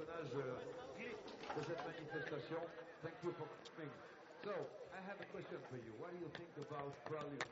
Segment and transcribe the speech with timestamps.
[0.00, 2.56] personnage euh, de cette manifestation.
[3.02, 3.90] Thank you for coming.
[4.44, 4.52] So,
[4.92, 5.92] I have a question for you.
[5.98, 7.44] What do you think about Prelude?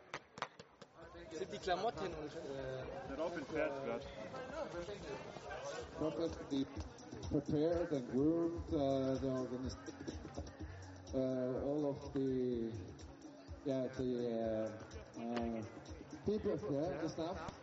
[1.32, 4.02] Sind die Klamotten und äh, Darauf entfernt wird.
[5.98, 6.66] perfectly
[7.30, 10.14] prepared and groomed, uh, the organization,
[11.14, 12.70] uh, all of the,
[13.66, 14.70] yeah, the
[15.18, 15.62] uh, uh,
[16.24, 17.57] people, yeah, the staff.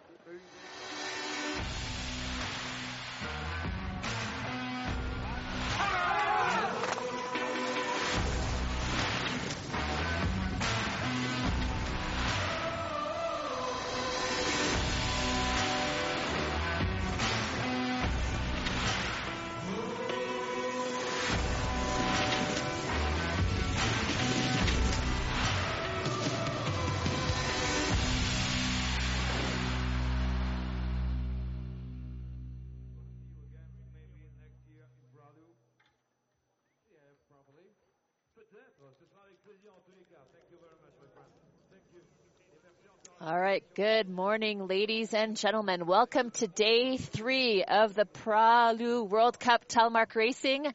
[43.26, 43.64] All right.
[43.73, 45.88] Good morning, ladies and gentlemen.
[45.88, 50.72] Welcome to day three of the Pralu World Cup Telemark Racing.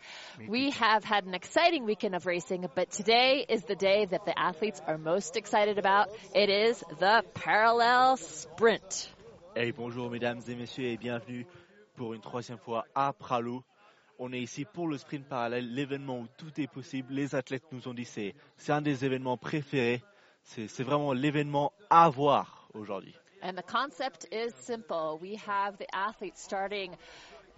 [0.48, 4.36] We have had an exciting weekend of racing, but today is the day that the
[4.36, 6.08] athletes are most excited about.
[6.34, 9.08] It is the parallel sprint.
[9.54, 11.46] Hey, bonjour mesdames et messieurs et bienvenue
[11.96, 13.62] pour une troisième fois à Pralo.
[14.18, 17.14] On est ici pour le sprint parallèle, l'événement où tout est possible.
[17.14, 20.02] Les athlètes nous ont dit c'est c'est un des événements préférés.
[20.44, 23.14] C'est vraiment l'événement à voir aujourd'hui.
[23.42, 25.18] And the concept is simple.
[25.20, 26.96] We have the athletes starting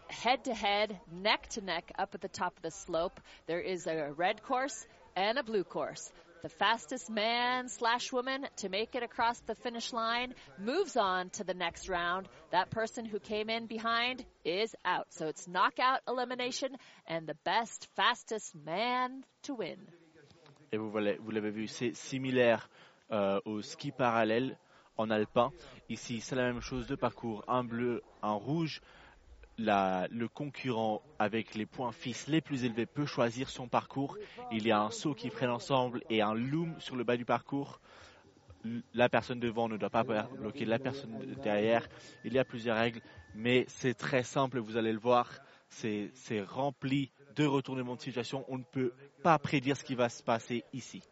[0.09, 3.21] head to head, neck to neck, up at the top of the slope.
[3.47, 6.13] There is a red course and a blue course.
[6.43, 11.45] The fastest man slash woman to make it across the finish line moves on to
[11.45, 12.29] the next round.
[12.51, 15.07] That person who came in behind is out.
[15.11, 19.79] So it's knockout elimination and the best, fastest man to win.
[20.75, 20.91] Et vous
[21.31, 22.71] l'avez vu, c'est similaire
[23.11, 24.57] euh, au ski parallèle
[24.97, 25.53] en alpin.
[25.91, 28.81] Ici, c'est la même chose, deux parcours, un bleu, un rouge.
[29.59, 34.17] Le concurrent avec les points fixes les plus élevés peut choisir son parcours.
[34.51, 37.27] Il y a un saut qui freine ensemble et un loom sur le bas du
[37.27, 37.79] parcours.
[38.95, 41.87] La personne devant ne doit pas bloquer la personne derrière.
[42.25, 43.03] Il y a plusieurs règles,
[43.35, 45.29] mais c'est très simple, vous allez le voir.
[45.69, 48.45] C'est rempli de retournements de situation.
[48.49, 51.03] On ne peut pas prédire ce qui va se passer ici.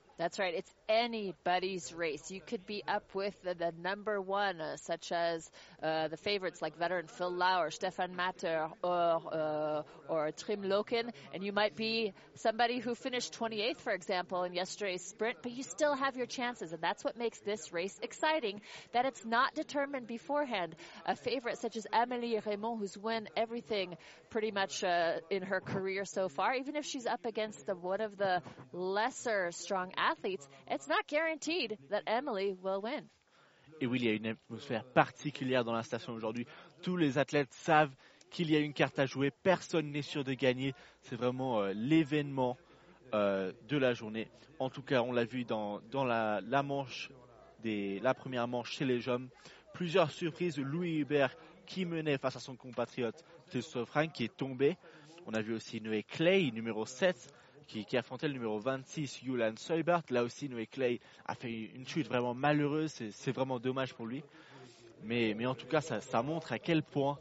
[0.91, 2.31] Anybody's race.
[2.31, 5.49] You could be up with the, the number one, uh, such as
[5.83, 11.45] uh, the favorites like veteran Phil Lauer, Stefan Matter, or uh, or Trim Loken, and
[11.45, 15.95] you might be somebody who finished 28th, for example, in yesterday's sprint, but you still
[15.95, 18.61] have your chances, and that's what makes this race exciting.
[18.93, 20.75] That it's not determined beforehand.
[21.07, 23.97] A favorite such as Amélie Raymond, who's won everything
[24.31, 28.01] pretty much uh, in her career so far, even if she's up against the, one
[28.01, 30.49] of the lesser strong athletes,
[30.81, 33.05] it's not guaranteed that Emily will win.
[33.83, 36.47] Et oui, il y a une atmosphère particulière dans la station aujourd'hui.
[36.83, 37.95] Tous les athlètes savent
[38.31, 39.31] qu'il y a une carte à jouer.
[39.31, 40.73] Personne n'est sûr de gagner.
[41.03, 42.57] C'est vraiment euh, l'événement
[43.13, 44.29] euh, de la journée.
[44.59, 46.41] En tout cas, on l'a vu dans, la,
[48.15, 49.29] première manche chez les hommes.
[49.75, 50.59] Plusieurs surprises.
[50.59, 51.37] Louis Hubert
[51.67, 53.23] qui menait face à son compatriote
[53.87, 54.79] Frank qui est tombé.
[55.27, 57.33] On a vu aussi Noé Clay, numéro 7,
[57.67, 60.03] qui, qui affrontait le numéro 26, Julian Seubert.
[60.11, 62.93] Là aussi, Noé Clay a fait une chute vraiment malheureuse.
[63.13, 64.23] C'est vraiment dommage pour lui.
[65.05, 67.19] Mais, mais en tout cas, ça, ça montre à quel point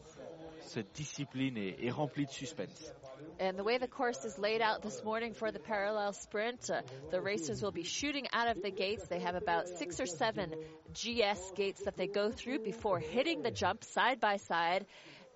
[0.62, 2.94] cette discipline est, est remplie de suspense.
[3.42, 6.82] And the way the course is laid out this morning for the parallel sprint, uh,
[7.10, 9.08] the racers will be shooting out of the gates.
[9.08, 10.54] They have about six or seven
[10.94, 14.86] GS gates that they go through before hitting the jump side by side.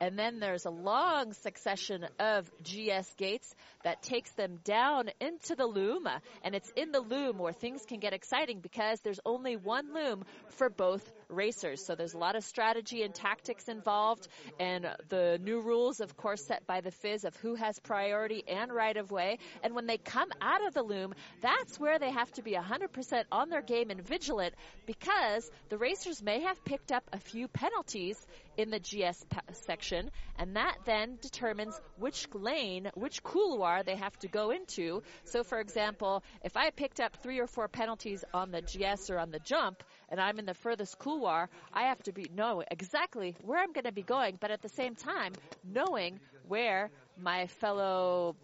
[0.01, 5.65] And then there's a long succession of GS gates that takes them down into the
[5.65, 6.07] loom.
[6.43, 10.25] And it's in the loom where things can get exciting because there's only one loom
[10.49, 11.85] for both racers.
[11.85, 14.27] So there's a lot of strategy and tactics involved
[14.59, 18.71] and the new rules, of course, set by the FIS of who has priority and
[18.71, 19.39] right of way.
[19.63, 23.23] And when they come out of the loom, that's where they have to be 100%
[23.31, 24.53] on their game and vigilant
[24.85, 28.17] because the racers may have picked up a few penalties
[28.57, 29.25] in the GS
[29.65, 35.01] section, and that then determines which lane, which couloir they have to go into.
[35.25, 39.17] So, for example, if I picked up three or four penalties on the GS or
[39.17, 39.83] on the jump,
[40.13, 43.85] and I'm in the furthest couloir, I have to be know exactly where I'm going
[43.85, 45.33] to be going, but at the same time,
[45.63, 48.35] knowing where my fellow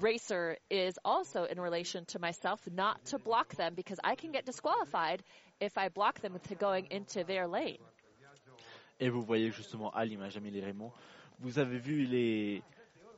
[0.00, 4.44] racer is also in relation to myself, not to block them because I can get
[4.44, 5.22] disqualified
[5.60, 7.78] if I block them to going into their lane.
[8.98, 10.90] Et vous voyez justement à l'image, Amélie Raymond,
[11.38, 12.62] vous avez vu les,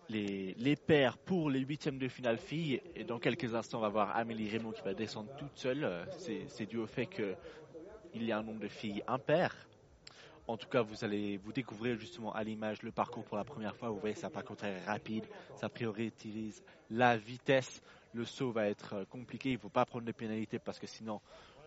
[0.08, 2.80] les, les paires pour les huitièmes de finale filles.
[2.94, 5.84] Et dans quelques instants, on va voir Amélie Raymond qui va descendre toute seule.
[5.84, 6.04] Euh,
[6.48, 7.06] C'est dû au fait
[8.12, 9.54] qu'il y a un nombre de filles impair.
[10.48, 13.74] En tout cas, vous allez vous découvrir justement à l'image le parcours pour la première
[13.74, 13.90] fois.
[13.90, 15.24] Vous voyez, c'est un parcours très rapide.
[15.56, 17.82] Ça priorise la vitesse.
[18.14, 19.50] Le saut va être euh, compliqué.
[19.50, 21.20] Il ne faut pas prendre de pénalité parce que sinon,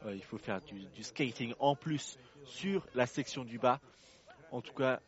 [0.06, 3.80] euh, il faut faire du, du, skating en plus sur la section du bas.
[4.52, 5.02] En tout cas,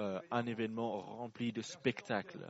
[0.00, 2.44] euh, un événement rempli de spectacles.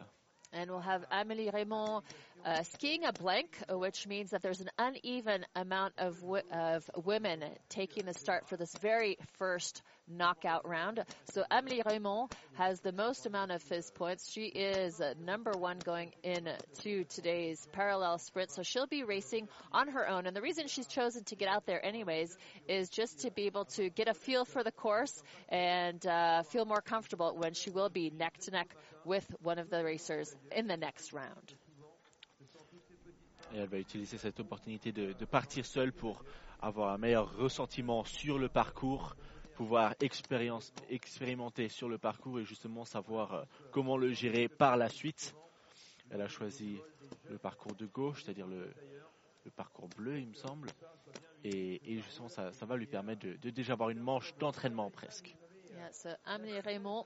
[0.54, 2.02] And we'll have Amélie Raymond
[2.44, 6.22] uh, skiing a blank, which means that there's an uneven amount of,
[6.52, 11.04] of women taking the start for this very first knockout round.
[11.32, 14.30] So Amélie Raymond has the most amount of FIS points.
[14.30, 18.50] She is uh, number one going into today's parallel sprint.
[18.50, 20.26] So she'll be racing on her own.
[20.26, 22.36] And the reason she's chosen to get out there anyways
[22.68, 26.64] is just to be able to get a feel for the course and uh, feel
[26.64, 28.74] more comfortable when she will be neck to neck
[29.04, 31.54] with one of the racers in the next round.
[33.52, 36.24] Et elle va utiliser cette opportunité de, de partir seule pour
[36.60, 39.16] avoir un meilleur ressentiment sur le parcours,
[39.54, 45.34] pouvoir expérimenter sur le parcours et justement savoir euh, comment le gérer par la suite.
[46.10, 46.78] Elle a choisi
[47.28, 48.72] le parcours de gauche, c'est-à-dire le,
[49.44, 50.68] le, parcours bleu, il me semble.
[51.42, 54.90] Et, et justement, ça, ça, va lui permettre de, de déjà avoir une manche d'entraînement
[54.90, 55.34] presque.
[55.74, 57.04] Yeah, so Amélie Raymond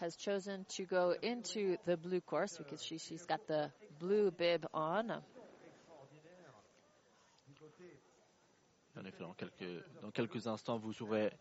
[0.00, 4.66] has chosen to go into the blue course because she, she's got the blue bib
[4.72, 5.22] on.
[8.94, 11.32] En effet, dans quelques, dans quelques instants, vous aurez,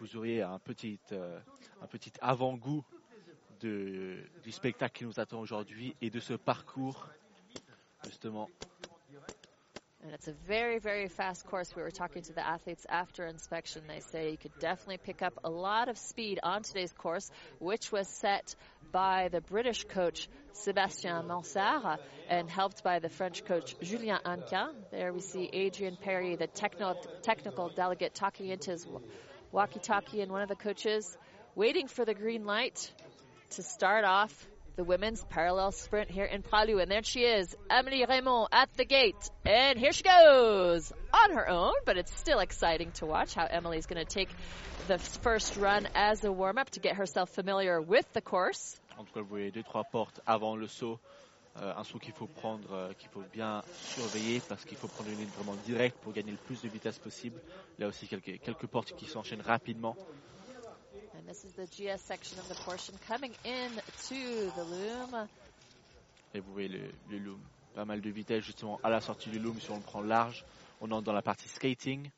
[0.00, 1.38] vous auriez un petit, euh,
[1.90, 2.84] petit avant-goût
[3.60, 7.08] du spectacle qui nous attend aujourd'hui et de ce parcours,
[8.04, 8.48] justement.
[10.04, 11.74] And it's a very, very fast course.
[11.74, 13.82] We were talking to the athletes after inspection.
[13.88, 17.90] They say you could definitely pick up a lot of speed on today's course, which
[17.90, 18.54] was set
[18.92, 21.98] by the British coach Sébastien Mansart
[22.30, 24.70] and helped by the French coach Julien Anquin.
[24.92, 28.86] There we see Adrian Perry, the technical, technical delegate, talking into his
[29.52, 31.16] walkie-talkie and one of the coaches
[31.54, 32.92] waiting for the green light
[33.50, 36.80] to start off the women's parallel sprint here in Pralou.
[36.80, 39.30] And there she is, Emily Raymond at the gate.
[39.44, 43.86] And here she goes on her own, but it's still exciting to watch how Emily's
[43.86, 44.28] going to take
[44.86, 48.78] the first run as a warm-up to get herself familiar with the course.
[49.14, 50.98] Vous voyez deux, trois portes avant le saut.
[51.60, 55.10] Euh, un saut qu'il faut prendre, euh, qu'il faut bien surveiller parce qu'il faut prendre
[55.10, 57.40] une ligne vraiment directe pour gagner le plus de vitesse possible.
[57.78, 59.96] Là aussi, quelques, quelques portes qui s'enchaînent rapidement.
[61.14, 63.70] And this is the GS section of the portion coming in
[64.08, 65.26] to the loom.
[66.34, 67.40] Et vous voyez le, le loom,
[67.74, 70.44] pas mal de vitesse justement à la sortie du loom si on le prend large.
[70.80, 72.08] On entre dans la partie skating.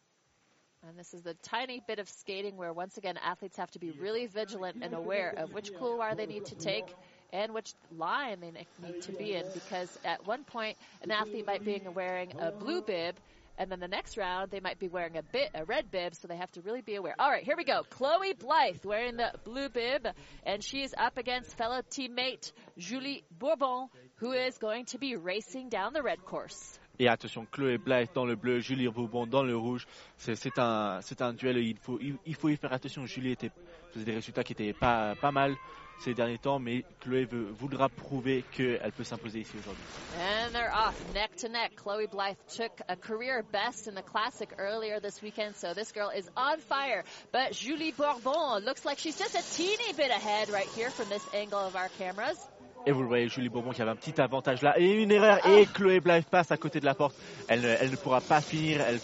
[0.82, 3.90] And this is the tiny bit of skating where once again athletes have to be
[4.00, 6.86] really vigilant and aware of which couloir they need to take
[7.32, 11.64] and which line they need to be in because at one point an athlete might
[11.64, 13.16] be wearing a blue bib
[13.58, 16.28] and then the next round they might be wearing a bit a red bib so
[16.28, 17.14] they have to really be aware.
[17.18, 17.82] All right, here we go.
[17.90, 20.06] Chloe Blythe wearing the blue bib
[20.44, 25.92] and she's up against fellow teammate Julie Bourbon who is going to be racing down
[25.92, 26.78] the red course.
[26.98, 29.86] Et attention, Chloé Blythe dans le bleu, Julie Bourbon dans le rouge.
[30.18, 31.56] C'est un, un duel.
[31.56, 33.06] Il faut, il, il, faut y faire attention.
[33.06, 33.50] Julie était,
[33.90, 35.56] faisait des résultats qui étaient pas, pas mal
[36.00, 39.82] ces derniers temps, mais Chloé veut, voudra prouver qu'elle peut s'imposer ici aujourd'hui.
[40.18, 41.76] And they're off neck to neck.
[41.76, 46.10] Chloe Blythe took a career best in the classic earlier this weekend, so this girl
[46.10, 47.04] is on fire.
[47.32, 51.22] But Julie Bourbon looks like she's just a teeny bit ahead right here from this
[51.34, 52.38] angle of our cameras.
[52.86, 54.78] Et vous le voyez, Julie Bourbon qui avait un petit avantage là.
[54.78, 55.46] Et une erreur.
[55.46, 57.14] Et Chloé Blythe passe à côté de la porte.
[57.46, 58.80] Elle, elle ne pourra pas finir.
[58.80, 58.98] Elle,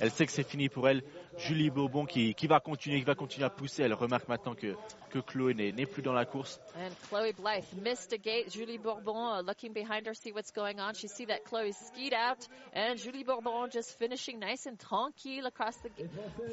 [0.00, 1.02] elle sait que c'est fini pour elle.
[1.38, 3.82] Julie Bourbon qui, qui, va continuer, qui va continuer à pousser.
[3.84, 4.74] Elle remarque maintenant que,
[5.10, 6.60] que Chloé n'est plus dans la course.
[6.76, 8.50] And Chloe Blythe missed a gate.
[8.50, 10.94] Julie Bourbon uh, looking behind her, see what's going on.
[10.94, 15.76] She see that Chloe skied out, and Julie Bourbon just finishing nice and tranquille across
[15.76, 15.90] the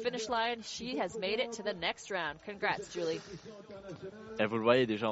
[0.02, 0.62] finish line.
[0.62, 2.38] She has made it to the next round.
[2.44, 3.20] Congrats, Julie.
[4.38, 5.08] Et vous le voyez déjà,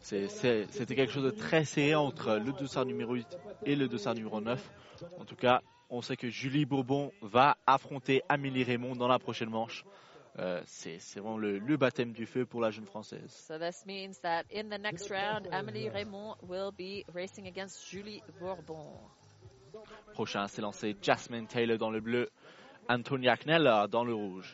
[0.00, 3.26] c'était quelque chose de très serré entre le dossard numéro 8
[3.66, 4.60] et le dossard numéro 9.
[5.18, 5.60] En tout cas,
[5.94, 9.84] on sait que Julie Bourbon va affronter Amélie Raymond dans la prochaine manche.
[10.40, 13.30] Euh, c'est vraiment le, le, baptême du feu pour la jeune française.
[13.30, 18.20] So this means that in the next round, Amélie Raymond will be racing against Julie
[18.40, 18.98] Bourbon.
[20.12, 22.28] Prochain, c'est lancé Jasmine Taylor dans le bleu,
[22.88, 24.52] Antonia Kneller dans le rouge.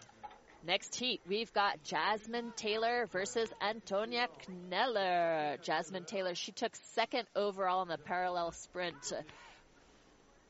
[0.63, 5.57] Next heat, we've got Jasmine Taylor versus Antonia Kneller.
[5.63, 9.15] Jasmine Taylor, she took second overall in the parallel sprint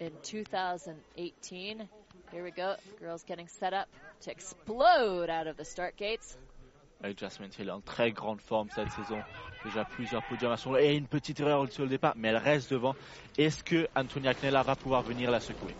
[0.00, 1.88] in 2018.
[2.33, 2.75] Here we go.
[2.99, 3.88] Girls getting set up
[4.23, 6.37] to explode out of the start gates.
[7.02, 9.23] Avec Jasmine Taylor en très grande forme cette saison.
[9.64, 12.71] Déjà plusieurs podiums à son et une petite erreur sur le départ, mais elle reste
[12.73, 12.95] devant.
[13.38, 15.75] Est-ce que Antonia Knella va pouvoir venir la secouer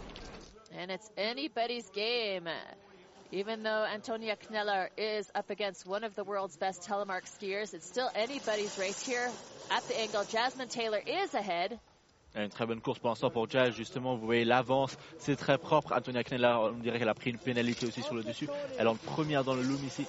[0.73, 2.49] And it's anybody's game.
[3.33, 7.87] Even though Antonia Kneller is up against one of the world's best telemark skiers, it's
[7.87, 9.31] still anybody's race here
[9.71, 10.25] at the angle.
[10.25, 11.79] Jasmine Taylor is ahead.
[12.37, 14.15] Une très bonne course pour l'instant pour Jazz, justement.
[14.15, 15.93] Vous voyez l'avance, c'est très propre.
[15.93, 18.49] Antonia Knella, on dirait qu'elle a pris une pénalité aussi sur le dessus.
[18.79, 20.07] Elle est en première dans le loom ici.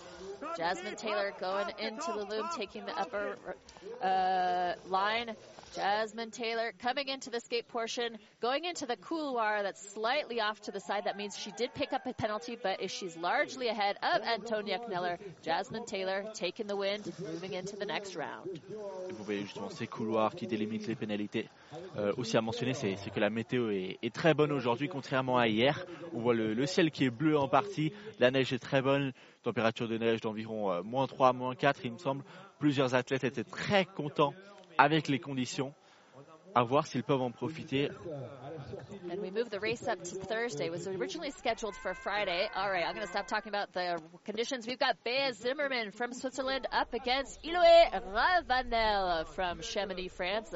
[0.57, 3.37] Jasmine Taylor going into the loom, taking the upper
[4.03, 5.33] uh, line.
[5.75, 10.71] Jasmine Taylor coming into the skate portion, going into the couloir that's slightly off to
[10.71, 11.05] the side.
[11.05, 15.17] That means she did pick up a penalty, but she's largely ahead of Antonia Kneller.
[15.43, 18.49] Jasmine Taylor taking the wind, moving into the next round.
[19.11, 21.47] Vous voyez justement ces couloirs qui délimitent les pénalités.
[21.97, 25.47] Euh, aussi à mentionner, c'est que la météo est, est très bonne aujourd'hui, contrairement à
[25.47, 25.85] hier.
[26.13, 29.13] On voit le, le, ciel qui est bleu en partie, la neige est très bonne,
[29.43, 32.23] température de neige d'environ euh, moins 3, moins 4, il me semble.
[32.59, 34.33] Plusieurs athlètes étaient très contents
[34.77, 35.73] avec les conditions.
[36.53, 37.89] À voir s'ils peuvent en profiter.
[39.09, 40.65] And we move the race up to Thursday.
[40.65, 42.49] It was originally scheduled for Friday.
[42.53, 44.67] All right, I'm going to stop talking about the conditions.
[44.67, 50.53] We've got Bea Zimmerman from Switzerland up against Iloé Ravanel from Chamonix, France.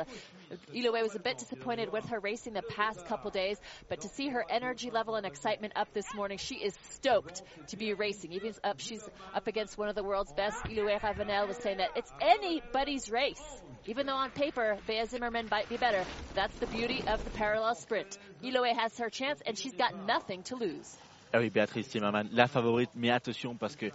[0.74, 3.58] Iloé was a bit disappointed with her racing the past couple days,
[3.90, 7.78] but to see her energy level and excitement up this morning, she is stoked to
[7.78, 8.34] be racing.
[8.34, 10.58] Even up, she's up against one of the world's best.
[10.66, 13.44] Iloé Ravanel was saying that it's anybody's race.
[13.86, 17.76] Even though on paper, Bea Zimmerman might be better, that's the beauty of the parallel
[17.76, 18.18] sprint.
[18.44, 20.98] Iloé has her chance and she's got nothing to lose.
[21.34, 23.88] Ah oui, Béatrice Zimmerman, la favorite, mais attention parce que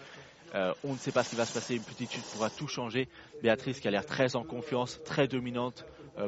[0.54, 1.76] euh, on ne sait pas ce qui va se passer.
[1.76, 3.08] Une petite chute pourra tout changer.
[3.42, 5.84] Béatrice qui a l'air très en confiance, très dominante,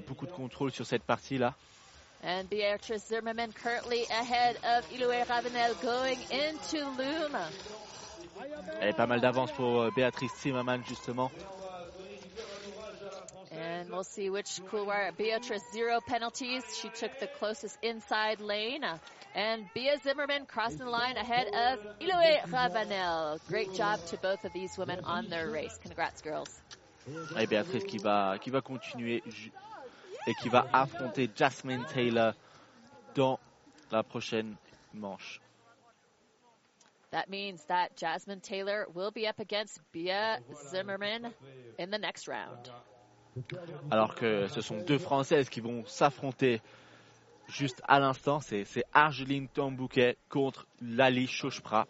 [0.06, 1.54] beaucoup de contrôle sur cette partie-là.
[2.24, 7.36] And Beatrice Zimmerman currently ahead of Iloé Ravenel going into Loom.
[8.80, 11.32] Elle est pas mal d'avance pour euh, Béatrice Zimmerman justement.
[13.50, 15.12] And we'll see which couloir.
[15.16, 16.62] Beatrice, zero penalties.
[16.80, 18.84] She took the closest inside lane.
[19.34, 23.40] And Bia Zimmerman crossing the line ahead of Iloé Ravanel.
[23.48, 25.78] Great job to both of these women on their race.
[25.82, 26.62] Congrats, girls.
[27.36, 29.22] Et Béatrice qui va, qui va continuer
[30.26, 32.34] et qui va affronter Jasmine Taylor
[33.14, 33.38] dans
[33.90, 34.56] la prochaine
[34.94, 35.40] manche.
[37.10, 40.38] That means that Jasmine Taylor will be up against Bia
[40.70, 41.34] Zimmerman
[41.78, 42.72] in the next round.
[43.90, 46.60] Alors que ce sont deux Françaises qui vont s'affronter
[47.48, 48.40] juste à l'instant.
[48.40, 51.86] C'est Argeline Tambouquet contre Lali Chochpra.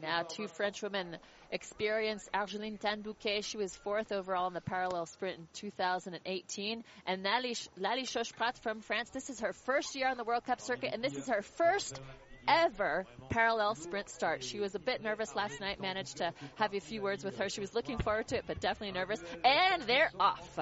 [0.00, 1.18] Now two French women
[1.50, 3.42] experience Argeline Tanbouquet.
[3.42, 6.84] She was fourth overall in the parallel sprint in 2018.
[7.06, 10.60] And Lali, Lali Chochprat from France, this is her first year on the World Cup
[10.60, 12.00] circuit, and this is her first
[12.48, 14.42] ever parallel sprint start.
[14.42, 17.48] She was a bit nervous last night, managed to have a few words with her.
[17.48, 19.20] She was looking forward to it, but definitely nervous.
[19.44, 20.58] And they're off.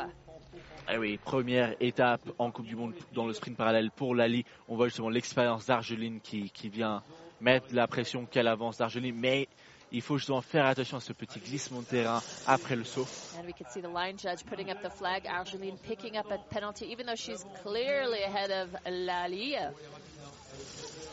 [0.90, 4.44] Eh oui, première étape en Coupe du Monde dans le sprint parallèle pour Lali.
[4.68, 7.02] On voit justement l'expérience d'Argeline qui, qui vient
[7.40, 9.48] mettre la pression qu'elle avance d'Argeline, mais
[9.92, 13.06] il faut justement faire attention à ce petit glissement de terrain après le saut.
[13.38, 15.26] And we can see the line judge putting up the flag.
[15.26, 19.56] Argeline picking up a penalty, even though she's clearly ahead of Lali.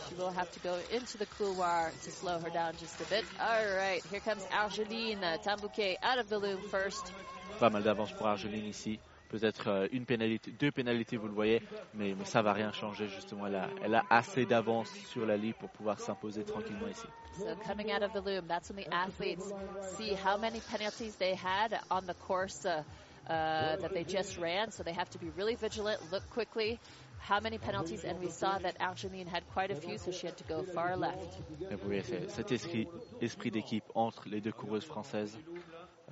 [0.10, 3.26] She will have to go into the couloir to slow her down just a bit.
[3.40, 7.12] All right, here comes Argeline Tambouquet out of the loom first.
[7.60, 9.00] Pas mal d'avance pour Argeline ici.
[9.30, 11.62] Peut-être euh, une pénalité, deux pénalités, vous le voyez,
[11.94, 13.48] mais, mais ça va rien changer justement.
[13.48, 17.08] Elle a, elle a assez d'avance sur la ligne pour pouvoir s'imposer tranquillement ici.
[17.38, 19.52] So coming out of the loom, that's when the athletes
[19.98, 22.84] see how many penalties they had on the course uh,
[23.28, 24.72] uh, that they just ran.
[24.72, 26.80] So they have to be really vigilant, look quickly,
[27.20, 30.44] how many penalties, and we saw that had quite a few, so she had to
[30.44, 31.40] go far left.
[31.72, 32.88] Et vous voyez cet esprit,
[33.22, 35.38] esprit d'équipe entre les deux coureuses françaises.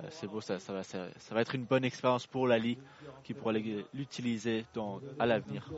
[0.02, 2.78] Euh, c'est beau, ça, ça, va, ça, ça, va être une bonne expérience pour Lali
[3.22, 4.66] qui pourra l'utiliser
[5.20, 5.70] à l'avenir.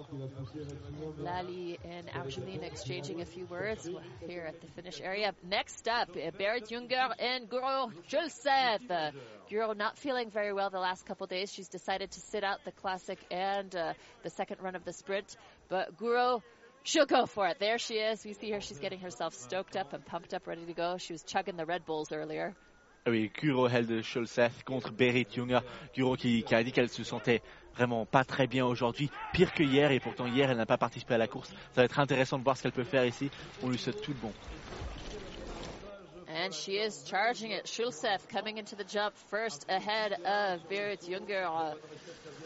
[1.19, 3.87] Lali and Argeline exchanging a few words
[4.27, 5.35] here at the finish area.
[5.43, 8.91] Next up, Berit Junger and Guro Julseth.
[8.91, 9.11] Uh,
[9.51, 11.53] Guro not feeling very well the last couple days.
[11.53, 13.93] She's decided to sit out the classic and uh,
[14.23, 15.37] the second run of the sprint.
[15.69, 16.41] But Guro
[16.85, 17.59] She'll go for it.
[17.59, 18.25] There she is.
[18.25, 18.61] We see her.
[18.61, 20.99] She's getting herself stoked up and pumped up, ready to go.
[20.99, 22.55] She was chugging the Red Bulls earlier.
[23.09, 25.61] Oui, Guro Helde Scholzef contre Berit Junger.
[25.95, 27.41] Guro qui, qui, a dit qu'elle se sentait
[27.77, 31.15] vraiment pas très bien aujourd'hui, pire que hier, et pourtant hier elle n'a pas participé
[31.15, 31.49] à la course.
[31.49, 33.31] Ça va être intéressant de voir ce qu'elle peut faire ici.
[33.63, 34.33] On lui souhaite tout de bon.
[36.29, 37.67] And she is charging it.
[37.67, 41.49] Schulzef coming into the jump first ahead of Berit Junger.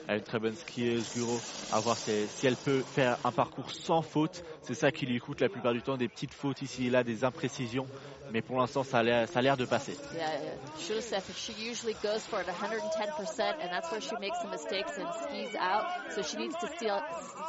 [0.06, 1.40] Elle est une très bonne skieuse, Guro.
[1.72, 4.44] À voir si, si elle peut faire un parcours sans faute.
[4.62, 7.02] C'est ça qui lui coûte la plupart du temps, des petites fautes ici et là,
[7.02, 7.86] des imprécisions.
[8.32, 9.02] Mais pour l'instant, ça a
[9.42, 9.96] l'air de passer.
[10.14, 10.38] Yeah,
[10.76, 15.54] she usually goes for it 110%, and that's where she makes the mistakes and skis
[15.58, 15.84] out.
[16.14, 17.00] So she needs to steal,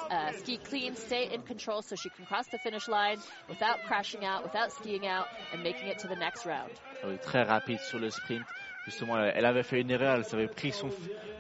[0.10, 4.26] uh, ski clean, stay in control so she can cross the finish line without crashing
[4.26, 6.72] out, without skiing out, and making it to the next round.
[7.04, 8.42] Oui, très rapide sur le sprint.
[8.86, 10.90] Justement, elle avait fait une erreur, elle avait pris son,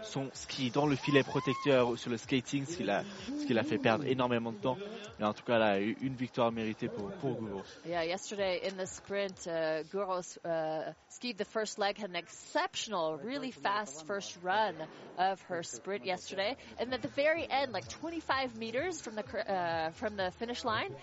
[0.03, 3.03] son ski dans le filet protecteur sur le skating, ce qui l'a
[3.39, 4.77] ce qui l'a fait perdre énormément de temps.
[5.17, 7.63] Mais en tout cas, eu une victoire méritée pour, pour Gouros.
[7.85, 9.83] Yeah, yesterday in the sprint, uh,
[10.45, 14.75] uh, skied the first leg, had an exceptional, really fast first run
[15.17, 19.89] of her sprint yesterday, and at the very end, like 25 meters from the uh,
[19.91, 20.95] from the finish line,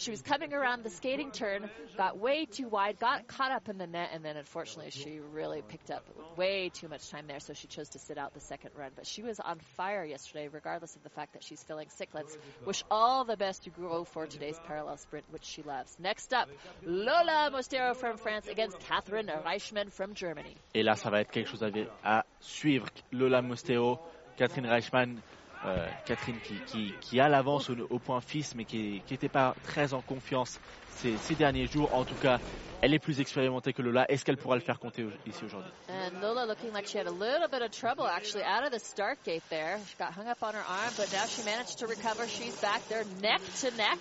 [0.00, 3.76] she was coming around the skating turn, got way too wide, got caught up in
[3.76, 6.04] the net, and then unfortunately she really picked up
[6.36, 8.90] way too much time there, so she chose to sit out the second run.
[8.96, 12.08] But she was on fire yesterday, regardless of the fact that she's feeling sick.
[12.14, 15.96] Let's wish all the best to Guro for today's parallel sprint, which she loves.
[15.98, 16.48] Next up,
[16.82, 20.56] Lola Mostero from France against Catherine Reichmann from Germany.
[20.74, 21.70] Et là, ça va être quelque chose à,
[22.04, 22.86] à suivre.
[23.12, 23.98] Lola Mostero,
[24.36, 25.20] Catherine Reichmann,
[25.66, 29.54] euh, Catherine qui, qui, qui a l'avance au, au point fils, mais qui n'était pas
[29.62, 31.94] très en confiance ces, ces derniers jours.
[31.94, 32.38] En tout cas,
[32.82, 34.10] elle est plus expérimentée que Lola.
[34.10, 35.70] Est-ce qu'elle pourra le faire compter ici aujourd'hui?
[35.88, 38.78] And Lola looking like she had a little bit of trouble actually out of the
[38.82, 39.78] start gate there.
[39.86, 42.26] She got hung up on her arm, but now she managed to recover.
[42.26, 43.98] She's back there neck to neck.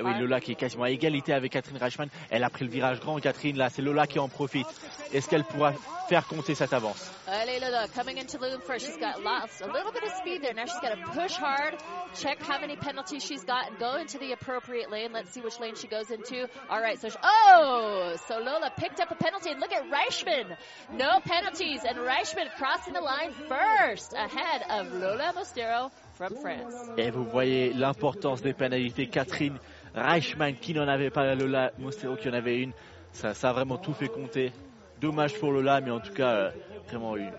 [0.00, 2.08] Et Oui, Lola qui est quasiment à égalité avec Catherine Reichmann.
[2.30, 3.56] Elle a pris le virage grand, Catherine.
[3.56, 4.66] Là, c'est Lola qui en profite.
[5.12, 5.72] Est-ce qu'elle pourra
[6.08, 7.10] faire compter cette avance?
[7.26, 8.86] Allez Lola coming into the loom first.
[8.86, 10.54] She's got lots, a little bit of speed there.
[10.54, 11.76] Now she's got to push hard,
[12.14, 15.12] check how many penalties she's got, and go into the appropriate lane.
[15.12, 16.48] Let's see which lane she goes into.
[16.70, 19.50] All right, so she, oh, so Lola picked up a penalty.
[19.50, 20.56] And look at Reichman,
[20.92, 26.74] no penalties, and Reichman crossing the line first, ahead of Lola Mostero from France.
[26.96, 29.06] Et vous voyez l'importance des pénalités.
[29.08, 29.58] Catherine
[29.98, 32.72] Reichmann qui n'en avait pas, Lola Mostero qui en avait une.
[33.12, 34.52] Ça, ça a vraiment tout fait compter.
[35.00, 36.50] Dommage pour Lola, mais en tout cas, euh,
[36.88, 37.32] vraiment une.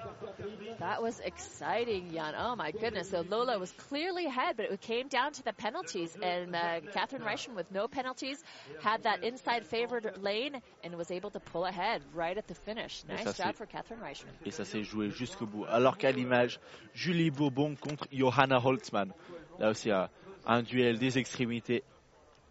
[0.80, 2.34] That was exciting, Jan.
[2.40, 3.10] Oh my goodness.
[3.10, 6.16] So Lola was clearly ahead, but it came down to the penalties.
[6.24, 8.42] And uh, Catherine Reichman, with no penalties,
[8.82, 13.04] had that inside favored lane and was able to pull ahead right at the finish.
[13.10, 14.32] Nice job for Catherine Reichman.
[14.46, 15.66] Et ça s'est joué jusqu'au bout.
[15.66, 16.62] Alors qu'à l'image,
[16.94, 19.12] Julie Bourbon contre Johanna Holtzmann.
[19.60, 20.10] Là aussi, un,
[20.46, 21.84] un duel des extrémités.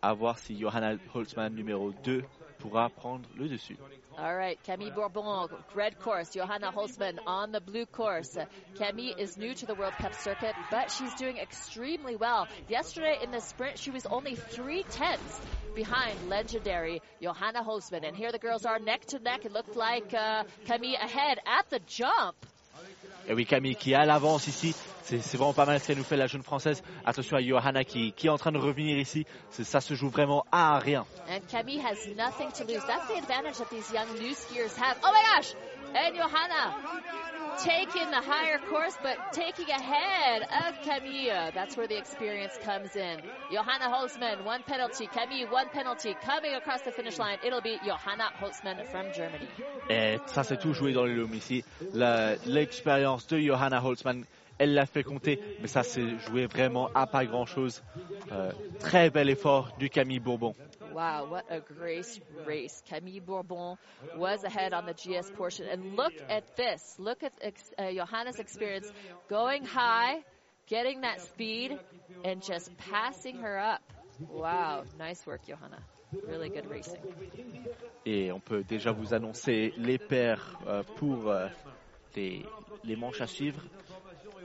[0.01, 2.23] À voir si Johanna Holtzmann, numéro 2,
[2.59, 3.77] pourra prendre le dessus.
[4.17, 6.31] All right, Camille Bourbon, red course.
[6.31, 8.37] Johanna Holzman on the blue course.
[8.77, 12.49] Camille is new to the World Cup circuit, but she's doing extremely well.
[12.69, 15.41] Yesterday in the sprint, she was only three tenths
[15.77, 18.07] behind legendary Johanna Holzman.
[18.07, 19.45] And here the girls are neck to neck.
[19.45, 22.35] It looked like uh, Camille ahead at the jump.
[23.27, 24.75] Et oui, Camille qui a l'avance ici.
[25.03, 26.83] C'est vraiment pas mal ce qu'elle nous fait, la jeune française.
[27.05, 29.25] Attention à Johanna qui, est en train de revenir ici.
[29.51, 31.07] Ça se joue vraiment à rien.
[31.31, 32.85] And Camille has nothing to lose.
[32.87, 34.99] That's the advantage that these young new skiers have.
[35.03, 35.55] Oh my gosh!
[35.95, 36.75] And Johanna
[37.63, 41.51] taking the higher course, but taking ahead of Camille.
[41.55, 43.21] That's where the experience comes in.
[43.51, 45.07] Johanna Holzmann, one penalty.
[45.07, 46.15] Camille, one penalty.
[46.25, 49.49] Coming across the finish line, it'll be Johanna Holzmann from Germany.
[49.91, 51.65] Et ça s'est tout joué dans les loom ici.
[52.47, 54.25] L'expérience de Johanna Holtzmann,
[54.59, 57.83] elle l'a fait compter, mais ça s'est joué vraiment à pas grand chose.
[58.81, 60.55] très bel effort du Camille Bourbon.
[60.93, 62.83] Wow, what a great race.
[62.89, 63.77] Camille Bourbon
[64.17, 65.67] was ahead on the GS portion.
[65.71, 66.97] And look at this.
[66.99, 67.33] Look at
[67.79, 68.91] uh, Johanna's experience
[69.29, 70.25] going high,
[70.67, 71.79] getting that speed,
[72.25, 73.81] and just passing her up.
[74.29, 75.79] Wow, nice work, Johanna.
[76.27, 77.01] Really good racing.
[78.05, 81.47] Et on peut déjà vous annoncer les paires euh, pour euh,
[82.17, 82.45] les,
[82.85, 83.61] les manches à suivre.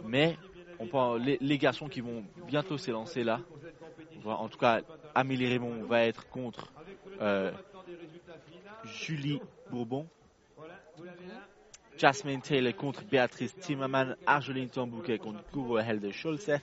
[0.06, 0.38] Mais
[0.80, 3.40] on peut, les, les garçons qui vont bientôt s'élancer là,
[4.26, 4.82] en tout cas,
[5.16, 6.72] Amélie Raymond va être contre
[7.22, 7.52] euh,
[8.86, 10.08] Julie Bourbon.
[11.98, 16.60] Jasmine Taylor contre Béatrice Timmerman, Argeline Tambouquet contre Guro Helde Scholze,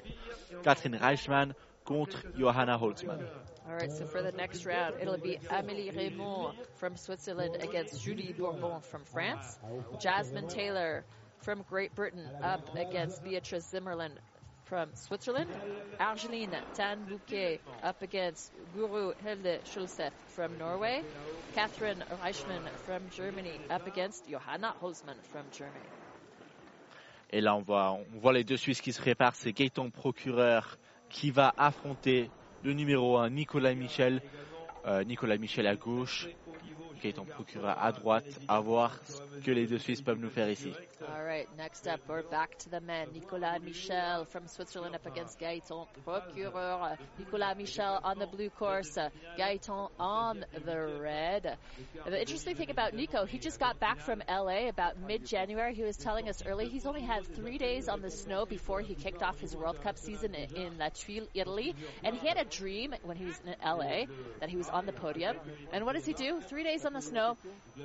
[0.62, 3.20] Catherine Reichmann contre Johanna Holtzmann.
[3.68, 8.34] All right, so for the next round, it'll be Amélie Raymond from Switzerland against Julie
[8.36, 9.60] Bourbon from France.
[10.00, 11.04] Jasmine Taylor
[11.42, 14.18] from Great Britain up against Beatrice Zimmerland
[14.64, 15.50] from Switzerland.
[15.98, 21.02] Argeline Tan Bouquet up against Guru Hilde Schulseth from Norway.
[21.54, 25.88] Catherine Reichmann from Germany up against Johanna Holzmann from Germany.
[27.32, 29.34] Et là, on voit, on voit les deux Suisses qui se préparent.
[29.34, 32.30] C'est Gaëtan Procureur qui va affronter
[32.62, 34.20] le numéro 1, Nicolas Michel.
[34.86, 36.28] Euh, Nicolas Michel à gauche,
[37.00, 40.72] Gaëtan Procureur à droite, à voir ce que les deux Suisses peuvent nous faire ici.
[41.02, 43.08] All right, next up, we're back to the men.
[43.14, 46.96] Nicolas Michel from Switzerland up against Gaëtan Procureur.
[47.18, 48.98] Nicolas Michel on the blue course,
[49.38, 51.56] Gaëtan on the red.
[52.04, 55.74] The interesting thing about Nico, he just got back from LA about mid January.
[55.74, 58.94] He was telling us early he's only had three days on the snow before he
[58.94, 61.74] kicked off his World Cup season in, in La Tuile, Italy.
[62.04, 64.04] And he had a dream when he was in LA
[64.40, 65.36] that he was on the podium.
[65.72, 66.40] And what does he do?
[66.40, 67.36] Three days on the snow,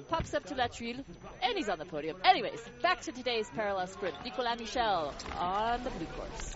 [0.09, 1.03] pops up to La Tuile,
[1.43, 2.17] and he's on the podium.
[2.23, 4.15] Anyways, back to today's parallel sprint.
[4.23, 6.55] Nicolas Michel on the blue course.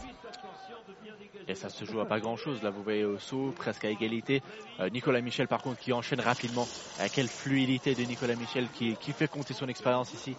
[1.47, 2.61] Et ça se joue à pas grand chose.
[2.61, 4.41] Là, vous voyez au saut, presque à égalité.
[4.79, 6.67] Euh, Nicolas Michel, par contre, qui enchaîne rapidement.
[6.99, 10.35] Euh, quelle fluidité de Nicolas Michel qui, qui fait compter son expérience ici.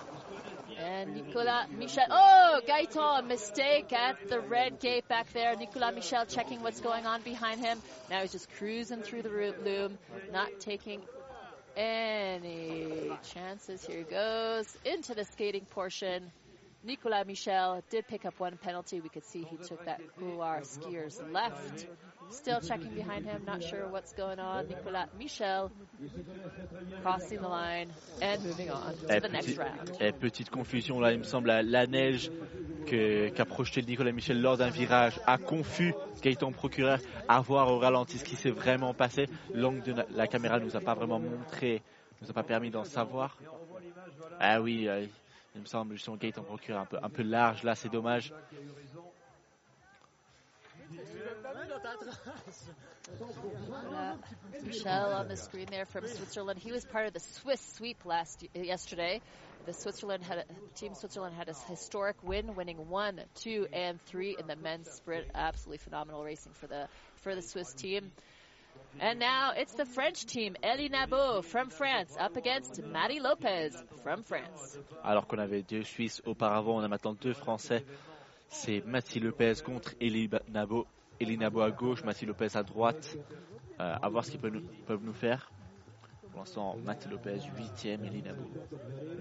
[0.80, 2.06] And Nicolas Michel.
[2.10, 5.56] Oh, Gaëtan, a mistake at the red gate back there.
[5.56, 7.78] Nicolas Michel checking what's going on behind him.
[8.08, 9.98] Now he's just cruising through the roo- loom,
[10.32, 11.00] not taking
[11.76, 13.84] any chances.
[13.86, 16.30] Here he goes into the skating portion.
[16.82, 19.00] Nicolas Michel did pick up one penalty.
[19.00, 21.86] We could see he took that couloir skier's left.
[22.30, 24.68] Still checking behind him, not sure what's going on.
[24.68, 25.70] Nicolas Michel
[27.02, 27.90] crossing the line
[28.22, 29.90] and moving on to Eh, the next round.
[30.00, 32.30] eh, petite confusion là, il me semble, la, neige
[32.86, 38.18] qu'a projeté Nicolas Michel lors d'un virage a confus Gaëtan Procureur à voir au ralenti
[38.18, 39.26] ce qui s'est vraiment passé.
[39.54, 41.82] L'angle de la, caméra nous a pas vraiment montré,
[42.22, 43.36] nous a pas permis d'en savoir.
[44.38, 45.06] Ah oui, euh,
[45.54, 48.32] il me semble justement Gaëtan Procureur un un peu large là, c'est dommage.
[50.90, 52.68] Nicolas
[54.64, 56.58] Michel on the screen there from Switzerland.
[56.58, 59.20] He was part of the Swiss sweep last yesterday.
[59.66, 60.44] The Switzerland had a,
[60.78, 65.26] Team Switzerland had a historic win, winning one, two, and three in the men's sprint.
[65.34, 68.10] Absolutely phenomenal racing for the for the Swiss team.
[68.98, 74.22] And now it's the French team, Elie Nabo from France, up against Matty Lopez from
[74.22, 74.78] France.
[75.04, 77.82] Alors qu'on avait deux Suisses auparavant, on a maintenant deux Français.
[78.50, 80.86] C'est Mathie Lopez contre Elie Ba- Nabo.
[81.62, 83.16] À gauche, Mathie Lopez à droite.
[83.78, 85.50] Euh, à voir ce qu'ils peuvent nous, peuvent nous faire.
[86.30, 88.42] Pour l'instant, Mathie Lopez 8e, Elie Nabo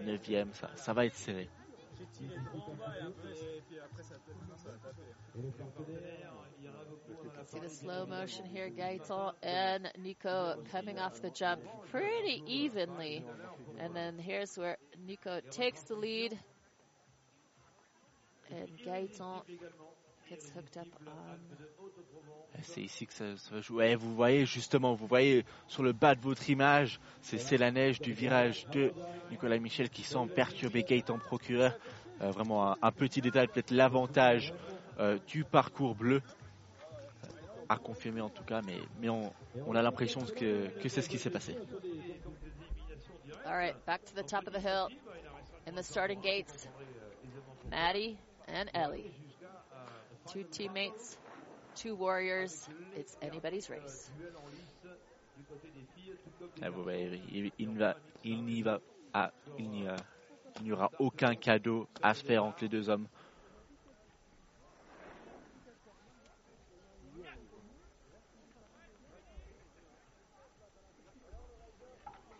[0.06, 0.52] 9e.
[0.54, 1.50] Ça, ça va être serré.
[7.48, 13.26] See the slow motion here, Gaëtan and Nico coming off the jump pretty evenly.
[13.80, 16.38] And then here's where Nico takes the lead.
[18.86, 19.44] Gaëtan
[20.30, 21.10] gets hooked up on.
[22.58, 23.86] Et C'est ici que ça, ça va jouer.
[23.90, 28.02] Ouais, vous voyez justement, vous voyez sur le bas de votre image, c'est la neige
[28.02, 28.92] du virage de
[29.32, 31.78] Nicolas Michel qui semble perturber Gaëtan Procureur.
[32.22, 34.54] Euh, vraiment un, un petit détail, peut-être l'avantage
[35.00, 36.22] euh, du parcours bleu.
[37.70, 39.32] À confirmer en tout cas, mais, mais on,
[39.68, 41.56] on a l'impression que, que c'est ce qui s'est passé.
[43.46, 44.88] All right, back to the top of the hill
[45.68, 46.68] in the starting gates.
[47.70, 48.18] Maddie
[48.54, 49.12] and Ellie.
[50.32, 51.18] Two teammates,
[51.76, 52.68] two warriors.
[52.96, 54.12] It's anybody's race.
[56.62, 58.80] Là, vous voyez, il, il, ne va- il n'y va,
[59.14, 59.96] ah, il n'y a-
[60.58, 63.08] il n'y aura aucun cadeau à se faire entre les deux hommes.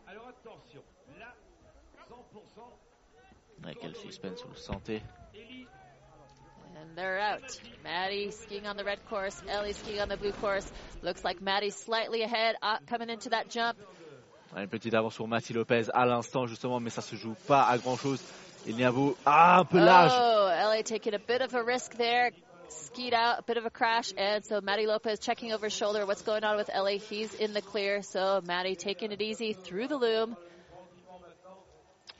[0.08, 0.82] Alors attention,
[1.20, 1.34] là,
[2.08, 2.80] 100%,
[3.66, 5.02] Ouais, quel suspense, vous le sentez.
[6.80, 7.60] And they're out.
[7.84, 10.72] Maddie skiing on the red course, Ellie skiing on the blue course.
[11.02, 13.78] Looks like Maddie's slightly ahead uh, coming into that jump.
[14.56, 17.78] Une petite avance sur Mathie Lopez à l'instant justement, mais ça se joue pas à
[17.78, 18.22] grand chose.
[18.66, 20.12] Il n'y a beau, ah, un peu large.
[20.14, 22.32] Oh, Ellie taking a bit of a risk there.
[22.70, 26.06] Skied out, a bit of a crash, and so Maddie Lopez checking over his shoulder.
[26.06, 26.98] What's going on with Ellie?
[27.00, 30.38] He's in the clear, so Maddie taking it easy through the loom.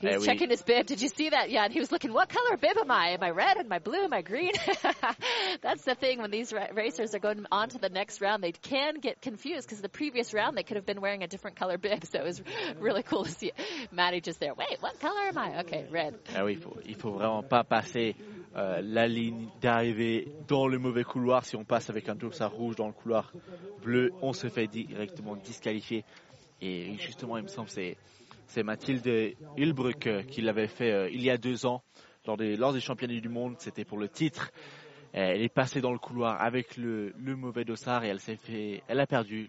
[0.00, 0.24] He's Eh oui.
[0.24, 0.86] checking his bib.
[0.86, 1.50] Did you see that?
[1.50, 3.10] Yeah, and he was looking, what color bib am I?
[3.10, 3.58] Am I red?
[3.58, 4.02] Am I blue?
[4.02, 4.52] Am I green?
[5.62, 8.52] That's the thing when these ra- racers are going on to the next round, they
[8.52, 11.78] can get confused because the previous round they could have been wearing a different color
[11.78, 12.04] bib.
[12.10, 12.42] So it was
[12.80, 13.52] really cool to see
[13.92, 14.54] Maddie just there.
[14.54, 15.60] Wait, what color am I?
[15.60, 16.14] Okay, red.
[16.34, 18.16] Ah oui, il faut, il faut vraiment pas passer
[18.56, 21.44] euh, la ligne d'arrivée dans le mauvais couloir.
[21.44, 23.32] Si on passe avec un dossard rouge dans le couloir
[23.82, 26.04] bleu, on se fait directement disqualifier.
[26.62, 27.96] Et justement, il me semble que c'est
[28.50, 31.82] c'est Mathilde Hilbruck euh, qui l'avait fait euh, il y a deux ans
[32.26, 33.54] lors des, lors des championnats du monde.
[33.60, 34.50] C'était pour le titre.
[35.14, 38.36] Euh, Elle est passée dans le couloir avec le, le mauvais dossard et elle s'est
[38.36, 39.48] fait, elle a perdu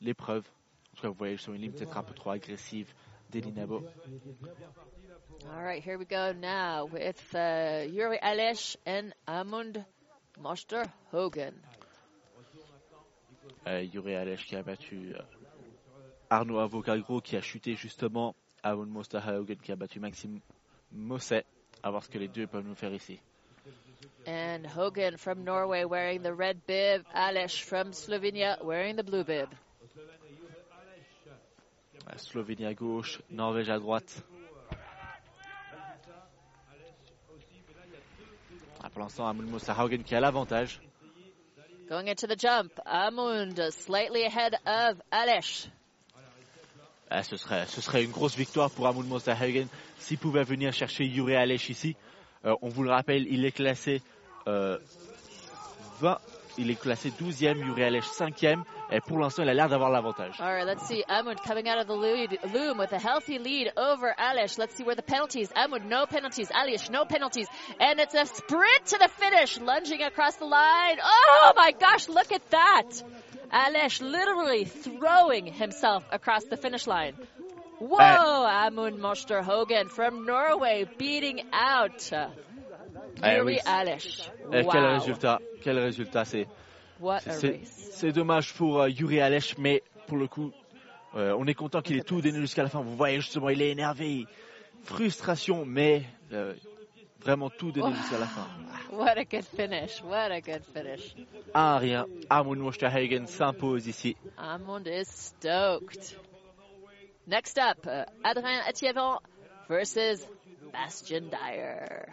[0.00, 0.44] l'épreuve.
[0.92, 2.92] En tout cas, vous voyez sur une ligne peut-être un peu trop agressive
[3.30, 3.84] d'Elinabo.
[5.50, 9.84] All right, here we go now with uh, Yuri Alesh and Amund
[10.40, 11.52] Moster Hogan.
[13.66, 15.22] Euh, Yuri Alech qui a battu euh,
[16.30, 18.34] Arnaud Avocagro qui a chuté justement.
[18.62, 20.40] Avon Mosterhaugen qui a battu Maxime
[20.92, 21.44] Mosset.
[21.82, 23.20] À voir ce que les deux peuvent nous faire ici.
[24.26, 27.04] And Hogan from Norway wearing the red bib.
[27.14, 29.48] Aleš from Slovenia wearing the blue bib.
[32.16, 34.22] Slovénie à gauche, Norvège à droite.
[38.82, 40.80] Ah, pour l'instant, Amund Mosterhaugen qui a l'avantage.
[41.88, 45.68] Going into the jump, Amund slightly ahead of Aleš.
[47.16, 49.66] Ah, ce, serait, ce serait une grosse victoire pour Amund Mosterhagen
[50.00, 51.94] s'il pouvait venir chercher Yuri Alech ici.
[52.44, 54.02] Euh, on vous le rappelle, il est classé
[54.48, 54.78] euh,
[56.00, 56.18] 20,
[56.58, 60.40] il est classé 12e, Yuri Alech 5e, et pour l'instant, il a l'air d'avoir l'avantage.
[60.40, 61.02] All right, let's see.
[61.08, 64.58] Amund coming out of the loom with a healthy lead over Alish.
[64.58, 65.50] Let's see where the penalties.
[65.56, 66.48] Amund, no penalties.
[66.50, 67.46] Alish, no penalties.
[67.80, 70.98] And it's a sprint to the finish, lunging across the line.
[71.02, 73.02] Oh my gosh, look at that.
[73.52, 77.14] Alish literally throwing himself across the finish line.
[77.78, 77.98] Whoa,
[78.46, 82.28] Amund Moster Hogan from Norway beating out uh,
[83.22, 83.58] Eh oui.
[83.64, 84.28] Alish.
[84.50, 84.94] Quel Wow.
[84.98, 86.46] résultat Quel résultat C'est
[87.20, 90.52] c'est- dommage pour euh, Yuri Alech, mais pour le coup,
[91.14, 92.80] euh, on est content qu'il ait tout donné jusqu'à la fin.
[92.80, 94.26] Vous voyez justement, il est énervé,
[94.82, 96.02] frustration, mais
[96.32, 96.54] euh,
[97.20, 98.46] vraiment tout donné jusqu'à la fin.
[98.92, 100.02] What a good finish.
[100.04, 101.16] What a good finish.
[101.54, 102.06] 1 à rien.
[102.30, 104.16] Amund Mosterhagen s'impose ici.
[104.38, 106.16] Amund is stoked.
[107.26, 109.18] Next up, uh, Adrien Etievant
[109.68, 110.24] versus
[110.72, 112.06] Bastian Dyer.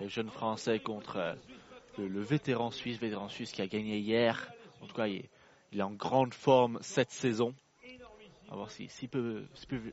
[0.00, 1.34] Et jeune français contre euh,
[1.98, 4.50] le, le vétéran suisse, vétéran suisse qui a gagné hier.
[4.82, 5.30] En tout cas, il est,
[5.72, 7.54] il est en grande forme cette saison.
[8.46, 9.92] On va voir si- s'il peut, s'il peut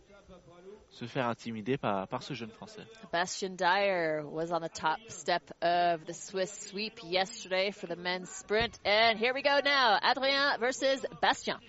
[0.90, 2.84] se faire intimider par, par ce jeune français.
[3.12, 8.30] Bastian Dyer was on the top step of the Swiss sweep yesterday for the men's
[8.30, 8.80] sprint.
[8.86, 9.98] And here we go now.
[10.02, 11.60] Adrien versus Bastien.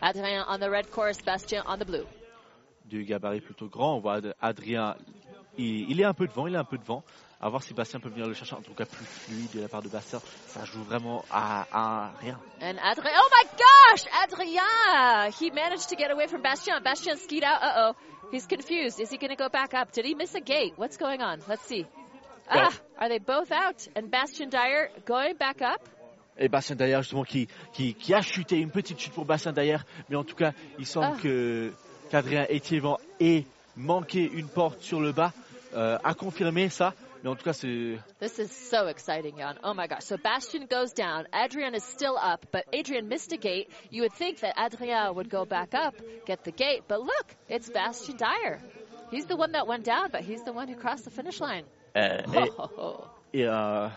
[0.00, 2.04] Adrien on the red course, Bastien on the blue.
[2.84, 4.96] Du gabarit plutôt grand, on voit Ad- Adrien,
[5.58, 7.02] il, il est un peu devant, il est un peu devant.
[7.44, 9.68] À voir si Bastien peut venir le chercher, en tout cas plus fluide de la
[9.68, 10.20] part de Bastien.
[10.46, 12.38] Ça joue vraiment à, à rien.
[12.60, 15.30] And Adrien, oh my gosh, Adrien!
[15.40, 16.80] He managed to get away from Bastien.
[16.82, 17.60] Bastien skied out.
[17.62, 17.92] Uh oh.
[18.32, 19.00] He's confused.
[19.00, 19.92] Is he going to go back up?
[19.92, 20.74] Did he miss a gate?
[20.76, 21.40] What's going on?
[21.48, 21.84] Let's see.
[22.48, 23.86] Ah, are they both out?
[23.96, 25.80] And Bastian Dyer going back up?
[26.38, 29.76] Et Bastien Dayer justement qui, qui, qui a chuté, une petite chute pour Bastien Dayer,
[30.08, 31.22] mais en tout cas il semble Ah.
[31.22, 31.72] que
[32.10, 33.44] qu'Adrien Etievant ait
[33.76, 35.32] manqué une porte sur le bas,
[35.74, 39.54] euh, a confirmé ça, mais en tout cas c'est This is so exciting, Jan.
[39.62, 40.02] Oh my gosh.
[40.04, 41.26] So Bastian goes down.
[41.32, 43.68] Adrian is still up, but Adrian missed a gate.
[43.90, 45.94] You would think that Adrien would go back up,
[46.26, 48.60] get the gate, but look, it's Bastian Dyer.
[49.10, 51.64] He's the one that went down, but he's the one who crossed the finish line.
[51.96, 52.22] euh,
[52.78, 53.04] Oh,
[53.34, 53.88] et, et, euh,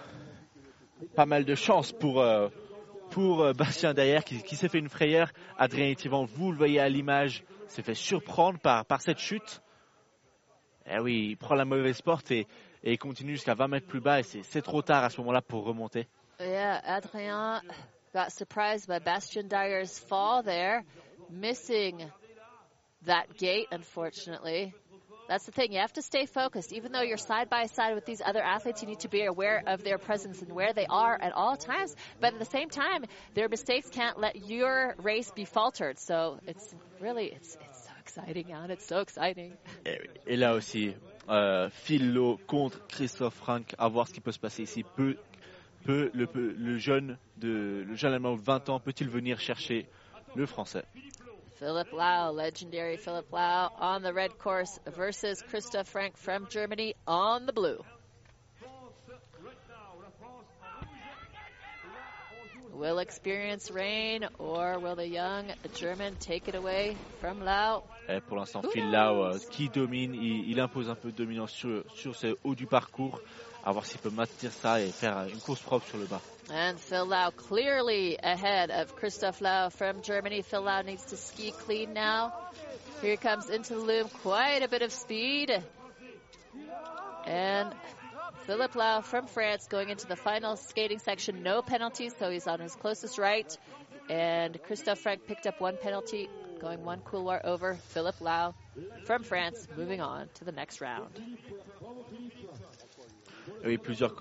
[1.16, 2.50] pas mal de chance pour euh,
[3.12, 5.32] pour euh, Bastien Dayer qui, qui s'est fait une frayeur.
[5.58, 9.62] Adrien Etievant, vous le voyez à l'image, s'est fait surprendre par par cette chute.
[10.88, 12.46] Eh oui, il prend la mauvaise porte et,
[12.86, 15.42] et il continue jusqu'à 20 mètres plus bas et c'est trop tard à ce moment-là
[15.42, 16.08] pour remonter.
[16.40, 17.62] Yeah, Adrien
[18.14, 20.84] got surprised by Bastian Dyer's fall there,
[21.30, 22.06] missing
[23.06, 24.74] that gate, unfortunately.
[25.28, 25.72] That's the thing.
[25.72, 26.72] You have to stay focused.
[26.72, 29.64] Even though you're side by side with these other athletes, you need to be aware
[29.66, 31.96] of their presence and where they are at all times.
[32.22, 35.98] But at the same time, their mistakes can't let your race be faltered.
[35.98, 38.70] So it's really, it's, it's so exciting, Jan.
[38.70, 39.54] It's so exciting.
[40.28, 40.94] Et là aussi,
[41.30, 44.84] euh, Philo contre Christophe Frank, à voir ce qui peut se passer ici.
[44.96, 45.18] Peut,
[45.86, 49.88] peut, le, peut- le jeune de le jeune allemand de 20 ans peut-il venir chercher
[50.36, 50.84] le français?
[51.58, 57.46] Philip Lau, legendary Philip Lau on the red course versus Christoph Frank from Germany on
[57.46, 57.78] the blue.
[62.76, 67.84] Will experience rain or will the young German take it away from Lau?
[68.10, 71.16] Et eh, pour l'instant, Phil Lau euh, qui domine, il, il impose un peu de
[71.16, 73.22] dominance sur, sur ce haut du parcours.
[73.64, 76.20] À voir s'il peut maintenir ça et faire euh, une course propre sur le bas.
[76.52, 80.42] And Phil Lau clearly ahead of Christoph Lau from Germany.
[80.42, 82.34] Phil Lau needs to ski clean now.
[83.02, 85.50] Here he comes into the loom, quite a bit of speed.
[87.26, 87.74] And
[88.46, 91.42] Philip Lau from France going into the final skating section.
[91.44, 93.58] No penalties, so he's on his closest right.
[94.10, 96.30] And Christoph Frank picked up one penalty,
[96.60, 97.76] going one couloir over.
[97.90, 98.54] Philip Lau
[99.06, 101.10] from France moving on to the next round.
[103.64, 104.14] Oui, plusieurs,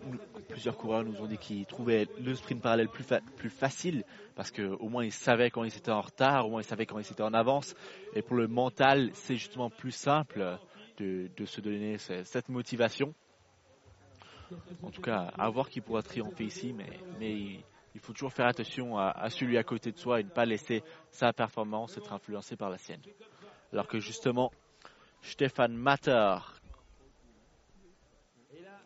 [0.48, 4.04] plusieurs coureurs nous ont dit qu'ils trouvaient le sprint parallèle plus, fa- plus facile
[4.36, 6.98] parce qu'au moins ils savaient quand ils étaient en retard, au moins ils savaient quand
[6.98, 7.74] ils étaient en avance.
[8.14, 10.58] Et pour le mental, c'est justement plus simple
[10.98, 13.14] de, de se donner ce- cette motivation.
[14.82, 17.34] En tout cas, à voir qui pourra triompher ici, mais, mais
[17.94, 20.44] il faut toujours faire attention à, à celui à côté de soi et ne pas
[20.44, 23.00] laisser sa performance être influencée par la sienne.
[23.72, 24.50] Alors que justement,
[25.22, 26.36] Stéphane Matter,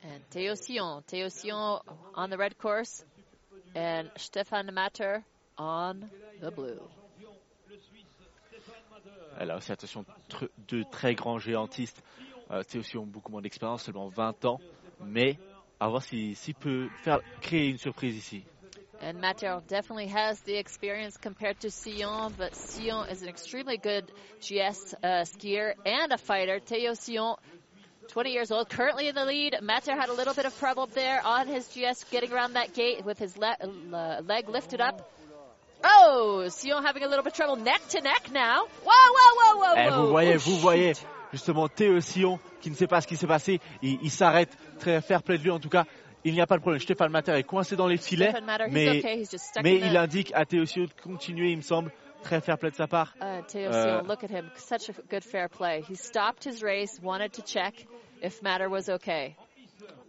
[0.04, 1.02] And Théo Sion.
[1.06, 1.80] Théo Sion
[2.14, 3.04] on the red course.
[3.74, 5.18] And Stefan Matter
[5.58, 6.00] on
[6.40, 6.78] the blue.
[9.38, 12.02] elle a aussi attention tr- de très grands géantistes.
[12.50, 14.60] Euh, Théo Sion, beaucoup moins d'expérience, seulement 20 ans.
[15.00, 15.38] Mais
[15.80, 18.44] à voir s'il s'il peut faire, créer une surprise ici.
[19.00, 24.10] And Matter definitely has the experience compared to Sion, but Sion is an extremely good
[24.40, 26.58] GS uh, skier and a fighter.
[26.58, 27.36] Théo Sion,
[28.08, 29.54] 20 years old, currently in the lead.
[29.62, 33.04] Matter had a little bit of trouble there on his GS getting around that gate
[33.04, 33.56] with his le-
[34.24, 35.08] leg lifted up.
[35.84, 38.64] Oh, Sion having a little bit of trouble neck to neck now.
[38.84, 40.02] Whoa, whoa, whoa, whoa, Eh, whoa.
[40.02, 40.94] vous voyez, Oh, vous voyez,
[41.32, 45.00] justement Théo Sion qui ne sait pas ce qui s'est passé, il, il s'arrête, très
[45.00, 45.84] fair play de lui en tout cas.
[46.24, 46.80] Il n'y a pas de problème.
[46.80, 49.24] Stéphane Matter est coincé dans les filets, Matter, mais, okay.
[49.64, 51.92] Il indique à Théo Sion de continuer, il me semble.
[52.24, 53.14] Très fair play de sa part.
[53.22, 54.50] Uh, Uh, Seal, look at him.
[54.56, 55.82] Such a good fair play.
[55.88, 57.86] He stopped his race, wanted to check
[58.20, 59.36] if Matter was okay.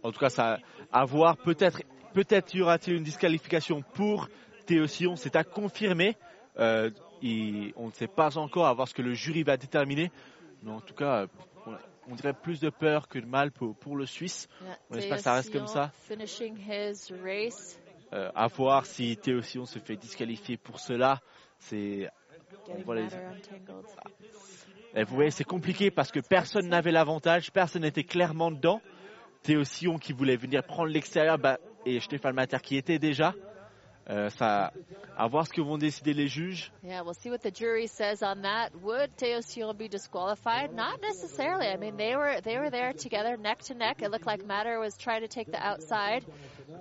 [0.02, 0.58] En tout cas, ça
[0.92, 1.36] à voir.
[1.36, 4.28] Peut-être, peut-être y aura-t-il une disqualification pour
[4.66, 5.14] Théo Sion.
[5.14, 6.16] C'est à confirmer.
[6.58, 6.90] Euh,
[7.22, 10.10] il- on ne sait pas encore à voir ce que le jury va déterminer.
[10.62, 11.26] Mais en tout cas,
[11.66, 11.74] on,
[12.10, 14.48] on dirait plus de peur que de mal pour, pour le Suisse.
[14.62, 15.92] Yeah, On espère que ça reste comme ça.
[18.12, 21.20] Euh, à voir si Théo Sion se fait disqualifier pour cela.
[21.58, 22.08] C'est,
[22.94, 23.08] les-.
[24.94, 28.80] Et vous voyez, c'est compliqué parce que personne n'avait l'avantage, personne n'était clairement dedans.
[29.42, 33.34] Théo Sion qui voulait venir prendre l'extérieur bah, et Stéphane Mater qui était déjà.
[34.08, 34.72] Euh, ça,
[35.16, 36.72] à voir ce que vont décider les juges.
[36.82, 38.70] Yeah, we'll see what the jury says on that.
[38.82, 40.74] Would Teo Seal be disqualified?
[40.74, 41.68] Not necessarily.
[41.68, 44.02] I mean, they were they were there together, neck to neck.
[44.02, 46.24] It looked like Matter was trying to take the outside,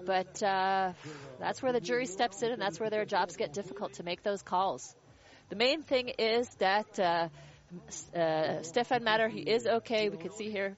[0.06, 0.94] but uh,
[1.40, 4.24] that's where the jury steps in, and that's where their jobs get difficult to make
[4.24, 4.96] those calls.
[5.50, 7.28] The main thing is that uh,
[8.18, 10.10] uh, Stefan Matter, he is okay.
[10.10, 10.78] We can see here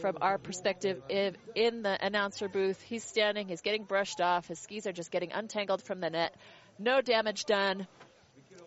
[0.00, 2.80] from our perspective if, in the announcer booth.
[2.82, 4.48] He's standing, he's getting brushed off.
[4.48, 6.34] His skis are just getting untangled from the net.
[6.78, 7.86] No damage done.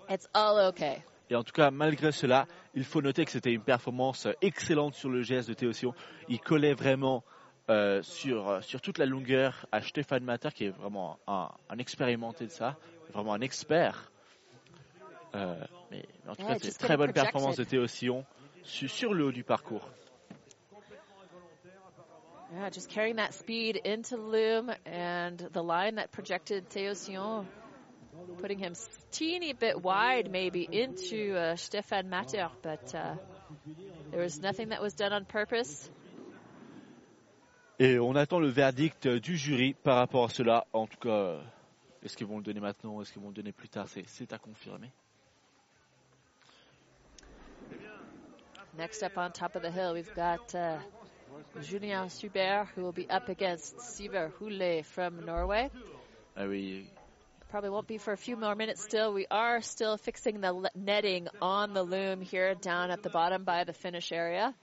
[0.10, 1.04] It's all okay.
[1.30, 5.10] Et en tout cas, malgré cela, il faut noter que c'était une performance excellente sur
[5.10, 5.94] le geste de Théo Sion.
[6.28, 7.24] Il collait vraiment
[7.70, 11.78] euh, sur, euh, sur toute la longueur à Stéphane Mater, qui est vraiment un, un
[11.78, 12.78] expérimenté de ça,
[13.14, 14.12] vraiment un expert.
[15.36, 15.56] Euh,
[15.92, 17.24] mais, mais en tout Yeah, cas, c'est une très bonne projected.
[17.32, 18.26] performance de Théo Sion
[18.64, 19.88] sur, sur le haut du parcours.
[22.52, 27.48] Yeah, just carrying that speed into the loom and the line that projected Theo Sion,
[28.40, 28.74] putting him
[29.12, 33.16] teeny bit wide maybe into uh, Stefan Matter, but uh,
[34.12, 35.90] there was nothing that was done on purpose.
[37.80, 40.66] Et on attend le verdict du jury par rapport à cela.
[40.74, 41.38] En tout cas,
[42.04, 44.34] est-ce qu'ils vont le donner maintenant, est-ce qu'ils vont le donner plus tard, c'est- c'est
[44.34, 44.92] à confirmer.
[48.78, 50.78] Next up on top of the hill, we've got uh,
[51.62, 55.70] Julien Subert, who will be up against Siver Hule from Norway.
[56.36, 56.86] Ah oui,
[57.50, 59.12] Probably won't be for a few more minutes still.
[59.12, 63.44] We are still fixing the le- netting on the loom here down at the bottom
[63.44, 64.54] by the finish area.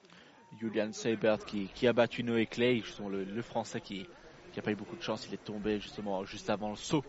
[0.61, 4.07] Julian Seibert qui, qui a battu Noé Clay, justement le, le français qui
[4.57, 7.05] n'a pas eu beaucoup de chance, il est tombé justement juste avant le saut.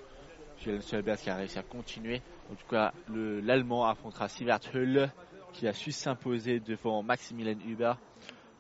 [0.60, 2.22] Julian Seibert qui a réussi à continuer.
[2.52, 5.12] En tout cas, le- l'Allemand affrontera Sivert Hölle
[5.54, 7.94] qui a su s'imposer devant Maximilian Huber.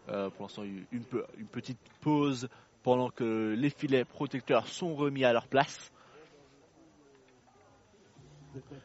[0.09, 2.47] Euh, pour l'instant, une, pe- une petite pause
[2.83, 5.91] pendant que les filets protecteurs sont remis à leur place.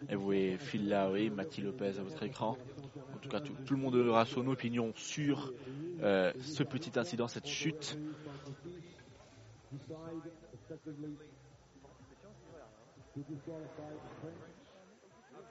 [0.08, 2.58] Et vous voyez Phil Laoui, Mathieu Lopez à votre écran.
[3.14, 5.52] En tout cas, tout, tout le monde aura son opinion sur
[6.02, 7.96] euh, ce petit incident, cette chute.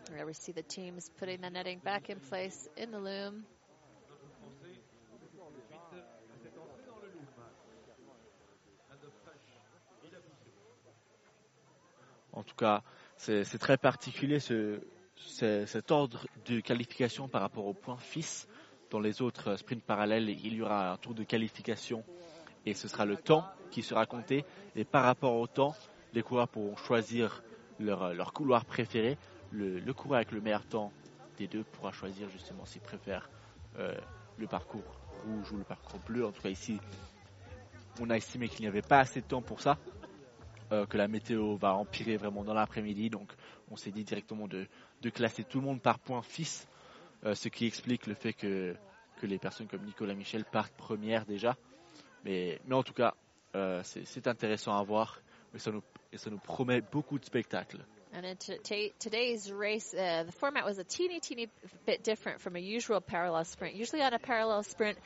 [0.10, 3.46] There we see the teams putting the netting back in place in the loom.
[12.34, 12.82] En tout cas,
[13.18, 14.80] c'est très particulier ce,
[15.16, 18.48] ce- cet ordre de qualification par rapport au point FIS.
[18.90, 22.04] Dans les autres sprints parallèles, il y aura un tour de qualification
[22.66, 24.44] et ce sera le temps qui sera compté.
[24.76, 25.76] Et par rapport au temps,
[26.14, 27.42] les coureurs pourront choisir
[27.80, 29.18] leur, leur couloir préféré.
[29.52, 30.92] Le, le coureur avec le meilleur temps
[31.38, 33.30] des deux pourra choisir justement s'il préfère
[33.80, 33.94] euh,
[34.38, 34.84] le parcours
[35.26, 36.26] rouge ou le parcours bleu.
[36.26, 36.78] En tout cas, ici,
[38.02, 39.78] on a estimé qu'il n'y avait pas assez de temps pour ça
[40.72, 43.10] euh, que la météo va empirer vraiment dans l'après-midi.
[43.10, 43.32] Donc
[43.70, 44.68] on s'est dit directement de,
[45.14, 46.68] classer tout le monde par point fils,
[47.26, 48.76] euh, ce qui explique le fait que,
[49.24, 51.56] les personnes comme Nicolas Michel partent première déjà.
[52.26, 53.14] Mais, en tout cas,
[53.56, 55.22] euh, c'est intéressant à voir.
[55.54, 57.86] et ça nous promet beaucoup de spectacles.
[58.14, 61.48] And in t- today's race, uh, the format was a teeny, teeny
[61.86, 63.76] bit different from a usual parallel sprint.
[63.76, 64.98] Usually on a parallel sprint,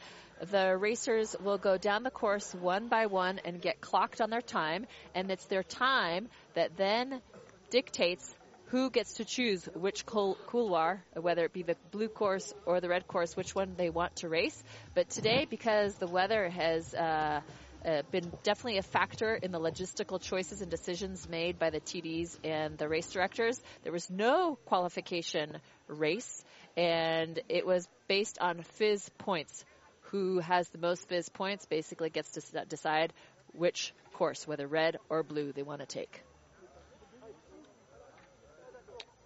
[0.42, 4.42] the racers will go down the course one by one and get clocked on their
[4.42, 7.22] time, and it's their time that then
[7.70, 8.34] dictates
[8.70, 13.08] who gets to choose which couloir, whether it be the blue course or the red
[13.08, 14.64] course, which one they want to race.
[14.96, 17.42] But today, because the weather has uh,
[17.86, 22.38] uh, been definitely a factor in the logistical choices and decisions made by the TDs
[22.44, 23.62] and the race directors.
[23.84, 25.58] There was no qualification
[25.88, 26.44] race,
[26.76, 29.64] and it was based on Fizz points.
[30.12, 33.14] Who has the most Fizz points basically gets to decide
[33.54, 36.24] which course, whether red or blue, they want to take.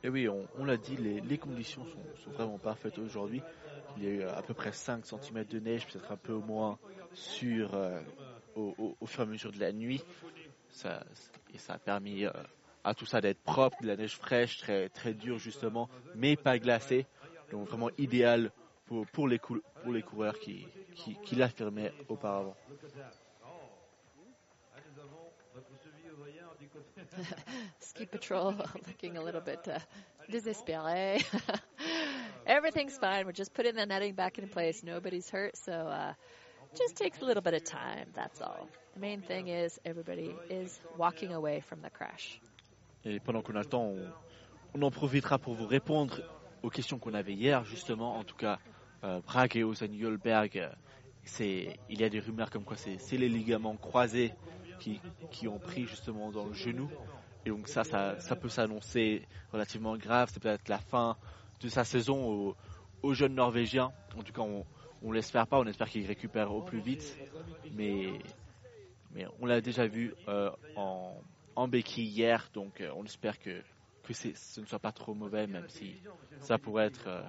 [0.01, 3.41] Et oui, on, on l'a dit, les, les conditions sont, sont, vraiment parfaites aujourd'hui.
[3.97, 6.77] Il y a eu à peu près 5 cm de neige, peut-être un peu moins
[7.13, 7.99] sur euh,
[8.55, 10.01] au, fur et à mesure de la nuit.
[10.71, 11.03] Ça,
[11.53, 12.31] et ça a permis euh,
[12.83, 16.59] à tout ça d'être propre, de la neige fraîche, très, très dure justement, mais pas
[16.59, 17.05] glacée.
[17.51, 18.51] Donc vraiment idéal
[18.85, 20.67] pour, les, coureurs qui
[21.35, 22.55] l'affirmaient auparavant.
[27.79, 28.55] Ski Patrol
[28.87, 29.79] looking a little bit uh,
[30.29, 31.23] désespéré.
[32.45, 33.25] Everything's fine.
[33.25, 34.83] We're just putting the netting back in place.
[34.83, 36.13] Nobody's hurt, so uh,
[36.77, 38.07] just takes a little bit of time.
[38.13, 38.67] That's all.
[38.93, 42.39] The main thing is everybody is walking away from the crash.
[43.05, 43.97] Et pendant qu'on a le temps, on,
[44.73, 46.21] on, en profitera pour vous répondre
[46.63, 48.17] aux questions qu'on avait hier, justement.
[48.17, 48.59] En tout cas,
[49.03, 50.69] euh, Prague et Osen-Yolberg, euh,
[51.23, 54.33] c'est, il y a des rumeurs comme quoi c'est, les ligaments croisés
[54.79, 54.99] qui,
[55.31, 56.89] qui, ont pris justement dans le genou.
[57.45, 60.29] Et donc ça, ça, ça peut s'annoncer relativement grave.
[60.33, 61.15] C'est peut-être la fin
[61.61, 62.55] de sa saison aux,
[63.01, 63.91] aux jeunes Norvégiens.
[64.17, 64.65] En tout cas, on,
[65.03, 67.17] on l'espère pas, on espère qu'il récupère au plus vite.
[67.73, 68.19] Mais,
[69.13, 71.15] mais on l'a déjà vu euh, en,
[71.55, 73.61] en béquille hier, donc euh, on espère que,
[74.03, 75.95] que ce ne soit pas trop mauvais, même si
[76.41, 77.21] ça pourrait être euh,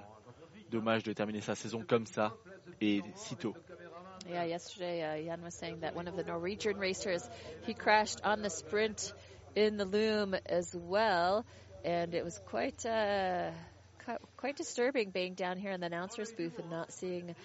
[0.69, 2.35] dommage de terminer sa saison comme ça
[2.79, 3.55] et si tôt.
[4.29, 7.27] Yeah, yesterday uh, Jan was saying that one of the Norwegian racers,
[7.63, 9.13] he crashed on the sprint
[9.55, 11.43] in the loom as well,
[11.83, 13.49] and it was quite uh,
[14.37, 17.35] quite disturbing being down here in the announcer's booth and not seeing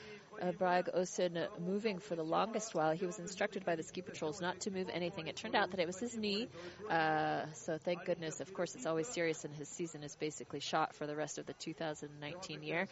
[0.40, 0.52] uh,
[0.94, 2.92] Osen moving for the longest while.
[2.92, 5.26] He was instructed by the ski patrols not to move anything.
[5.26, 6.48] It turned out that it was his knee,
[6.90, 8.40] uh, so thank goodness.
[8.40, 11.46] Of course, it's always serious, and his season is basically shot for the rest of
[11.46, 12.86] the 2019 year.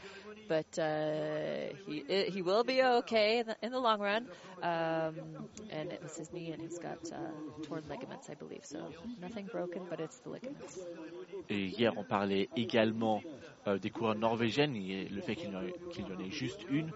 [0.49, 4.28] But uh, he he will be okay in the, in the long run.
[4.62, 7.16] Um, and it was his knee, and he's got uh,
[7.62, 8.64] torn ligaments, I believe.
[8.64, 8.78] So
[9.20, 10.78] nothing broken, but it's the ligaments.
[11.51, 13.22] Et hier, on parlait également
[13.66, 16.90] euh, des coureurs norvégiennes et le fait qu'il y, qu y en ait juste une.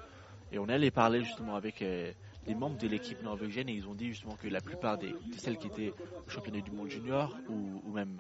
[0.51, 2.13] Et on allait parler justement avec euh,
[2.47, 5.39] les membres de l'équipe norvégienne et ils ont dit justement que la plupart des, de
[5.39, 8.19] celles qui étaient au du monde junior ou, même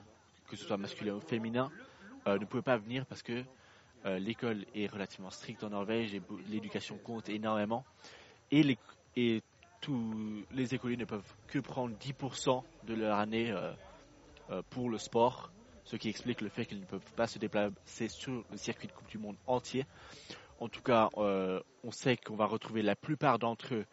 [0.48, 1.70] que ce soit masculin ou féminin
[2.26, 3.42] euh, ne pouvaient pas venir parce que
[4.04, 7.84] euh, l'école est relativement stricte en Norvège et l'éducation compte énormément
[8.50, 8.78] et, les,
[9.16, 9.42] et
[9.80, 13.54] tous les écoliers ne peuvent que prendre 10% de leur année
[14.70, 15.50] pour le sport,
[15.84, 18.92] ce qui explique le fait qu'ils ne peuvent pas se déplacer sur le circuit de
[18.92, 19.84] Coupe du Monde entier.
[20.60, 23.86] En tout cas, euh, on sait qu'on va retrouver la plupart d'entre eux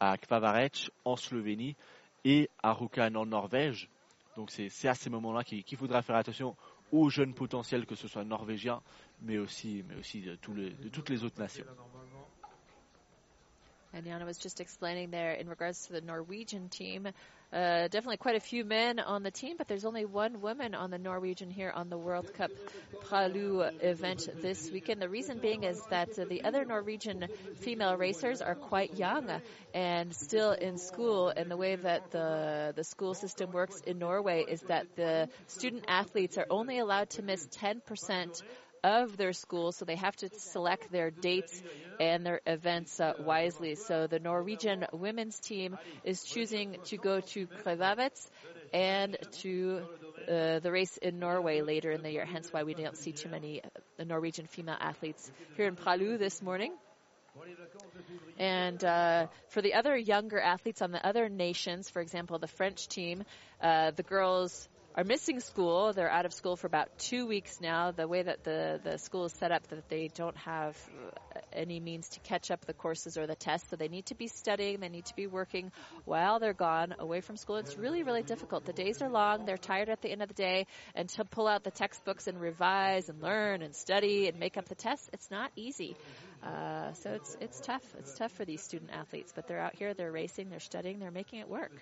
[0.00, 1.76] à Kvavarec, en Slovénie,
[2.24, 3.88] et à Rjukan, en Norvège.
[4.36, 6.56] Donc c'est à ces moments-là qu'il qu faudra faire attention
[6.92, 8.82] aux jeunes potentiels, que ce soit norvégiens,
[9.22, 10.36] mais aussi, de
[10.88, 11.64] toutes les autres nations.
[13.92, 17.08] And Jana was just explaining there in regards to the Norwegian team.
[17.52, 20.92] Uh, definitely quite a few men on the team, but there's only one woman on
[20.92, 22.52] the Norwegian here on the World Cup
[23.06, 25.02] Pralu event this weekend.
[25.02, 27.26] The reason being is that uh, the other Norwegian
[27.56, 29.28] female racers are quite young
[29.74, 31.32] and still in school.
[31.36, 35.86] And the way that the the school system works in Norway is that the student
[35.88, 38.40] athletes are only allowed to miss 10 percent
[38.82, 41.62] of their school, so they have to select their dates
[41.98, 43.74] and their events uh, wisely.
[43.74, 48.28] So the Norwegian women's team is choosing to go to Krevavets
[48.72, 49.82] and to
[50.28, 53.28] uh, the race in Norway later in the year, hence why we don't see too
[53.28, 56.72] many uh, Norwegian female athletes here in Pralu this morning.
[58.38, 62.88] And uh, for the other younger athletes on the other nations, for example, the French
[62.88, 63.24] team,
[63.62, 65.92] uh, the girls are missing school.
[65.92, 67.92] They're out of school for about two weeks now.
[67.92, 70.76] The way that the, the school is set up, that they don't have
[71.52, 74.26] any means to catch up the courses or the tests, so they need to be
[74.26, 74.80] studying.
[74.80, 75.70] They need to be working
[76.04, 77.56] while they're gone away from school.
[77.56, 78.64] It's really, really difficult.
[78.64, 79.46] The days are long.
[79.46, 82.40] They're tired at the end of the day, and to pull out the textbooks and
[82.40, 85.96] revise and learn and study and make up the tests, it's not easy.
[86.42, 87.84] Uh, so it's it's tough.
[87.98, 89.94] It's tough for these student athletes, but they're out here.
[89.94, 90.48] They're racing.
[90.50, 90.98] They're studying.
[90.98, 91.72] They're making it work.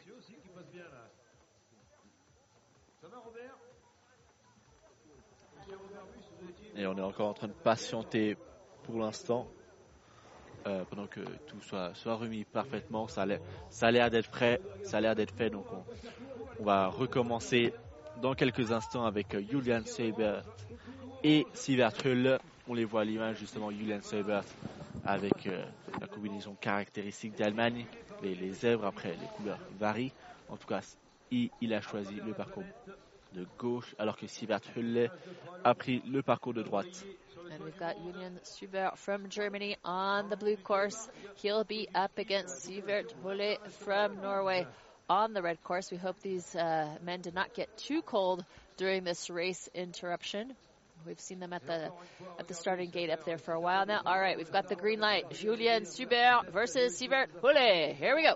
[6.79, 8.37] Et on est encore en train de patienter
[8.85, 9.47] pour l'instant.
[10.67, 13.07] euh, pendant que tout soit, remis parfaitement.
[13.09, 15.51] Ça a l'air- d'être prêt, ça a l'air d'être fait.
[15.51, 15.65] Donc
[16.59, 17.73] on, va recommencer
[18.21, 20.45] dans quelques instants avec euh, Julian Seibert
[21.25, 22.39] et Sivert Hull.
[22.69, 24.45] On les voit à l'image justement, Julian Seibert
[25.07, 25.65] avec euh,
[26.01, 27.87] la combinaison caractéristique d'Allemagne.
[28.23, 30.13] Les, les zèbres, après, les couleurs varient.
[30.51, 30.81] En tout cas,
[31.31, 32.65] il a choisi le parcours
[33.33, 35.11] de gauche, alors que Sivert Hulle
[35.65, 37.05] a pris le parcours de droite.
[37.51, 41.09] And we've got Julian Subert from Germany on the blue course.
[41.37, 44.67] He'll be up against Sivert Hulle from Norway
[45.09, 45.91] on the red course.
[45.91, 48.45] We hope these uh, men did not get too cold
[48.77, 50.55] during this race interruption.
[51.07, 51.91] We've seen them at the
[52.39, 54.01] at the starting gate up there for a while now.
[54.05, 55.31] All right, we've got the green light.
[55.31, 57.95] Julian Subert versus Sivert Hulle.
[57.95, 58.35] Here we go.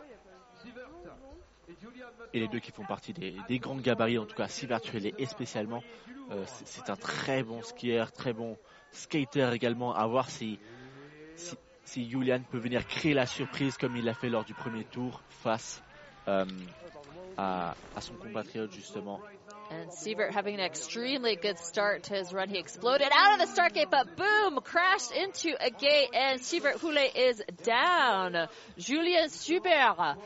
[2.32, 5.12] Et les deux qui font partie des, des grands gabarits, en tout cas Sivert Huelle
[5.18, 5.82] et spécialement.
[6.30, 8.56] Euh, c'est- un très bon skieur, très bon
[8.92, 9.94] skater également.
[9.94, 10.58] À voir si,
[11.36, 14.84] si, si Julian peut venir créer la surprise comme il l'a fait lors du premier
[14.84, 15.82] tour face
[16.28, 16.44] euh,
[17.36, 19.20] à, à son compatriote justement.
[19.70, 22.48] And Sievert having an extremely good start to his run.
[22.50, 26.78] He exploded out of the start gate, but boom, crashed into a gate, and Sievert
[26.78, 28.48] Hule is down.
[28.76, 30.16] Julien Subert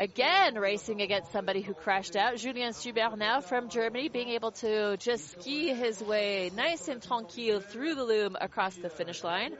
[0.00, 2.36] again racing against somebody who crashed out.
[2.36, 7.60] Julien Subert now from Germany being able to just ski his way nice and tranquille
[7.60, 9.52] through the loom across the finish line.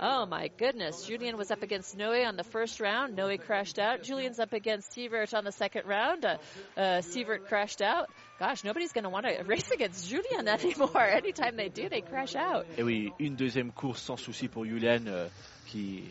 [0.00, 1.04] Oh my goodness.
[1.04, 3.16] Julian was up against Noe on the first round.
[3.16, 4.04] Noe crashed out.
[4.04, 6.24] Julian's up against Sievert on the second round.
[6.24, 6.36] Uh,
[6.76, 8.08] uh, Sievert crashed out.
[8.38, 11.00] Gosh, nobody's going to want to race against Julian anymore.
[11.02, 12.66] Anytime they do, they crash out.
[12.76, 15.26] Et oui, une deuxième course sans souci pour Julian euh,
[15.66, 16.04] qui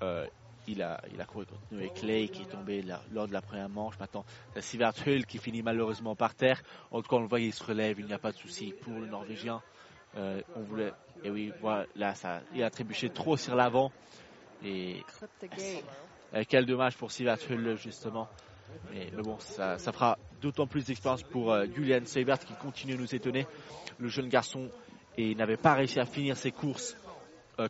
[0.00, 0.26] euh,
[0.68, 3.98] il a il couru contre Noé Clay qui est tombé lors de la première manche.
[3.98, 6.62] Maintenant, c'est Sivert Hull qui finit malheureusement par terre.
[6.90, 8.74] En tout cas, on le voit, il se relève, il n'y a pas de souci
[8.82, 9.62] pour le Norvégien.
[10.16, 10.92] Euh, on voulait
[11.24, 11.52] et oui,
[11.94, 12.02] il
[12.62, 13.92] a trébuché trop sur l'avant
[14.64, 15.02] et
[16.34, 18.28] euh, quel dommage pour Sivert Hull justement.
[18.92, 23.14] Mais, bon, ça, fera d'autant plus d'expérience pour euh, Julian Seibert qui continue à nous
[23.14, 23.46] étonner.
[23.98, 24.70] Le jeune garçon
[25.16, 26.96] et n'avait pas réussi à finir ses courses,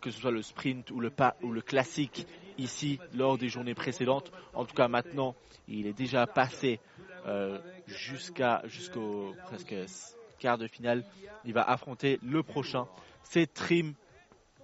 [0.03, 2.26] que ce soit le sprint ou le classique
[2.59, 4.30] ici lors des journées précédentes.
[4.54, 5.34] En tout cas, maintenant,
[5.68, 6.80] il est déjà passé
[7.26, 9.74] euh, jusqu'au presque
[10.38, 11.04] quart de finale.
[11.44, 12.86] Il va affronter le prochain.
[13.22, 13.94] C'est Trim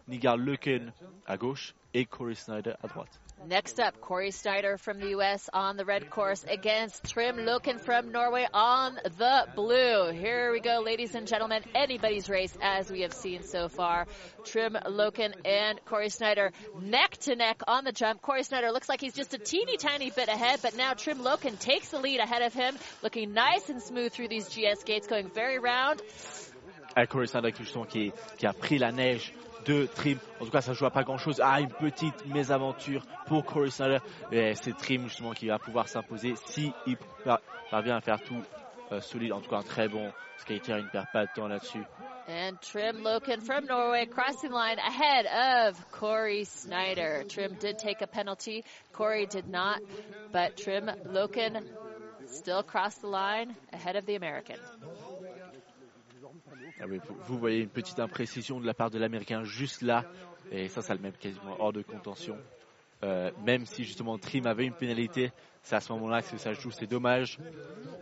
[0.08, 0.92] Nigar Leuken
[1.26, 3.20] à gauche et Corey Snyder à droite.
[3.46, 5.50] Next up, Corey Snyder from the U.S.
[5.52, 10.12] on the red course against Trim Loken from Norway on the blue.
[10.12, 11.62] Here we go, ladies and gentlemen.
[11.74, 14.06] Anybody's race, as we have seen so far.
[14.44, 18.22] Trim Loken and Corey Snyder neck to neck on the jump.
[18.22, 21.58] Corey Snyder looks like he's just a teeny tiny bit ahead, but now Trim Loken
[21.58, 25.28] takes the lead ahead of him, looking nice and smooth through these GS gates, going
[25.28, 26.00] very round.
[27.10, 29.32] Corey Snyder justement qui, qui a pris la neige
[29.64, 30.18] de Trim.
[30.40, 31.40] En tout cas, ça joue à pas grand chose.
[31.42, 33.98] Ah, une petite mésaventure pour Corey Snyder.
[34.30, 37.40] C'est Trim justement qui va pouvoir s'imposer si il par-
[37.70, 38.42] parvient à faire tout
[38.92, 39.32] euh, solide.
[39.32, 40.76] En tout cas, un très bon skater.
[40.78, 41.82] Il ne perd pas de temps là-dessus.
[42.26, 47.24] And Trim Loken from Norway crossing line ahead of Corey Snyder.
[47.28, 48.64] Trim did take a penalty.
[48.92, 49.80] Corey did not,
[50.32, 51.62] but Trim Loken
[52.26, 54.56] still crossed the line ahead of the American.
[56.80, 56.84] Ah
[57.26, 60.04] vous, voyez une petite imprécision de la part de l'Américain juste là.
[60.50, 62.36] Et ça, ça le met quasiment hors de contention.
[63.02, 65.30] Euh, même si justement Trim avait une pénalité,
[65.62, 67.38] c'est à ce moment-là que ça joue, c'est dommage.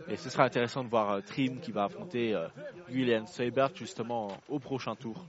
[0.07, 2.47] Et ce sera intéressant de voir euh, Trim qui va affronter euh,
[2.89, 5.25] Julian Seibert justement au prochain tour.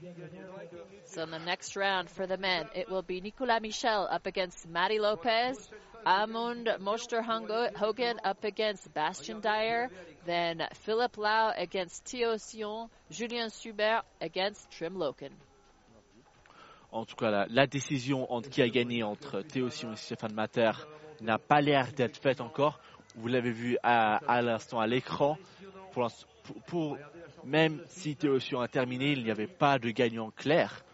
[1.06, 4.68] So in the next round for the men, it will be Nicolas Michel up against
[4.68, 5.70] Matty Lopez,
[6.06, 9.90] Amund Mosterhogen up against Bastian Dyer,
[10.24, 15.32] then Philip Lau against Theo Sion, Julien Subert against Trim Loken.
[16.92, 20.70] En tout cas, la, décision qui a gagné entre Théo Sion et Stéphane Mater
[21.20, 22.78] n'a pas l'air d'être faite encore.
[23.16, 25.36] Vous l'avez vu à, l'instant à l'écran.
[26.66, 26.96] Pour,
[27.44, 30.84] même si Théo Sion a terminé, il n'y avait pas de gagnant clair.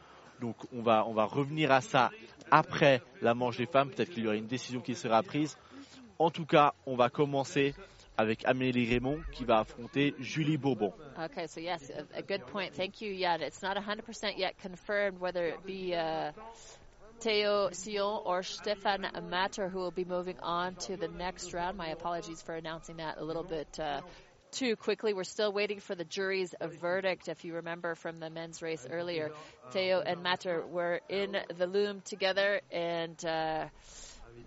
[0.40, 2.10] Donc on va, on va revenir à ça
[2.50, 3.90] après la manche des femmes.
[3.90, 5.58] Peut-être qu'il y aura une décision qui sera prise.
[6.18, 7.74] En tout cas, on va commencer
[8.20, 10.92] avec Amélie Raymond qui va affronter Julie Bourbon.
[11.18, 12.74] Okay, so yes, a, a good point.
[12.74, 13.40] Thank you, Jan.
[13.40, 16.32] It's not 100% yet confirmed whether it be uh,
[17.20, 21.76] Theo Sion or Stefan Matter who will be moving on to the next round.
[21.76, 24.00] My apologies for announcing that a little bit uh,
[24.50, 25.14] too quickly.
[25.14, 27.28] We're still waiting for the jury's verdict.
[27.28, 29.30] If you remember from the men's race earlier,
[29.70, 33.22] Theo and Matter were in the loom together and.
[33.24, 33.66] Uh,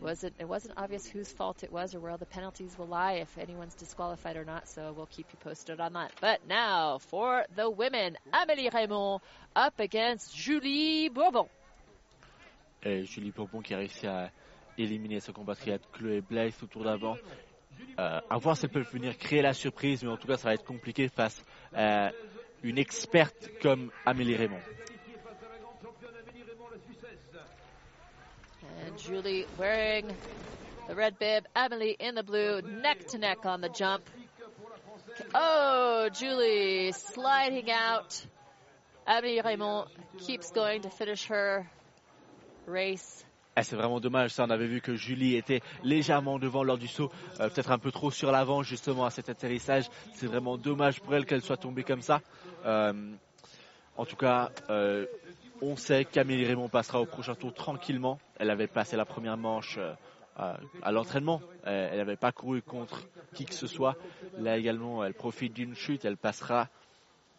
[0.02, 3.38] wasn't it wasn't obvious whose fault it was or where the penalties will lie if
[3.38, 4.68] anyone's disqualified or not.
[4.68, 6.12] So we'll keep you posted on that.
[6.22, 9.22] But now for the women, Amélie Raymond
[9.56, 11.48] up against Julie Bourbon.
[12.84, 14.30] Et Julie Bourbon qui a réussi à
[14.78, 17.18] éliminer sa compatriote Chloé Blaise au tour d'avant.
[18.00, 20.50] Euh, à voir si elle peut venir créer la surprise, mais en tout cas ça
[20.50, 22.12] va être compliqué face à
[22.64, 24.62] une experte comme Amélie Raymond.
[28.98, 30.18] Julie wearing
[30.88, 34.10] the red bib, Amelie in the blue, neck to neck on the jump.
[35.34, 38.26] Oh, Julie sliding out.
[39.06, 39.88] Amelie Raymond
[40.20, 41.70] keeps going to finish her
[42.66, 43.26] race.
[43.56, 44.46] Eh, c'est vraiment dommage, ça.
[44.46, 47.92] On avait vu que Julie était légèrement devant lors du saut, euh, peut-être un peu
[47.92, 49.86] trop sur l'avant justement à cet atterrissage.
[50.16, 52.22] C'est vraiment dommage pour elle qu'elle soit tombée comme ça.
[52.66, 52.94] Euh,
[53.96, 55.06] en tout cas, euh,
[55.62, 58.20] on sait qu'Amélie Raymond passera au prochain tour tranquillement.
[58.38, 59.94] Elle avait passé la première manche euh,
[60.82, 61.42] à, l'entraînement.
[61.68, 63.96] Euh, Elle n'avait pas couru contre qui que ce soit.
[64.38, 66.06] Là également, elle profite d'une chute.
[66.06, 66.70] Elle passera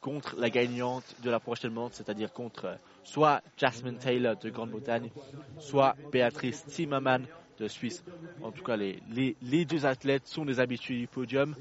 [0.01, 5.11] contre la gagnante de la prochaine manche, c'est-à-dire contre euh, soit Jasmine Taylor de Grande-Bretagne,
[5.59, 7.27] soit Béatrice Zimmermann
[7.59, 8.05] de Suisse.
[8.43, 11.55] En tout cas, les, deux athlètes sont des habitués du podium.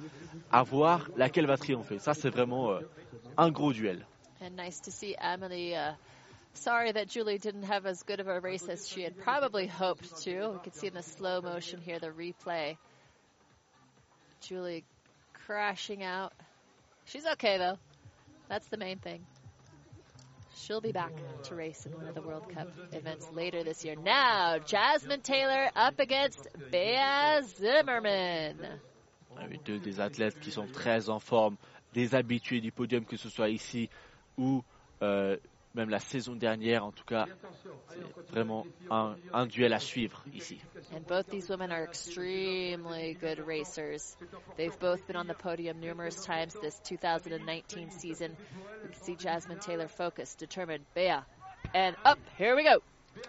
[0.51, 1.99] À voir laquelle va triompher.
[1.99, 2.77] Ça, c'est vraiment
[3.37, 4.05] un gros duel.
[6.53, 10.21] Sorry that Julie didn't have as good of a race as she had probably hoped
[10.23, 10.49] to.
[10.49, 12.77] We could see in the slow motion here the replay.
[14.41, 14.83] Julie
[15.45, 16.33] crashing out.
[17.05, 17.77] She's okay though.
[18.49, 19.25] That's the main thing.
[20.55, 21.11] She'll be back
[21.43, 23.95] to race in one of the World Cup events later this year.
[23.95, 28.57] Now, Jasmine Taylor up against Bea Zimmerman.
[29.37, 31.57] Avec deux des athlètes qui sont très en forme,
[31.93, 33.89] des habitués du podium, que ce soit ici
[34.37, 34.63] ou
[35.01, 35.35] euh,
[35.73, 36.85] même la saison dernière.
[36.85, 37.25] En tout cas,
[37.89, 40.59] c'est vraiment un, un duel à suivre ici.
[40.95, 44.15] And both these women are extremely good racers.
[44.57, 48.35] They've both been on the podium numerous times this 2019 season.
[48.83, 51.23] We can see Jasmine Taylor focused, determined, Bea.
[51.73, 52.81] And up, here we go.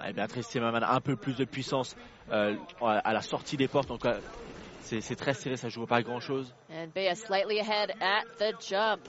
[0.06, 1.94] Et Béatrice Zimmermann a un peu plus de puissance
[2.32, 3.88] euh, à la sortie des portes.
[3.88, 4.02] Donc,
[4.80, 6.54] c'est très serré, ça joue pas grand-chose.
[6.70, 9.08] And Bea slightly ahead at the jump.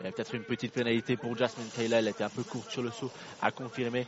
[0.00, 1.98] Il y a peut-être une petite pénalité pour Jasmine Taylor.
[1.98, 4.06] Elle était un peu courte sur le saut, à confirmer.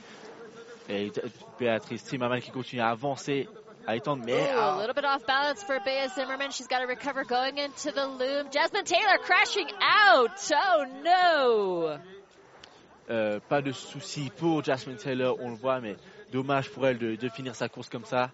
[0.89, 1.13] Et
[1.59, 3.49] Béatrice Zimmermann qui continue à avancer,
[3.87, 6.51] à étendre, mais Ooh, ah, a little bit off balance for Bea Zimmerman.
[6.51, 8.51] She's got to recover going into the loom.
[8.51, 10.31] Jasmine Taylor crashing out.
[10.53, 11.99] Oh no.
[13.11, 15.97] euh, pas de souci pour Jasmine Taylor, on le voit, mais
[16.33, 18.31] dommage pour elle de, de finir sa course comme ça.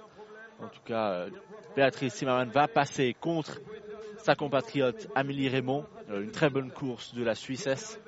[0.61, 1.31] En tout cas, euh,
[1.77, 3.61] Béatrice Zimmermann va passer contre
[4.25, 5.85] sa compatriote Amélie Raymond.
[6.11, 7.99] Euh, une très bonne course de la Suissesse.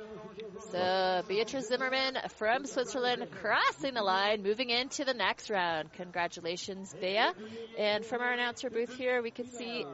[0.70, 5.92] So Beatrice Zimmerman from Switzerland crossing the line, moving into the next round.
[5.92, 7.30] Congratulations, Bea.
[7.78, 9.84] And from our announcer booth here, we can see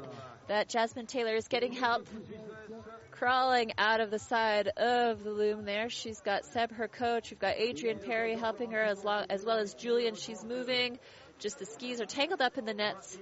[0.46, 2.06] that Jasmine Taylor is getting help
[3.10, 5.90] crawling out of the side of the loom there.
[5.90, 7.30] She's got Seb, her coach.
[7.30, 10.14] We've got Adrian Perry helping her as, long, as well as Julian.
[10.14, 10.98] She's moving.
[11.38, 13.18] Just the skis are tangled up in the nets.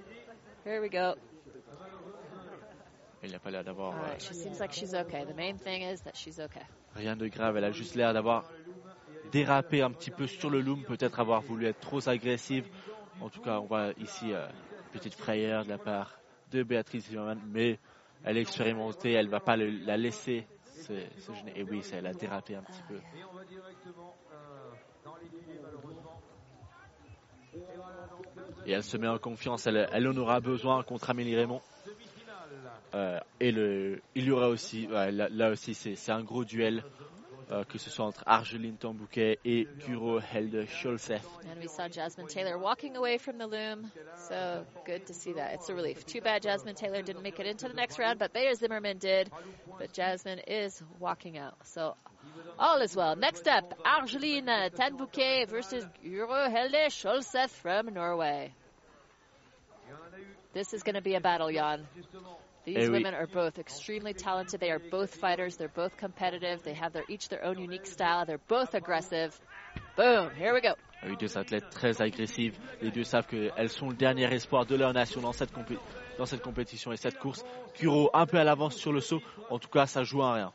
[0.63, 1.15] Here we go.
[3.23, 5.23] Il n'a pas l'air d'avoir euh, right, she seems like she's okay.
[5.25, 6.61] The main thing is that she's okay.
[6.95, 7.55] rien de grave.
[7.57, 8.45] Elle a juste l'air d'avoir
[9.31, 12.67] dérapé un petit peu sur le loom, peut-être avoir voulu être trop agressive.
[13.21, 16.19] En tout cas, on voit ici euh, une petite frayeur de la part
[16.51, 17.79] de Béatrice Zimmermann, mais
[18.23, 21.53] elle est expérimentée, elle va pas le- la laisser se, se gêner.
[21.55, 22.95] Et oui, ça, elle a dérapé un petit peu.
[22.95, 24.71] Et on va directement euh,
[25.05, 26.19] dans les filets, malheureusement.
[27.53, 30.83] Et voilà donc le Et elle se met en confiance, elle, elle en aura besoin
[30.83, 31.61] contre Amélie Raymond.
[32.93, 33.49] Euh, et
[34.15, 36.83] il y aura aussi, là, aussi, c'est un gros duel,
[37.51, 41.25] euh, que ce soit entre Argeline Tambouquet et Guro Helde Scholzef.
[41.49, 43.91] And we saw Jasmine Taylor walking away from the loom.
[44.15, 45.53] So good to see that.
[45.53, 46.05] It's a relief.
[46.05, 49.29] Too bad Jasmine Taylor didn't make it into the next round, but Bayer Zimmerman did.
[49.77, 51.55] But Jasmine is walking out.
[51.63, 51.95] So
[52.57, 53.15] all is well.
[53.15, 58.53] Next up, Argeline Tanbouquet versus Guro Helde Scholseth from Norway.
[60.53, 61.87] This is going to be a battle, Jan.
[62.65, 62.97] These Eh oui.
[62.99, 64.59] women are both extremely talented.
[64.59, 65.57] They are both fighters.
[65.57, 66.61] They're both competitive.
[66.63, 68.25] They have their each their own unique style.
[68.25, 69.31] They're both aggressive.
[69.97, 70.29] Boom.
[70.37, 70.75] Here we go.
[71.03, 72.59] Oui, deux athlètes très agressives.
[72.81, 75.79] Les deux savent qu'elles sont le dernier espoir de leur nation dans cette, compé-
[76.19, 77.43] dans cette compétition et cette course.
[77.79, 79.21] Guro un peu à l'avance sur le saut.
[79.49, 80.53] En tout cas, ça joue à rien.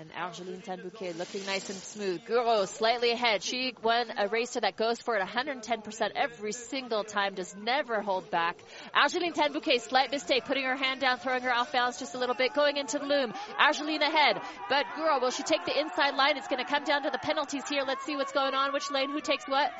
[0.00, 2.20] And Argeline Tanbouquet looking nice and smooth.
[2.24, 3.42] Guro slightly ahead.
[3.42, 8.30] She won a racer that goes for it 110% every single time, does never hold
[8.30, 8.56] back.
[8.94, 12.36] Argeline Tanbouquet, slight mistake, putting her hand down, throwing her off balance just a little
[12.36, 13.34] bit, going into the loom.
[13.58, 14.40] Argeline ahead.
[14.68, 16.36] But Guro, will she take the inside line?
[16.36, 17.82] It's going to come down to the penalties here.
[17.84, 18.72] Let's see what's going on.
[18.72, 19.72] Which lane, who takes what?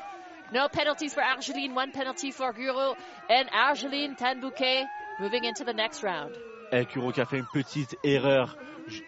[0.51, 2.97] No penalties for Argeline, one penalty for Guro,
[3.29, 4.85] and Argeline Tanbouquet
[5.21, 6.35] moving into the next round.
[6.71, 8.57] Et Kuro qui a fait une petite erreur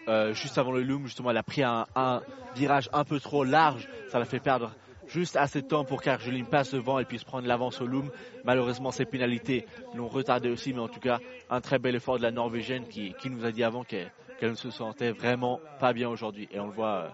[0.08, 2.22] euh, juste avant le loom, justement, elle a pris un, un
[2.54, 4.72] virage un peu trop large, ça l'a fait perdre
[5.08, 8.10] juste assez de temps pour qu'Argeline passe devant et puisse prendre l'avance au loom.
[8.44, 11.18] Malheureusement, ces pénalités l'ont retardé aussi, mais en tout cas,
[11.50, 14.10] un très bel effort de la Norvégienne qui, qui nous a dit avant qu'elle
[14.40, 16.48] ne se sentait vraiment pas bien aujourd'hui.
[16.50, 17.08] Et on le voit, euh,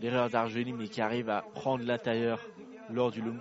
[0.00, 2.40] l'erreur d'Argeline, qui arrive à prendre l'intérieur
[2.90, 3.38] lors du loom.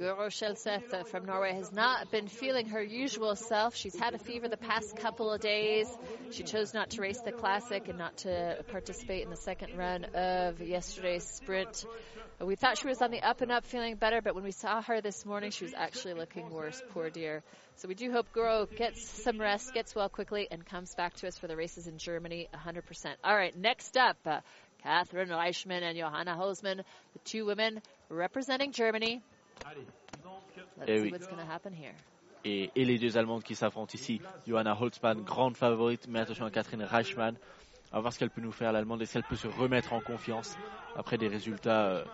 [0.00, 3.76] Guro Shelseth from Norway has not been feeling her usual self.
[3.76, 5.86] She's had a fever the past couple of days.
[6.30, 10.06] She chose not to race the classic and not to participate in the second run
[10.14, 11.84] of yesterday's sprint.
[12.40, 14.80] We thought she was on the up and up, feeling better, but when we saw
[14.80, 16.82] her this morning, she was actually looking worse.
[16.94, 17.42] Poor dear.
[17.76, 21.28] So we do hope Guro gets some rest, gets well quickly, and comes back to
[21.28, 23.16] us for the races in Germany 100%.
[23.22, 24.40] All right, next up, uh,
[24.82, 29.20] Catherine Reichman and Johanna Holzmann, the two women representing Germany.
[30.78, 31.10] Let's Eh see oui.
[31.12, 31.94] what's going to happen here.
[32.44, 34.20] et, et les deux Allemandes qui s'affrontent ici.
[34.46, 37.36] Johanna Holtzmann, grande favorite, mais attention à Catherine Reichmann.
[37.92, 39.92] On va voir ce qu'elle peut nous faire, l'Allemande, et si elle peut se remettre
[39.92, 40.56] en confiance
[40.96, 42.04] après des résultats euh,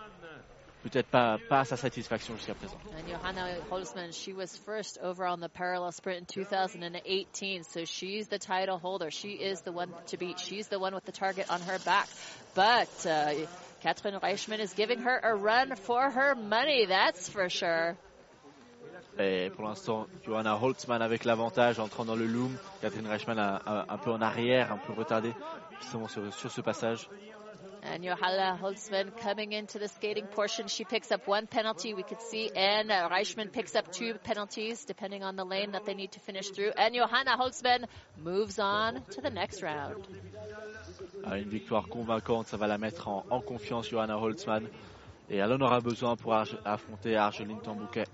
[0.82, 2.78] peut-être pas, pas à sa satisfaction jusqu'à présent.
[2.96, 8.26] And Johanna Holzmann, she was first over on the parallel sprint in 2018, so she's
[8.28, 9.10] the title holder.
[9.10, 10.38] She is the one to beat.
[10.40, 12.08] She's the one with the target on her back.
[12.54, 13.34] But uh,
[13.82, 17.96] Catherine Reichmann is giving her a run for her money, that's for sure.
[19.18, 22.54] Et pour l'instant, Johanna Holtzmann avec l'avantage entrant dans le loom.
[22.82, 25.32] Catherine Reichmann un, peu en arrière, un peu retardée,
[25.80, 27.08] justement sur ce passage.
[27.88, 32.20] And Johanna Holzmann coming into the skating portion, she picks up one penalty, we could
[32.20, 36.12] see, and uh, Reichmann picks up two penalties, depending on the lane that they need
[36.12, 36.72] to finish through.
[36.76, 37.84] And Johanna Holzmann
[38.22, 40.06] moves on to the next round.
[41.24, 44.68] Ah, Une victoire convaincante, ça va la mettre en, en confiance, Johanna Holtzmann.
[45.28, 48.04] Et elle en aura besoin pour Arge- affronter Argeline Tambouquet.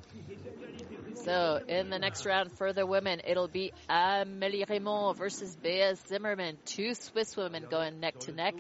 [1.14, 6.56] So in the next round for the women, it'll be Amélie Raymond versus Bea Zimmerman,
[6.64, 8.54] two Swiss women going neck to neck,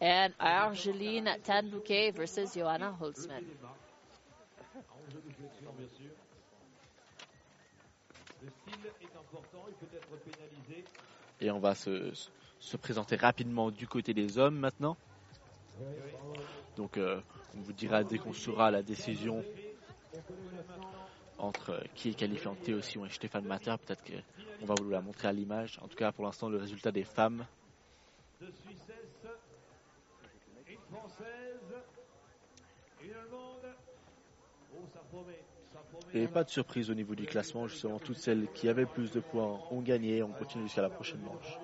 [0.00, 3.56] and Argeline Tanbouquet versus Johanna pénalisé.
[11.40, 12.12] Et on va se,
[12.58, 14.96] se présenter rapidement du côté des hommes maintenant.
[16.76, 17.20] Donc euh,
[17.56, 19.42] on vous dira dès qu'on saura la décision
[21.38, 23.74] entre qui est qualifié en Théosion et Stéphane Mater.
[23.84, 25.78] Peut-être qu'on va vous la montrer à l'image.
[25.82, 27.46] En tout cas, pour l'instant, le résultat des femmes
[28.40, 30.85] une Française, une Allemande.
[30.85, 30.85] Oh, ça promet, ça promet.
[36.14, 37.66] Et pas de surprise au niveau du classement.
[37.68, 40.22] Justement, toutes celles qui avaient plus de points ont gagné.
[40.22, 41.58] On continue jusqu'à la prochaine manche.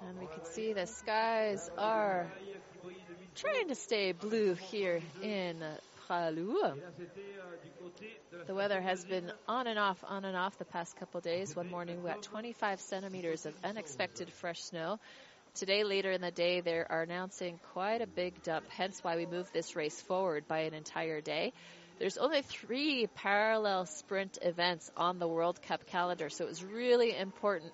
[0.00, 2.26] And we can see the skies are
[3.34, 5.56] trying to stay blue here in
[6.08, 6.54] Pralou.
[8.46, 11.56] The weather has been on and off, on and off the past couple days.
[11.56, 14.98] One morning we got 25 centimeters of unexpected fresh snow.
[15.58, 19.26] Today, later in the day, they are announcing quite a big dump, hence why we
[19.26, 21.52] moved this race forward by an entire day.
[21.98, 27.16] There's only three parallel sprint events on the World Cup calendar, so it was really
[27.16, 27.72] important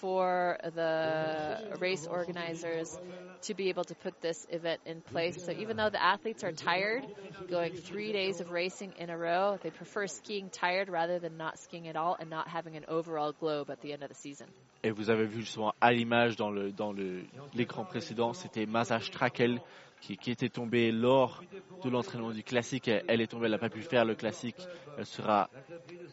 [0.00, 2.98] for the race organizers
[3.42, 5.42] to be able to put this event in place.
[5.44, 7.04] So even though the athletes are tired,
[7.48, 11.58] going three days of racing in a row, they prefer skiing tired rather than not
[11.58, 14.46] skiing at all and not having an overall globe at the end of the season.
[14.82, 17.22] Et vous avez vu justement à l'image dans le dans le
[17.54, 19.60] l'écran précédent, c'était Masa Strakel
[20.04, 21.42] qui, qui était tombée lors
[21.82, 22.88] de l'entraînement du classique.
[22.88, 24.56] Elle, elle est tombée, elle n'a pas pu faire le classique.
[24.98, 25.48] Elle sera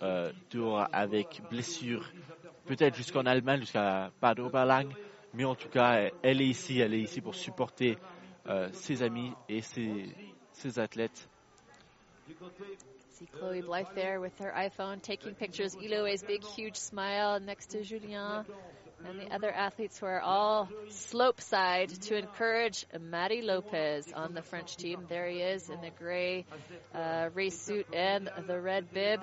[0.01, 2.09] euh, dehors avec blessure,
[2.75, 4.87] peut-être jusqu'en Allemagne, jusqu'à Bad Oberlang.
[5.33, 7.97] Mais en tout cas, elle, est ici, elle est ici pour supporter
[8.47, 10.15] euh, ses amis et ses,
[10.53, 11.27] ses athlètes.
[13.09, 15.75] See Chloe Blythe there with her iPhone taking pictures.
[15.75, 18.45] Eloe's big, huge smile next to Julien
[19.05, 24.41] and the other athletes who are all slope side to encourage Matty Lopez on the
[24.41, 25.05] French team.
[25.09, 26.45] There he is in the gray
[26.95, 29.21] uh, race suit and the red bib.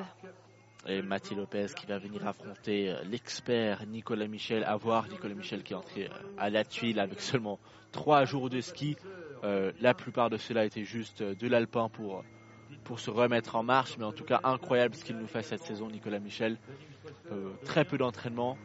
[0.86, 4.64] Et Mathieu Lopez qui va venir affronter euh, l'expert Nicolas Michel.
[4.64, 7.58] À voir Nicolas Michel qui est entré euh, à la tuile avec seulement
[7.90, 8.96] trois jours de ski.
[9.44, 12.24] Euh, la plupart de cela était juste de l'alpin pour,
[12.84, 13.98] pour se remettre en marche.
[13.98, 16.58] Mais en tout cas, incroyable ce qu'il nous fait cette saison, Nicolas Michel.
[17.64, 18.56] Très peu d'entraînement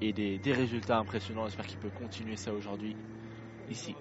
[0.00, 1.46] et des, des résultats impressionnants.
[1.46, 2.96] J'espère qu'il peut continuer ça aujourd'hui
[3.70, 3.94] ici.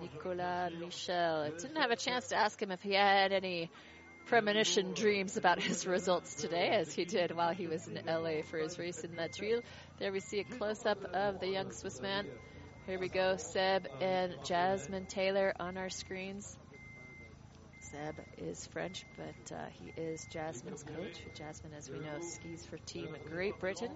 [0.00, 1.52] Nicolas Michel.
[1.98, 2.32] Chance
[4.26, 8.58] premonition dreams about his results today, as he did while he was in LA for
[8.58, 9.62] his race in La Tuile.
[9.98, 12.26] There we see a close up of the young Swiss man
[12.86, 16.56] Here we go, Seb and Jasmine Taylor on our screens.
[17.80, 21.20] Seb is French, but uh, he is Jasmine's coach.
[21.34, 23.90] Jasmine, as we know, skis for Team Great Britain.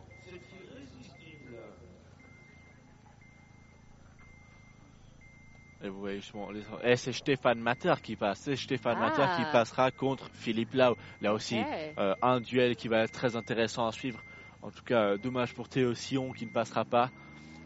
[5.83, 6.63] Et vous voyez justement, les...
[6.83, 8.41] et c'est Stéphane Mater qui passe.
[8.43, 9.11] C'est Stéphane Ah.
[9.11, 10.97] Mater qui passera contre Philippe Lau.
[11.21, 11.95] Là aussi, Okay.
[11.99, 14.25] euh, un duel qui va être très intéressant à suivre.
[14.63, 17.11] En tout cas, dommage pour Théo Sion qui ne passera pas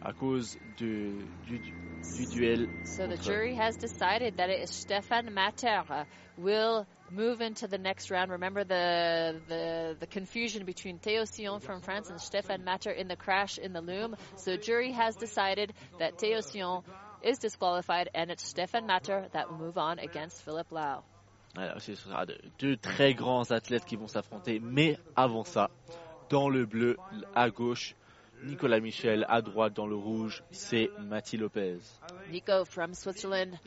[0.02, 1.74] à cause de- du, du-
[2.16, 2.68] du duel.
[2.84, 6.04] So the jury has decided that it is Stefan Mater uh,
[6.36, 8.30] will move into the next round.
[8.30, 13.16] Remember the, the the confusion between Theo Sion from France and Stefan Mater in the
[13.16, 14.16] crash in the loom.
[14.36, 16.82] So jury has decided that Theo Sion
[17.24, 21.02] is disqualified and it's Stefan Mater that will move on against Philip Lau.
[21.54, 24.58] Voilà, ce sera de- deux très grands athlètes qui vont s'affronter.
[24.60, 25.70] Mais avant ça,
[26.30, 26.96] dans le bleu,
[27.34, 27.94] à gauche,
[28.42, 29.24] Nicolas Michel.
[29.28, 31.78] À droite, dans le rouge, c'est Mati Lopez.
[32.30, 33.58] Nico from Switzerland,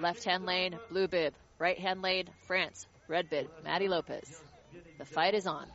[0.00, 1.32] left hand lane, blue bib.
[1.58, 3.48] Right hand lane, France, red bib.
[3.64, 4.42] Maddie Lopez.
[4.98, 5.66] The fight is on.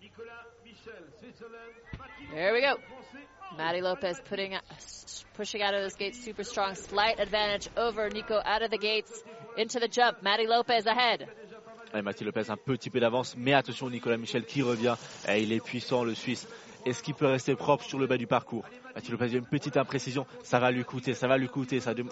[0.00, 1.74] Nicolas Michel, Switzerland.
[1.98, 2.76] Mathilde There we go.
[3.60, 4.56] Maddie Lopez putting,
[5.34, 9.22] pushing out of those gates, super strong, slight advantage over Nico out of the gates
[9.58, 10.22] into the jump.
[10.22, 11.28] Maddie Lopez ahead.
[11.92, 14.96] Et Mathieu Lopez un petit peu d'avance, mais attention Nicolas Michel qui revient.
[15.28, 16.48] Et il est puissant le Suisse.
[16.86, 18.64] Est-ce qu'il peut rester propre sur le bas du parcours?
[18.94, 20.26] Mathieu Lopez a une petite imprécision.
[20.42, 21.80] Ça va lui coûter, ça va lui coûter.
[21.80, 22.04] Ça euh,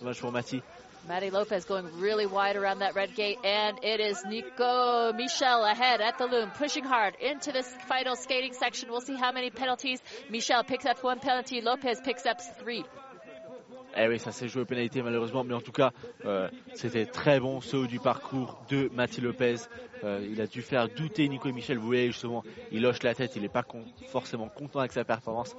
[0.00, 0.60] dommage pour Mathieu.
[1.08, 6.00] Maddie Lopez going really wide around that red gate, and it is Nico Michel ahead
[6.00, 8.90] at the loom, pushing hard into this final skating section.
[8.90, 10.02] We'll see how many penalties.
[10.28, 12.84] Michel picks up one penalty, Lopez picks up three.
[13.96, 15.92] Eh oui, ça s'est joué aux pénalités malheureusement, mais en tout cas,
[16.26, 19.56] euh, c'était très bon ce haut du parcours de Mathieu Lopez.
[20.04, 21.78] Euh, il a dû faire douter Nico Michel.
[21.78, 22.42] Vous voyez justement,
[22.72, 23.64] il hoche la tête, il n'est pas
[24.08, 25.56] forcément content avec sa performance.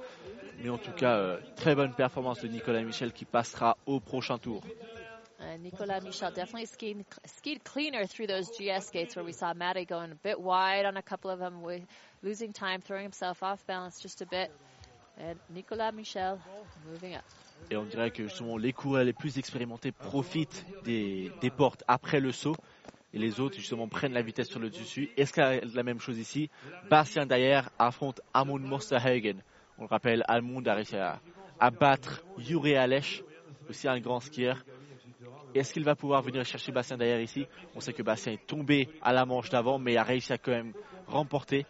[0.62, 4.38] Mais en tout cas, euh, très bonne performance de Nicolas Michel qui passera au prochain
[4.38, 4.62] tour.
[5.40, 9.84] Uh, Nicolas Michel definitely skied, skied cleaner through those GS gates where we saw Maddie
[9.84, 11.62] going a bit wide on a couple of them,
[12.22, 14.50] losing time, throwing himself off balance just a bit.
[15.16, 16.40] And Nicolas Michel
[16.90, 17.22] moving up.
[17.70, 22.20] Et on dirait que justement les coureurs les plus expérimentés profitent des, des portes après
[22.20, 22.56] le saut.
[23.12, 25.10] Et les autres justement prennent la vitesse sur le dessus.
[25.16, 26.50] Est-ce qu'il y a la même chose ici
[26.90, 29.38] Bastien Dayer affronte Amund Mosterhagen.
[29.78, 31.20] On le rappelle, Amund a réussi à,
[31.60, 33.22] à battre Yuri Alech,
[33.68, 34.64] aussi un grand skieur.
[35.58, 37.46] Est-ce qu'il va pouvoir venir chercher Bastien Dayer ici?
[37.74, 40.52] On sait que Bastien est tombé à la manche d'avant, mais a réussi à quand
[40.52, 40.72] même
[41.06, 41.66] remporter.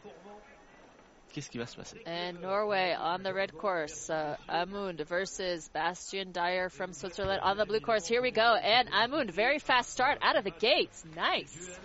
[1.33, 2.03] Qu'est-ce qui va se passer?
[2.07, 7.67] And Norway on the red course, uh, Amund versus Bastian Dyer from Switzerland on the
[7.67, 8.07] blue course.
[8.07, 8.41] Here we go.
[8.57, 11.05] And Amund, very fast start out of the gates.
[11.15, 11.79] Nice.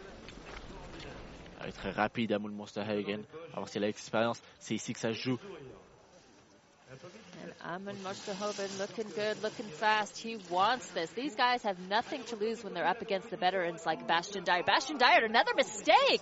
[1.62, 3.24] Il est très rapide, Amund Mosterhagen.
[3.54, 4.42] À voir s'il a l'expérience.
[4.60, 5.40] C'est ici que ça se joue.
[7.44, 7.54] And
[7.88, 10.18] Amund Mosterhoven looking good, looking fast.
[10.18, 11.10] He wants this.
[11.12, 14.64] These guys have nothing to lose when they're up against the veterans like Bastian Dyer.
[14.64, 16.22] Bastian Dyer, another mistake.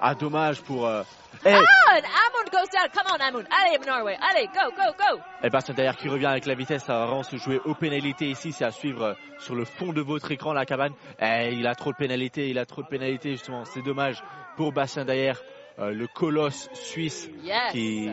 [0.00, 0.86] Ah, dommage pour.
[0.86, 1.02] euh,
[1.44, 2.88] Eh, Ah, and Amund goes down.
[2.92, 3.46] Come on, Amund.
[3.50, 4.16] Allez, Norway.
[4.20, 5.20] Allez, go, go, go.
[5.42, 8.52] Et Bastien derrière qui revient avec la vitesse, ça vraiment se jouer aux pénalités ici,
[8.52, 10.92] c'est à suivre euh, sur le fond de votre écran la cabane.
[11.20, 14.22] Eh, il a trop de pénalités, il a trop de pénalités justement, c'est dommage
[14.56, 15.40] pour Bastien derrière,
[15.78, 17.72] euh, le colosse suisse Yes.
[17.72, 18.10] qui,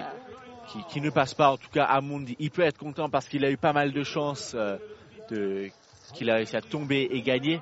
[0.68, 1.52] qui, qui ne passe pas.
[1.52, 4.04] En tout cas, Amundi, il peut être content parce qu'il a eu pas mal de
[4.04, 4.78] chance euh,
[5.30, 5.70] de
[6.14, 7.62] qu'il a réussi à tomber et gagner.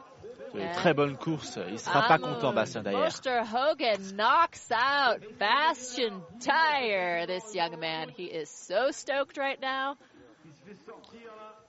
[0.54, 0.72] Une Ouais.
[0.74, 3.08] très bonne course, il sera pas content Bastien derrière.
[3.26, 7.26] Hogan knocks out Bastian Dyer.
[7.26, 9.96] This young man, he is so stoked right now.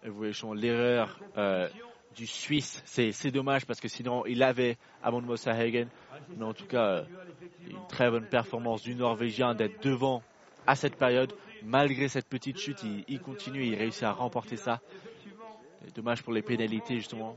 [0.02, 1.68] Et vous voyez l'erreur euh,
[2.16, 5.86] du Suisse, c'est dommage parce que sinon il avait Amund Mosahagen.
[6.36, 7.04] Mais en tout cas, euh,
[7.68, 10.22] une très bonne performance du Norvégien d'être devant
[10.66, 11.32] à cette période.
[11.64, 14.80] Malgré cette petite chute, il, il continue, il réussit à remporter ça.
[15.94, 17.36] Dommage pour les pénalités justement.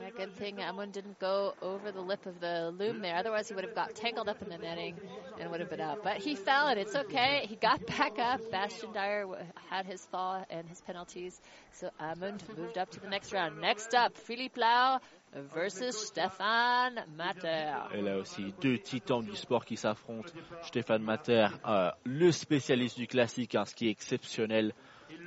[0.00, 3.14] Yeah, good thing Amund didn't go over the lip of the loom there.
[3.16, 4.96] Otherwise, he would have got tangled up in the netting
[5.38, 6.02] and would have been out.
[6.02, 7.46] But he fell, and it's okay.
[7.48, 8.40] He got back up.
[8.50, 9.26] Bastian Dyer
[9.70, 11.40] had his fall and his penalties.
[11.72, 13.60] So Amund moved up to the next round.
[13.60, 14.98] Next up, Philippe Lau
[15.32, 17.74] versus Stefan Matter.
[17.94, 20.32] Et là aussi, deux titans du sport qui s'affrontent.
[20.62, 24.72] Stéphane Mater, euh, le spécialiste du classique, hein, est exceptionnel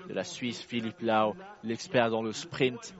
[0.08, 2.96] de la Suisse, Philippe Lau, l'expert dans le sprint.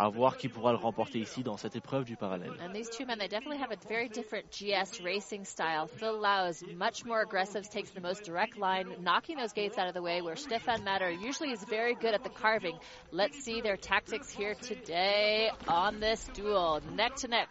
[0.00, 2.52] À voir qui pourra le remporter ici dans cette épreuve du parallèle.
[2.60, 5.88] And these two men, they definitely have a very different GS racing style.
[5.88, 9.88] Phil Lau is much more aggressive, takes the most direct line, knocking those gates out
[9.88, 12.78] of the way, where Stefan Matter usually is very good at the carving.
[13.10, 16.80] Let's see their tactics here today on this duel.
[16.94, 17.48] Neck to neck.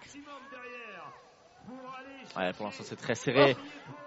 [2.35, 3.55] Ouais, pour l'instant, c'est très serré.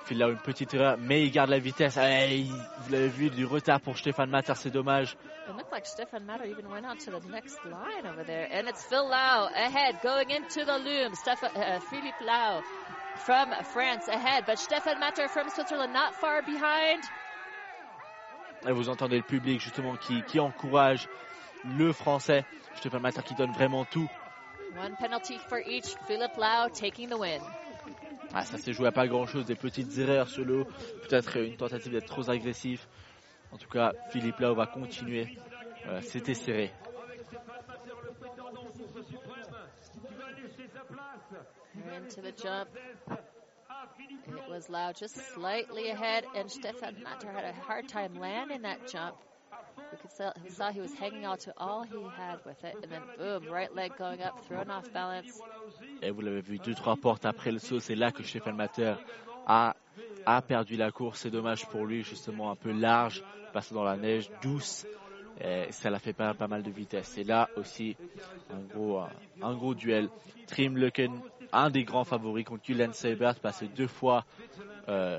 [0.05, 1.97] Phil là une petite erreur, mais il garde la vitesse.
[1.97, 2.47] Il-
[2.79, 5.17] vous l'avez vu, du retard pour Stéphane Matter, c'est dommage.
[5.49, 8.49] It looked like Stefan Matter even went on to the next line over there.
[8.53, 11.15] And it's Phil Lau ahead, going into the loom.
[11.15, 12.63] Stefan, uh, Philippe Lau
[13.17, 17.03] from France ahead, but Stefan Matter from Switzerland not far behind.
[18.67, 21.09] Et vous entendez le public justement qui, qui encourage
[21.65, 22.45] le français.
[22.77, 24.09] Stéphane Matter qui donne vraiment tout.
[24.79, 25.97] One penalty for each.
[26.07, 27.41] Philippe Lau taking the win.
[28.33, 30.69] Ah, ça s'est joué à pas grand chose, des petites erreurs sur le haut,
[31.09, 32.89] peut-être une tentative d'être trop agressif.
[33.53, 35.37] En tout cas, Philippe Lau va continuer.
[36.03, 36.71] C'était serré.
[44.29, 44.69] It was
[44.99, 49.17] just slightly ahead, and Stefan Matter had a hard time landing that jump.
[49.93, 52.77] We could saw, we saw he was hanging on to all he had with it,
[52.83, 55.41] and then boom, right leg going up, thrown off balance.
[56.03, 58.95] Et vous l'avez vu, deux, trois portes après le saut, c'est là que Stéphane Matter
[59.47, 59.75] a,
[60.27, 61.21] a perdu la course.
[61.21, 64.87] C'est dommage pour lui, justement un peu large, passé dans la neige douce.
[65.43, 67.17] Et ça l'a fait pas, pas mal de vitesse.
[67.17, 67.97] Et là aussi,
[68.53, 69.11] un gros, un,
[69.43, 70.09] un gros duel.
[70.47, 71.19] Trim Leuken,
[71.53, 74.25] un des grands favoris contre Julian Seibert, passé deux fois
[74.89, 75.19] euh,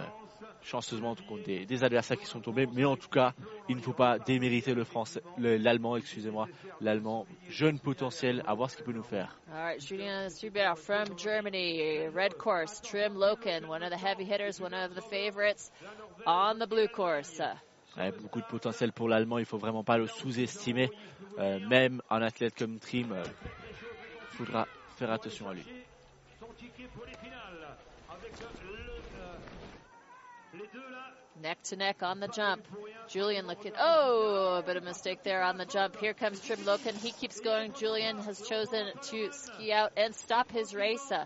[0.64, 2.68] chanceusement contre des, des adversaires qui sont tombés.
[2.74, 3.34] Mais en tout cas,
[3.70, 6.48] il ne faut pas démériter le français, le- l'allemand, excusez-moi,
[6.82, 9.40] l'allemand, jeune potentiel, à voir ce qu'il peut nous faire.
[9.52, 14.60] All right, Julian Subert from Germany, red course, Trim Loken, one of the heavy hitters,
[14.62, 15.72] one of the favorites
[16.26, 17.42] on the blue course.
[17.98, 20.90] Ouais, beaucoup de potentiel pour l'allemand, il faut vraiment pas le sous-estimer.
[21.40, 23.24] Euh, même un athlète comme Trim, euh,
[24.30, 25.66] faudra faire attention à lui.
[26.40, 27.76] Son ticket pour les finales.
[28.10, 28.46] Avec le,
[31.42, 32.68] Neck to neck on the jump.
[33.08, 33.72] Julian looking.
[33.80, 35.96] Oh, a bit of mistake there on the jump.
[35.98, 36.96] Here comes Trim Loken.
[36.96, 37.74] He keeps going.
[37.74, 41.12] Julian has chosen to ski out and stop his race.
[41.12, 41.26] Uh,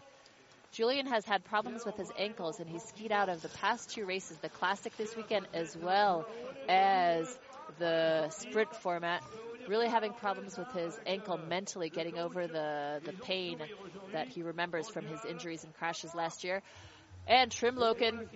[0.72, 4.06] Julian has had problems with his ankles, and he skied out of the past two
[4.06, 6.26] races, the Classic this weekend, as well
[6.70, 7.38] as
[7.80, 9.24] the sprint format.
[9.68, 13.58] Really having problems with his ankle mentally, getting over the, the pain
[14.14, 16.62] that he remembers from his injuries and crashes last year.
[17.28, 18.28] And Trim Loken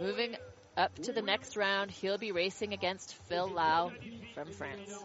[0.00, 0.36] moving
[0.76, 1.90] up to the next round.
[1.90, 3.90] He'll be racing against Phil Lau
[4.34, 5.04] from France.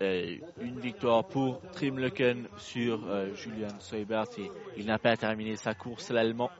[0.00, 4.26] Une victoire pour Trim Leuken sur euh, Julian Seubert.
[4.36, 6.50] Il, il n'a pas terminé sa course, l'allemand.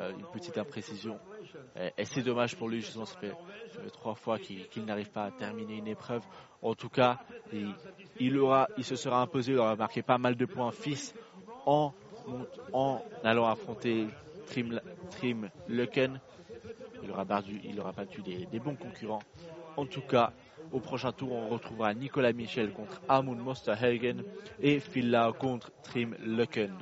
[0.00, 1.18] Euh, une petite imprécision.
[1.96, 3.32] Et, c'est dommage pour lui, justement, ça fait,
[3.72, 6.22] ça trois fois qu'il n'arrive pas à terminer une épreuve.
[6.62, 7.18] En tout cas,
[8.20, 11.14] il, aura, il se sera imposé, il aura marqué pas mal de points fils
[11.66, 11.92] en,
[13.24, 14.06] allant affronter
[14.46, 14.80] Trim,
[15.10, 15.50] Trim.
[17.02, 19.22] Il aura battu, il aura battu des, des bons concurrents.
[19.76, 20.32] En tout cas,
[20.72, 24.22] au prochain tour, on retrouvera Nicolas Michel contre Amund Mosterhagen
[24.60, 26.72] et Phil Lau contre Trim Leuken.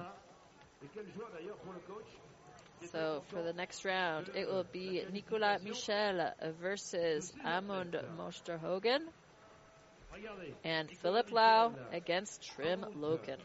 [2.93, 9.03] So for the next round, it will be Nicolas Michel versus Amund Mosterhogen
[10.65, 13.39] and Philip Lau against Trim Loken.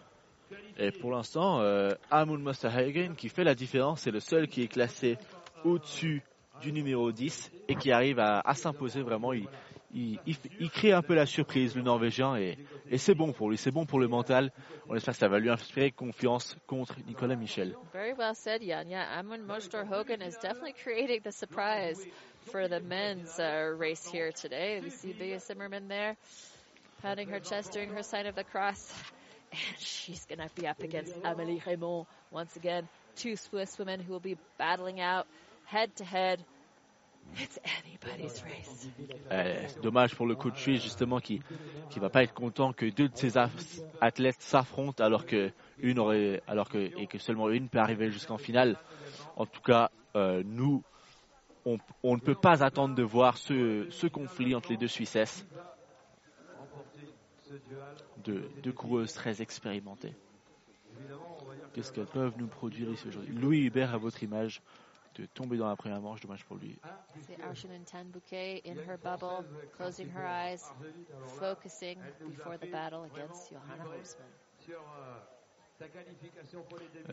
[0.78, 4.68] Et pour l'instant, euh, Amund Mosterhagen qui fait la différence, c'est le seul qui est
[4.68, 5.18] classé
[5.64, 6.24] au-dessus
[6.62, 9.34] du numéro 10 et qui arrive à, à s'imposer vraiment.
[9.34, 9.48] Il,
[9.94, 12.58] il, il, il crée un peu la surprise, le Norvégien, et,
[12.90, 14.52] et c'est bon pour lui, c'est bon pour le mental.
[14.88, 17.76] On espère que ça va lui inspirer confiance contre Nicolas Michel.
[17.94, 18.88] Very well said, Jan.
[18.88, 22.00] Yeah, Amund Mosterhogen is definitely creating the surprise
[22.52, 24.80] for the men's uh, race here today.
[24.82, 26.16] We see Bea Zimmerman there
[27.02, 28.94] pounding her chest, doing her sign of the cross.
[29.52, 32.88] And she's going to be up against Amélie Raymond once again.
[33.18, 35.28] Two Swiss women who will be battling out
[35.72, 36.40] head to head.
[37.38, 38.90] It's anybody's race.
[39.32, 41.42] Euh, c'est dommage pour le coach suisse justement qui
[41.90, 43.38] qui va pas être content que deux de ses
[44.02, 48.38] athlètes s'affrontent alors que une aurait alors que et que seulement une peut arriver jusqu'en
[48.38, 48.78] finale.
[49.38, 50.84] En tout cas, euh, nous
[51.66, 55.46] on, on ne peut pas attendre de voir ce, ce conflit entre les deux Suissesses,
[58.24, 60.16] deux, deux coureuses très expérimentées.
[61.74, 63.34] Qu'est-ce qu'elles peuvent nous produire ici aujourd'hui?
[63.36, 64.62] Louis Hubert à votre image
[65.16, 66.78] de tomber dans la première manche, dommage pour lui.
[67.22, 69.46] See Arsène Tan Bouquet in her bubble,
[69.78, 70.64] closing her eyes,
[71.40, 71.98] focusing
[72.30, 73.86] before the battle against Johanna.
[74.60, 75.88] Sur euh,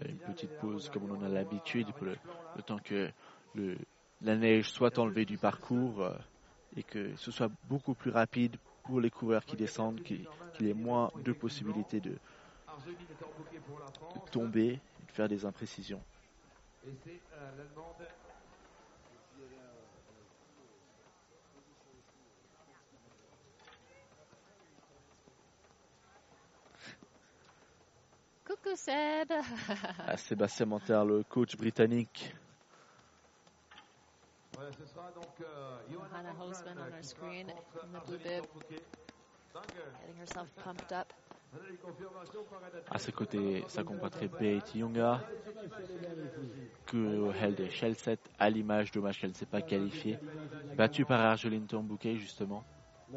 [0.07, 2.17] une petite pause comme on en a l'habitude pour le,
[2.57, 3.11] le temps que
[3.55, 3.79] le,
[4.23, 6.13] la neige soit enlevée du parcours euh,
[6.77, 10.27] et que ce soit beaucoup plus rapide pour les coureurs qui descendent, qu'il
[10.61, 12.17] y ait moins de possibilités de,
[14.31, 16.01] tomber et de faire des imprécisions.
[16.87, 18.07] Et c'est euh, l'Allemande.
[28.47, 28.75] Coucou!
[28.77, 29.33] Seb.
[30.07, 32.35] Ah, Sébastien Manter, le coach britannique.
[34.57, 38.07] Ouais, ce sera donc euh, Johanna Hannah Holzman, Holzman on euh, our screen in the
[38.07, 38.45] blue bib.
[39.55, 39.61] Euh,
[40.01, 41.13] Getting herself pumped up.
[42.91, 45.21] À ses côtés, sa compatriote Berit Junga,
[46.87, 50.19] que held Shellset à l'image, dommage qu'elle ne s'est pas qualifiée.
[50.77, 52.65] Battue par Argeline Tambouquet, justement.
[53.11, 53.17] Uh,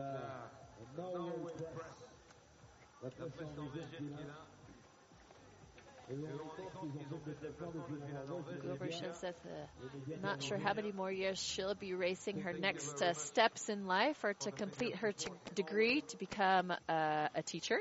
[10.21, 14.23] not sure how many more years she'll be racing her next uh, steps in life
[14.23, 15.13] or to complete her
[15.55, 17.79] degree to become uh, a teacher.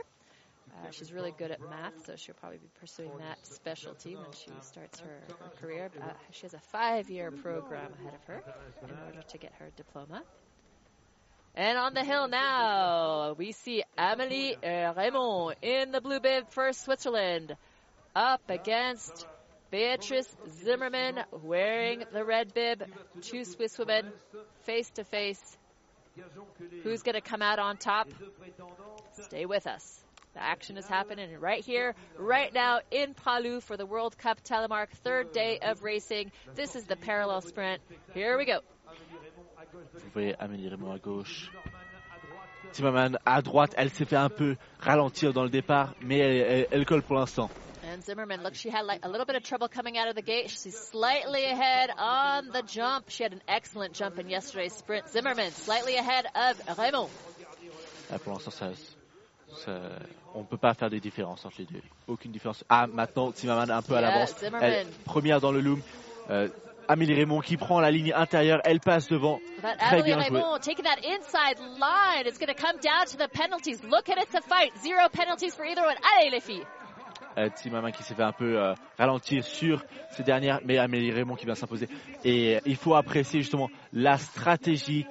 [0.80, 4.50] Uh, she's really good at math, so she'll probably be pursuing that specialty when she
[4.62, 5.90] starts her, her career.
[6.00, 8.42] Uh, she has a five year program ahead of her
[8.82, 10.22] in order to get her diploma.
[11.54, 17.56] And on the hill now, we see Amelie Raymond in the blue bib for Switzerland
[18.14, 19.26] up against
[19.70, 20.28] Beatrice
[20.62, 22.84] Zimmerman wearing the red bib.
[23.20, 24.12] Two Swiss women
[24.62, 25.40] face to face.
[26.82, 28.08] Who's going to come out on top?
[29.22, 30.04] Stay with us.
[30.34, 34.90] The action is happening right here, right now in Palu for the World Cup Telemark
[35.02, 36.30] third day of racing.
[36.54, 37.82] This is the parallel sprint.
[38.14, 38.60] Here we go.
[39.72, 41.50] Vous voyez Amélie Raymond à gauche.
[42.72, 46.66] Timmerman à droite, elle s'est fait un peu ralentir dans le départ, mais elle, elle-
[46.70, 47.50] elle colle pour l'instant.
[47.82, 50.22] And Zimmerman, look, she had like a little bit of trouble coming out of the
[50.22, 50.50] gate.
[50.50, 53.08] She's slightly ahead on the jump.
[53.08, 55.08] She had an excellent jump in yesterday's sprint.
[55.08, 57.08] Zimmerman slightly ahead of Raymond.
[58.12, 58.70] Ah, pour l'instant, ça,
[60.34, 61.82] on ne peut pas faire des différences entre les deux.
[62.06, 62.64] Aucune différence.
[62.68, 64.36] Ah, maintenant, Timmerman un peu à l'avance.
[64.38, 64.86] Zimmerman.
[65.04, 65.80] Première dans le loom.
[66.30, 66.48] Euh,
[66.88, 69.38] Amélie Raymond qui prend la ligne intérieure, elle passe devant.
[69.62, 70.38] But Très bien joué.
[70.38, 72.26] Raymond taking that inside line.
[72.26, 73.80] It's going to come down to the penalties.
[73.84, 74.72] Look at it's a fight.
[74.82, 75.96] Zero penalties for either one.
[76.16, 76.64] Allez, les filles.
[77.38, 81.46] Euh, qui s'est fait un peu euh, ralentir sur ces dernières, mais Amélie Raymond qui
[81.46, 81.88] vient s'imposer.
[82.24, 85.06] Et il faut apprécier justement la stratégie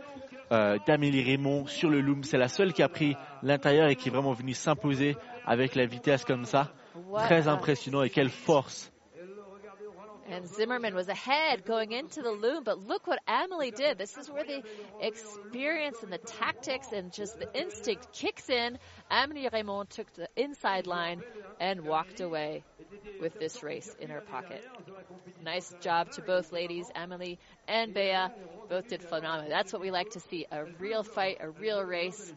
[0.52, 2.24] euh, d'Amélie Raymond sur le loom.
[2.24, 5.86] C'est la seule qui a pris l'intérieur et qui est vraiment venue s'imposer avec la
[5.86, 6.72] vitesse comme ça.
[7.14, 8.92] Très impressionnant et quelle force.
[10.30, 13.98] And Zimmerman was ahead going into the loom, but look what Amelie did.
[13.98, 14.62] This is where the
[15.02, 18.78] experience and the tactics and just the instinct kicks in.
[19.10, 21.24] Amelie Raymond took the inside line
[21.60, 22.64] and walked away
[23.20, 24.64] with this race in her pocket.
[25.44, 28.28] Nice job to both ladies, Amelie and Bea.
[28.70, 29.50] Both did phenomenal.
[29.50, 32.34] That's what we like to see a real fight, a real race.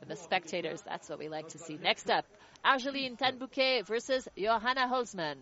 [0.00, 1.78] And the spectators, that's what we like to see.
[1.82, 2.24] Next up,
[2.64, 5.36] Argeline Tanbouquet versus Johanna Holzman.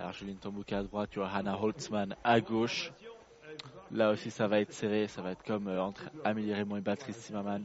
[0.00, 2.92] Argeline Tambouka à droite, Johanna Holtzmann à gauche.
[3.90, 5.08] Là aussi, ça va être serré.
[5.08, 7.64] Ça va être comme euh, entre Amélie Raymond et Patrice Zimmerman.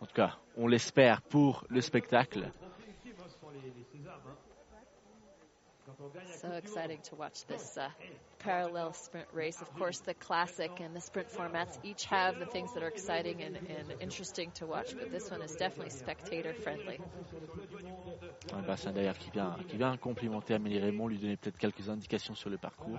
[0.00, 2.50] En tout cas, on l'espère pour le spectacle.
[6.40, 7.88] So exciting to watch this uh,
[8.38, 9.60] parallel sprint race.
[9.60, 13.42] Of course, the classic and the sprint formats each have the things that are exciting
[13.42, 16.98] and, and interesting to watch, but this one is definitely spectator friendly.
[18.52, 22.34] Un bassin d'ailleurs qui vient, qui vient complimenter Amélie Raymond, lui donner peut-être quelques indications
[22.34, 22.98] sur le parcours.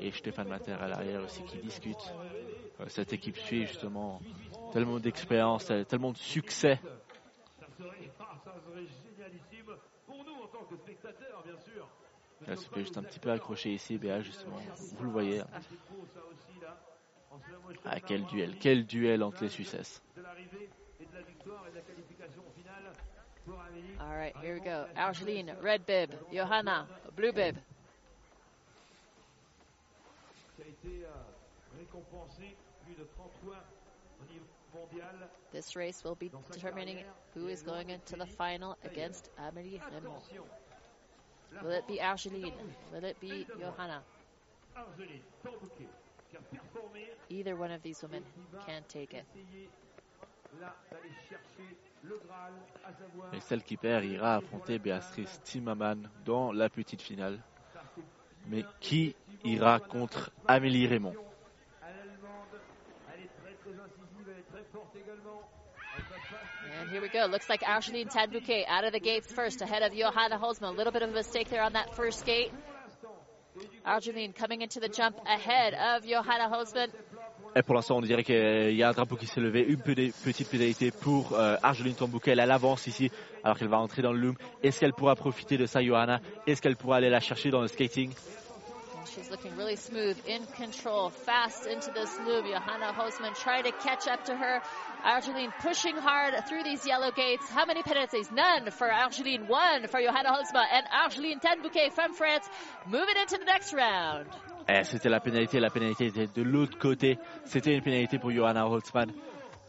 [0.00, 2.14] Et Stéphane Mater à l'arrière aussi qui discutent.
[2.80, 4.20] Euh, Cette équipe suit justement
[4.72, 6.78] tellement d'expérience, tellement de succès.
[7.58, 9.74] Ça serait, ah, ça serait génialissime
[10.06, 10.24] pour
[12.46, 14.56] Elle se fait juste un petit peu accrocher ici, Béa justement.
[14.96, 15.38] Vous le voyez.
[15.38, 15.46] là.
[17.70, 20.00] Je Ah, quel duel, quel duel entre les Amélie.
[24.00, 24.86] All right, here we go.
[24.96, 26.10] Argeline, red bib.
[26.32, 27.56] Johanna, blue bib.
[30.86, 31.08] euh,
[31.78, 33.56] récompensé plus de 30 fois
[34.20, 35.28] au niveau mondial.
[35.52, 37.04] This race will be determining
[37.34, 40.22] who is going into the final against Amélie Raymond.
[41.62, 42.52] Will it be Argeline?
[42.92, 44.02] Will it be Johanna?
[47.28, 48.22] Either one of these women
[48.66, 49.24] can take it.
[53.32, 57.38] Et celle qui perd ira affronter Béatrice Timmerman dans la petite finale.
[58.46, 59.14] Mais qui
[59.44, 61.14] ira contre Amélie Raymond?
[61.82, 65.42] Elle est très très incisive, elle est très forte également.
[66.80, 67.26] And here we go.
[67.26, 70.68] Looks like Argeline Tanbouquet out of the gates first, ahead of Johanna Holzman.
[70.68, 72.52] A little bit of a mistake there on that first gate.
[73.84, 76.90] Argeline coming into the jump ahead of Johanna Holzman.
[77.56, 80.48] Et pour l'instant, on dirait qu'il y a un drapeau qui s'est levé, une petite
[80.48, 82.30] pénalité pour euh, Argeline Tambouquet.
[82.30, 83.10] Elle a l'avance ici,
[83.42, 84.36] alors qu'elle va entrer dans le loom.
[84.62, 86.20] Est-ce qu'elle pourra profiter de ça, Johanna?
[86.46, 88.12] Est-ce qu'elle pourra aller la chercher dans le skating?
[89.00, 92.44] And she's looking really smooth, in control, fast into this loop.
[92.44, 94.60] Johanna Hosman trying to catch up to her.
[95.02, 97.48] Argeline pushing hard through these yellow gates.
[97.48, 98.30] How many penalties?
[98.30, 102.46] None for Argeline, one for Johanna Holzma, and Argeline Tenbouquet from France
[102.86, 104.26] moving into the next round.
[104.68, 107.18] Eh, c'était la pénalité, la pénalité était de l'autre côté.
[107.46, 109.10] C'était une pénalité pour Johanna Holtzmann.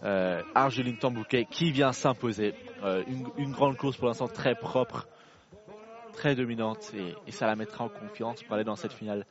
[0.03, 2.53] Euh, Argeline Tambouquet qui vient s'imposer.
[2.83, 5.07] Euh, une, une grande course pour l'instant très propre,
[6.13, 6.91] très dominante
[7.27, 9.25] et, ça la mettra en confiance pour aller dans cette finale.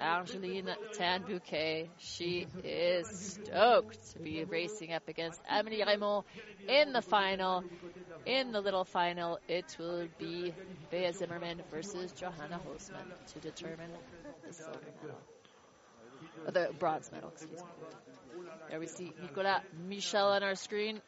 [0.00, 6.24] Angeline Tanbouquet, she is stoked to be racing up against Amélie Raymond
[6.68, 7.64] in the final.
[8.26, 10.52] In the little final, it will be
[10.90, 13.90] Bea Zimmerman versus Johanna Holzman to determine
[14.46, 15.18] the silver medal.
[16.52, 17.66] The bronze medal, excuse me.
[18.70, 21.00] There we see Nicolas Michel on our screen.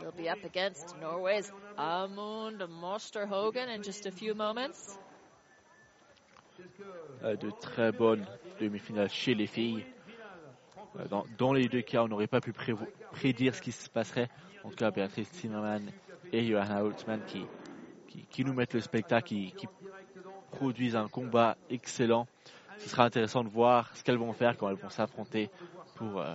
[0.00, 4.98] He'll be up against Norway's Amund Mosterhogen in just a few moments.
[7.22, 8.26] Euh, de très bonnes
[8.60, 9.84] demi-finales chez les filles.
[10.98, 14.28] Euh, dans, dans les deux cas, on n'aurait pas pu prédire ce qui se passerait.
[14.62, 15.90] En tout cas, Béatrice Zimmermann
[16.32, 17.44] et Johanna Holtzmann qui,
[18.08, 19.68] qui, qui nous mettent le spectacle, qui, qui
[20.52, 22.26] produisent un combat excellent.
[22.78, 25.50] Ce sera intéressant de voir ce qu'elles vont faire quand elles vont s'affronter
[25.96, 26.34] pour euh,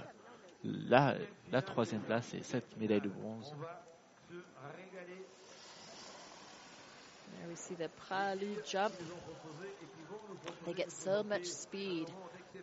[0.64, 1.16] la,
[1.52, 3.54] la troisième place et cette médaille de bronze.
[7.40, 8.94] There we see the Pralu jump.
[10.66, 12.08] They get so much speed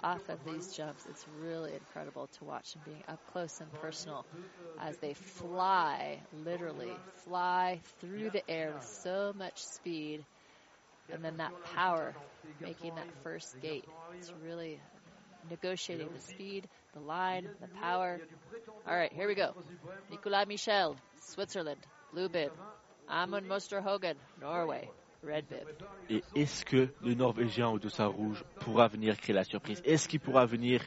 [0.02, 1.06] off of these jumps.
[1.08, 4.26] It's really incredible to watch them being up close and personal
[4.80, 6.92] as they fly, literally
[7.24, 10.24] fly through the air with so much speed.
[11.12, 12.14] And then that power
[12.60, 13.84] making that first gate.
[14.18, 14.80] It's really
[15.48, 18.20] negotiating the speed, the line, the power.
[18.86, 19.52] All right, here we go.
[20.10, 21.80] Nicolas Michel, Switzerland,
[22.12, 22.50] blue bib.
[23.08, 24.88] Amund Mosterhogen, Norway,
[25.22, 25.66] red bib.
[26.10, 29.80] Et est-ce que le Norvégien au dossard rouge pourra venir créer la surprise?
[29.84, 30.80] Est-ce qu'il pourra venir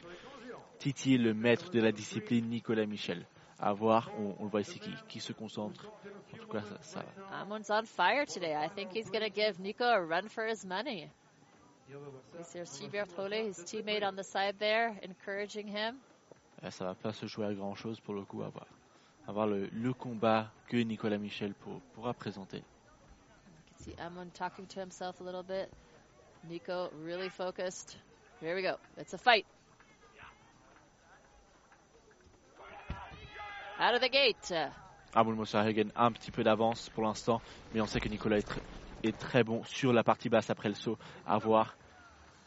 [0.78, 3.24] titiller le maître de la discipline, Nicolas Michel?
[3.58, 5.86] À voir, on, on le voit ici qui, qui se concentre.
[6.34, 7.04] En tout cas, ça, ça-
[7.42, 8.54] Amund's on fire today.
[8.54, 11.10] I think he's going to give Nico a run for his money.
[12.40, 15.96] Is there Sivert Hole, his teammate on the side there, encouraging him?
[16.62, 18.66] euh, ça va pas se jouer à grand chose pour le coup à voir.
[19.26, 22.58] À voir le, le combat que Nicolas Michel pour- pourra présenter.
[22.58, 22.62] You
[23.66, 25.68] can see Amund talking to himself a little bit.
[26.48, 27.96] Nico really focused.
[28.40, 28.76] Here we go.
[28.96, 29.44] It's a fight.
[33.78, 34.50] Out of the gate.
[34.52, 34.68] Uh,
[35.14, 37.40] Amund Mosterhagen a un petit peu d'avance pour l'instant,
[37.74, 38.60] mais on sait que Nicolas est, tr-
[39.02, 40.98] est très bon sur la partie basse après le saut.
[41.26, 41.76] À voir.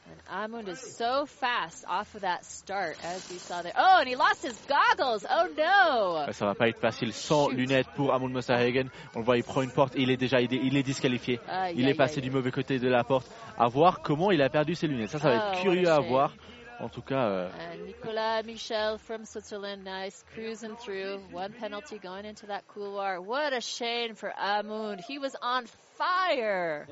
[0.05, 3.71] And Amund is so fast off of that start, as we saw there.
[3.77, 5.25] Oh, and he lost his goggles.
[5.31, 6.31] Oh no!
[6.33, 7.57] Ça va pas être facile sans Shoot.
[7.57, 8.89] lunettes pour Amund Mosterhagen.
[9.15, 10.83] On le voit, il prend une porte et il est déjà il est, il est
[10.83, 11.39] disqualifié.
[11.75, 13.31] Il est passé du mauvais côté de la porte.
[13.57, 15.09] À voir comment il a perdu ses lunettes.
[15.09, 16.33] Ça, ça va Oh, être what curieux à voir.
[16.79, 21.19] En tout cas, euh, And Nicolas Michel from Switzerland, nice cruising through.
[21.31, 23.21] One penalty going into that couloir.
[23.21, 25.01] What a shame for Amund.
[25.07, 25.65] He was on
[25.97, 26.87] fire.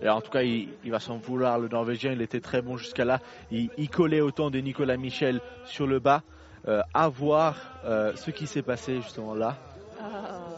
[0.00, 1.58] et en tout cas, il, il va s'en vouloir.
[1.58, 3.20] Le Norvégien, il était très bon jusqu'à là.
[3.50, 6.22] Il, il collait autant de Nicolas Michel sur le bas.
[6.68, 9.56] Euh, à voir euh, ce qui s'est passé justement là.
[10.00, 10.51] Oh.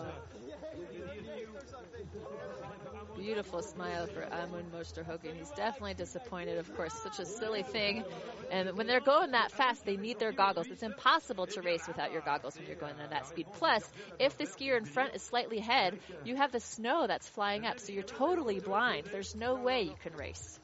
[3.35, 5.36] Beautiful smile for Amund Mosterhogen.
[5.36, 6.93] He's definitely disappointed, of course.
[7.02, 8.05] Such a silly thing.
[8.52, 10.69] And when they're going that fast, they need their goggles.
[10.69, 13.48] It's impossible to race without your goggles when you're going at that speed.
[13.55, 13.82] Plus,
[14.20, 17.81] if the skier in front is slightly ahead, you have the snow that's flying up,
[17.81, 19.09] so you're totally blind.
[19.11, 20.61] There's no way you can race.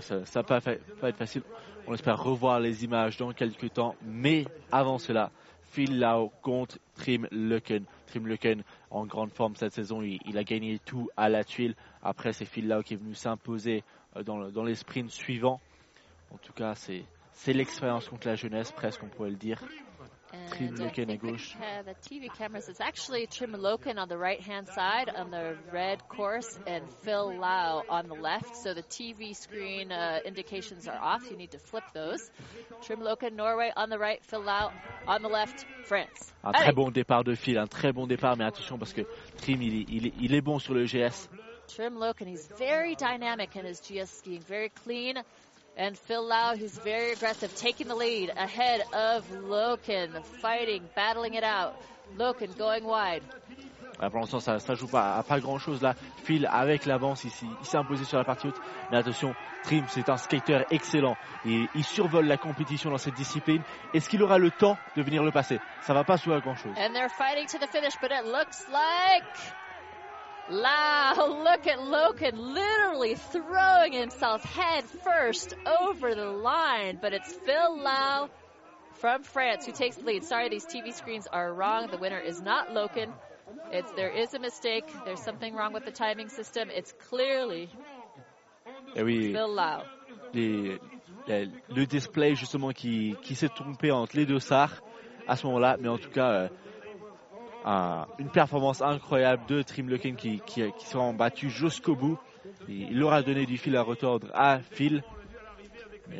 [0.00, 1.42] Ça ça va pas, être facile.
[1.86, 3.94] On espère revoir les images dans quelques temps.
[4.02, 5.30] Mais avant cela,
[5.62, 7.84] Phil Lau contre Trim Leuken.
[8.06, 8.36] Trim
[8.90, 10.02] en grande forme cette saison.
[10.02, 11.74] Il, a gagné tout à la tuile.
[12.02, 13.84] Après, c'est Phil Lau qui est venu s'imposer
[14.16, 15.60] euh, dans, le- dans les sprints suivants.
[16.32, 19.62] En tout cas, c'est l'expérience contre la jeunesse, presque, on pourrait le dire.
[20.50, 21.54] Trim And I think gauche.
[21.84, 22.68] the TV cameras.
[22.68, 27.38] It's actually Trim Loken on the right hand side on the red course and Phil
[27.38, 28.56] Lau on the left.
[28.56, 31.30] So the TV screen uh, indications are off.
[31.30, 32.30] You need to flip those.
[32.82, 34.72] Trim Loken, Norway on the right, Phil Lau
[35.06, 36.32] on the left, France.
[36.44, 36.64] Un Allez.
[36.64, 39.02] très bon départ de Phil, un très bon départ, mais attention parce que
[39.38, 41.28] Trim, il, il il est bon sur le GS.
[41.68, 45.22] Trim Loken, he's very dynamic in his GS skiing, very clean.
[45.76, 51.44] And Phil Lau, he's very aggressive, taking the lead ahead of Loken, fighting, battling it
[51.44, 51.74] out.
[52.18, 53.22] Loken going wide.
[53.98, 55.94] Ah, pour l'instant, ça, ça joue pas à pas grand chose là.
[56.24, 58.60] Phil avec l'avance ici, il s'est imposé sur la partie haute.
[58.90, 61.16] Mais attention, Trim, c'est un skater excellent.
[61.46, 63.62] Et il survole la compétition dans cette discipline.
[63.94, 65.60] Est-ce qu'il aura le temps de venir le passer?
[65.82, 66.72] Ça va pas jouer à grand chose.
[66.76, 69.24] And they're fighting to the finish, but it looks like
[70.48, 71.14] Lau,
[71.44, 78.28] look at Loken literally throwing himself head first over the line, but it's Phil Lau
[78.94, 80.24] from France who takes the lead.
[80.24, 81.88] Sorry, these TV screens are wrong.
[81.90, 83.12] The winner is not Loken.
[83.72, 84.92] It's, there is a mistake.
[85.04, 86.68] There's something wrong with the timing system.
[86.70, 87.70] It's clearly
[88.94, 89.82] Et oui, Phil Lau.
[90.34, 90.78] les-
[91.26, 94.82] les- le display justement qui, qui s'est trompé entre les deux SAR
[95.26, 96.48] à ce moment-là, mais en tout cas, euh,
[97.64, 102.18] un- une performance incroyable de Trim Loken qui, qui, qui s'est vraiment battu jusqu'au bout.
[102.68, 105.02] Et il aura donné du fil à retordre à Phil.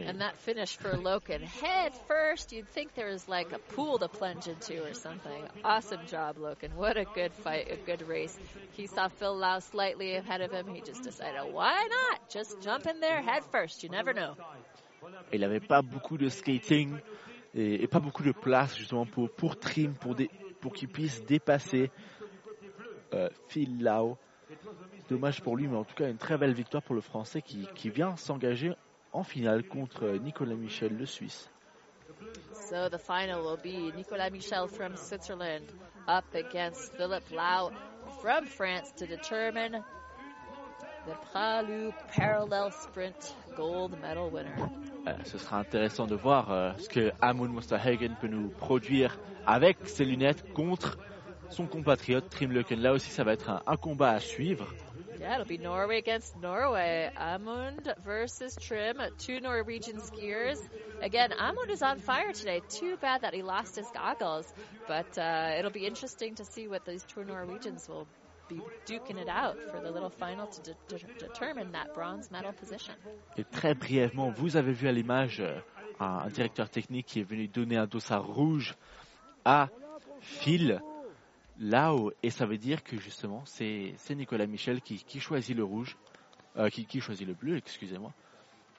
[0.08, 4.08] And that finish for Loken, head first, you'd think there was like a pool to
[4.08, 5.42] plunge into or something.
[5.64, 6.72] Awesome job, Loken.
[6.76, 8.38] What a good fight, a good race.
[8.74, 10.66] He saw Phil Lau slightly ahead of him.
[10.74, 12.20] He just decided, why not?
[12.30, 13.82] Just jump in there head first.
[13.82, 14.34] You never know.
[15.32, 16.96] il n'avait pas beaucoup de skating
[17.54, 20.30] et, et pas beaucoup de place justement pour, pour Trim, pour, dé-
[20.62, 21.90] pour qu'il puisse dépasser
[23.12, 24.16] euh, Phil Lau.
[25.10, 27.68] Dommage pour lui, mais en tout cas une très belle victoire pour le Français qui,
[27.74, 28.72] qui vient s'engager
[29.12, 31.50] en finale contre euh, Nicolas Michel, le Suisse.
[32.70, 35.64] So the final will be Nicolas Michel from Switzerland
[36.08, 37.72] up against Philip Lau
[38.22, 39.82] from France to determine
[41.06, 44.54] the Pralu parallel sprint gold medal winner.
[45.08, 49.78] Euh, ce sera intéressant de voir euh, ce que Amund Mosterhagen peut nous produire avec
[49.84, 50.98] ses lunettes contre
[51.50, 52.80] son compatriote Trim Leuken.
[52.80, 54.66] Là aussi, ça va être un, un combat à suivre.
[55.20, 57.10] Yeah, it'll be Norway against Norway.
[57.16, 60.58] Amund versus Trim, two Norwegian skiers.
[61.00, 62.60] Again, Amund is on fire today.
[62.68, 64.52] Too bad that he lost his goggles,
[64.88, 68.06] but uh, it'll be interesting to see what these two Norwegians will
[68.48, 72.52] be duking it out for the little final to de- de- determine that bronze medal
[72.52, 72.94] position.
[73.36, 75.60] Et très brièvement, vous avez vu à l'image euh,
[76.00, 78.74] un, un directeur technique qui est venu donner un dossard rouge
[79.44, 79.68] à
[80.20, 80.80] Phil
[81.58, 82.12] là-haut.
[82.22, 85.96] Et ça veut dire que justement, c'est Nicolas Michel qui, qui choisit le rouge,
[86.56, 88.12] euh, qui, qui choisit le bleu, excusez-moi.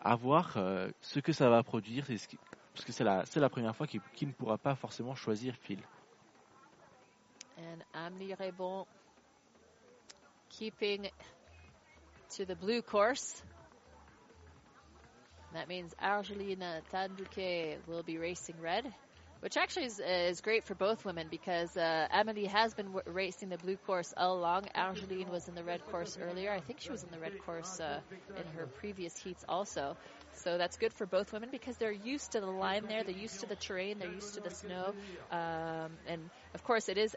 [0.03, 2.37] À voir euh, ce que ça va produire, ce qui-
[2.73, 5.79] parce que c'est la, première fois qu'il ne pourra pas forcément choisir Phil.
[7.57, 8.87] And Amélie Rebon
[10.49, 11.09] keeping
[12.35, 13.43] to the blue course.
[15.53, 18.91] That means Argelina Tanduque will be racing red,
[19.43, 23.49] which actually is, is great for both women because uh, Amelie has been w- racing
[23.49, 24.63] the blue course all along.
[24.73, 26.49] Argeline was in the red course earlier.
[26.49, 27.99] I think she was in the red course uh,
[28.37, 29.97] in her previous heats also.
[30.35, 33.41] So that's good for both women because they're used to the line there, they're used
[33.41, 34.93] to the terrain, they're used to the snow.
[35.29, 36.21] Um, and
[36.53, 37.13] of course, it is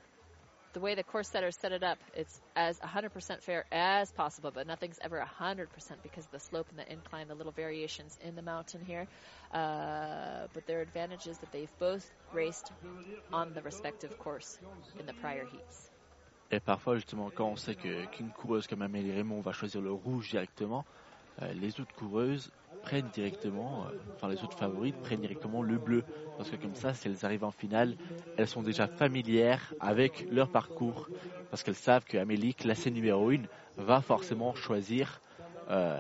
[0.76, 4.66] the way the course setters set it up, it's as 100% fair as possible, but
[4.66, 5.68] nothing's ever 100%
[6.02, 9.06] because of the slope and the incline, the little variations in the mountain here.
[9.54, 12.04] Uh, but their advantage is that they've both
[12.34, 12.72] raced
[13.32, 14.58] on the respective course
[15.00, 15.90] in the prior heats.
[16.50, 20.28] Et parfois, justement, quand on sait qu'une coureuse comme Amélie Raymond va choisir le rouge
[20.28, 20.84] directement,
[21.40, 22.50] euh, les autres coureuses
[22.86, 26.04] prennent directement, euh, enfin les autres favorites prennent directement le bleu.
[26.38, 27.96] Parce que comme ça, si elles arrivent en finale,
[28.36, 31.08] elles sont déjà familières avec leur parcours.
[31.50, 33.42] Parce qu'elles savent que Amélie, classée numéro 1,
[33.76, 35.20] va forcément choisir
[35.68, 35.98] euh,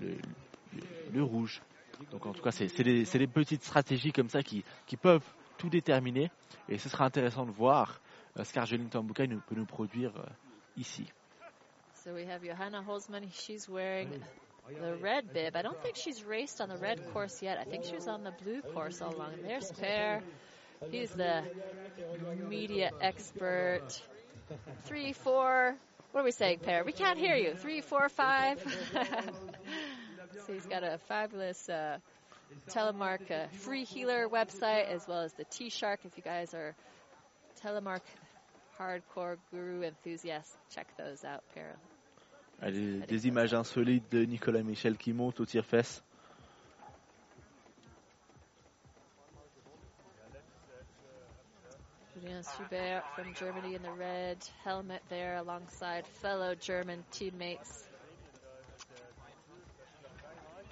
[0.00, 0.82] le, le-
[1.12, 1.60] le rouge.
[2.12, 5.26] Donc en tout cas, c'est des, petites stratégies comme ça qui, qui peuvent
[5.58, 6.30] tout déterminer.
[6.68, 8.00] Et ce sera intéressant de voir
[8.38, 10.24] euh, ce qu'Argeline Tambouka nous, peut nous produire euh,
[10.76, 11.04] ici.
[12.04, 13.24] So we have Johanna Holzman.
[13.32, 14.08] She's wearing
[14.68, 15.56] the red bib.
[15.56, 17.58] I don't think she's raced on the red course yet.
[17.58, 19.32] I think she was on the blue course all along.
[19.42, 20.22] There's Per.
[20.90, 21.42] He's the
[22.48, 24.00] media expert.
[24.84, 25.76] Three, four.
[26.12, 26.82] What are we saying, Per?
[26.84, 27.54] We can't hear you.
[27.54, 28.62] Three, four, five.
[30.46, 31.98] so he's got a fabulous uh,
[32.70, 36.00] Telemark uh, free healer website as well as the T Shark.
[36.04, 36.74] If you guys are
[37.64, 38.02] Telemark
[38.78, 41.91] hardcore guru enthusiasts, check those out, Per.
[42.70, 46.04] Des, images insolites de Nicolas Michel qui monte au tire-fesse.
[52.14, 57.88] Julian Schubert from Germany in the red helmet there alongside fellow German teammates.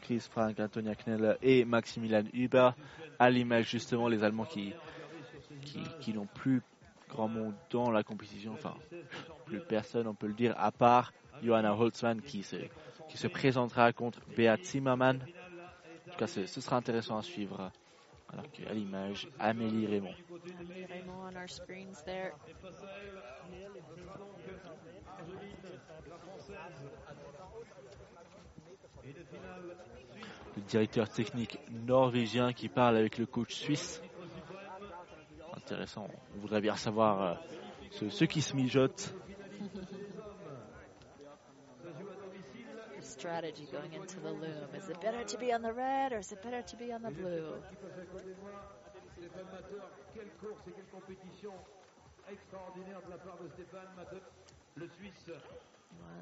[0.02, 2.70] Chris Frank, Antonia Kneller et Maximilian Huber.
[3.18, 4.72] À l'image justement les Allemands qui,
[5.62, 6.62] qui, qui n'ont plus
[7.08, 8.52] grand monde dans la compétition.
[8.52, 8.76] Enfin,
[9.44, 11.12] plus personne, on peut le dire, à part
[11.42, 12.56] Johanna Holzmann qui se,
[13.08, 15.16] qui se présentera contre Beat Zimmermann.
[16.08, 17.70] En tout cas, ce, ce sera intéressant à suivre.
[18.32, 20.14] Alors qu'à l'image, Amélie Raymond.
[20.60, 22.32] Amelie Raymond on our screens there.
[30.56, 34.02] le directeur technique norvégien qui parle avec le coach suisse.
[35.56, 36.08] Intéressant.
[36.36, 37.34] On voudrait bien savoir euh,
[37.92, 39.14] ce, ce qui se mijote.
[43.10, 44.68] strategy going into the loom?
[44.76, 47.02] Is it better to be on the red or is it better to be on
[47.02, 47.54] the blue?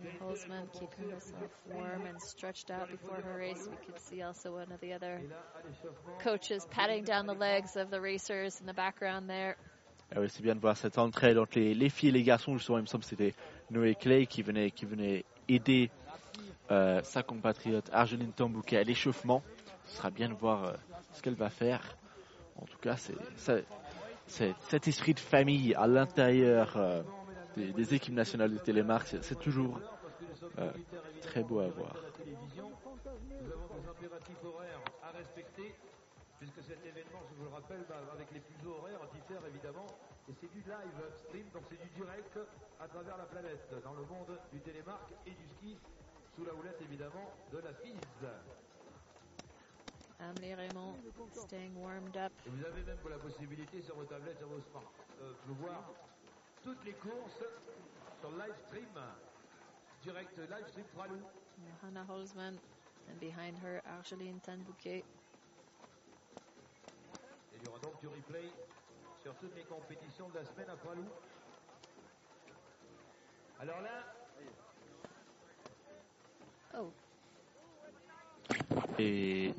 [0.01, 3.69] Johanna Holzman keeping herself warm and stretched out before her race.
[3.70, 5.20] We could see also one of the other
[6.20, 9.56] coaches patting down the legs of the racers in the background there.
[10.15, 12.56] Ah oui, c'est bien de voir cette entraide entre les, les filles et les garçons.
[12.56, 13.35] Justement, il me semble que c'était
[13.70, 15.90] Noé Clay qui venait, qui venait aider
[16.70, 19.43] euh, sa compatriote Argeline Tambouquet à l'échauffement.
[19.86, 20.73] Ce sera bien de voir euh,
[21.12, 21.97] ce qu'elle va faire.
[22.57, 23.15] En tout cas, c'est
[24.27, 27.03] cet esprit de famille à l'intérieur euh,
[27.57, 29.81] des, des équipes nationales de télémarque, c'est- toujours
[30.59, 30.70] euh,
[31.23, 31.95] très beau à voir.
[32.27, 35.74] Nous avons des impératifs horaires à respecter,
[36.39, 39.86] puisque cet événement, je vous le rappelle, bah, avec les fuseaux horaires, diffère évidemment.
[40.28, 42.39] Et c'est du live stream, donc c'est du direct
[42.81, 45.78] à travers la planète, dans le monde du télémarque et du ski,
[46.39, 47.98] sous la houlette évidemment de la FIS.
[50.20, 50.94] Amelie Raymond
[51.32, 52.32] staying warmed up.
[52.47, 55.90] Et vous avez même la possibilité sur vos tablettes, sur vos smarts, euh, de voir
[56.62, 57.43] toutes les courses
[58.20, 58.89] sur live stream,
[60.02, 61.20] direct live stream Pralou.
[61.82, 62.56] Johanna Holzman
[63.09, 65.05] and behind her Argeline Tanbouquet.
[67.56, 68.52] Il y aura donc du replay
[69.23, 71.06] sur toutes les compétitions de la semaine à Pralou.
[73.60, 74.18] Alors là,
[78.99, 79.53] Et,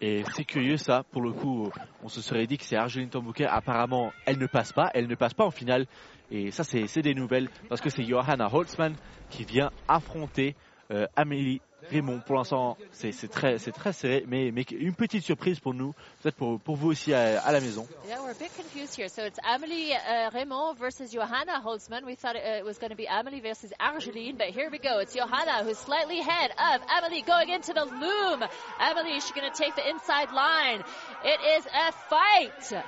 [0.00, 1.70] et c'est curieux ça, pour le coup,
[2.02, 3.46] on se serait dit que c'est Argeline Tambouquet.
[3.46, 5.86] Apparemment, elle ne passe pas, elle ne passe pas en finale.
[6.30, 8.94] Et ça, c'est des nouvelles, parce que c'est Johanna Holtzmann
[9.30, 10.54] qui vient affronter
[10.90, 11.60] euh, Amélie
[11.90, 12.20] Raymond.
[12.26, 13.58] Pour l'instant, c'est très,
[13.92, 17.86] serré, mais, une petite surprise pour nous, peut-être pour, vous aussi à, la maison.
[18.06, 19.08] yeah, we're a bit confused here.
[19.08, 22.04] So it's Amelie uh, Raymond versus Johanna Holzman.
[22.04, 24.78] We thought it, uh, it was going to be Amelie versus Argeline, but here we
[24.78, 24.98] go.
[24.98, 28.44] It's Johanna who's slightly ahead of Amelie going into the loom.
[28.78, 30.82] Amelie, is she going to take the inside line?
[31.24, 32.84] It is a fight.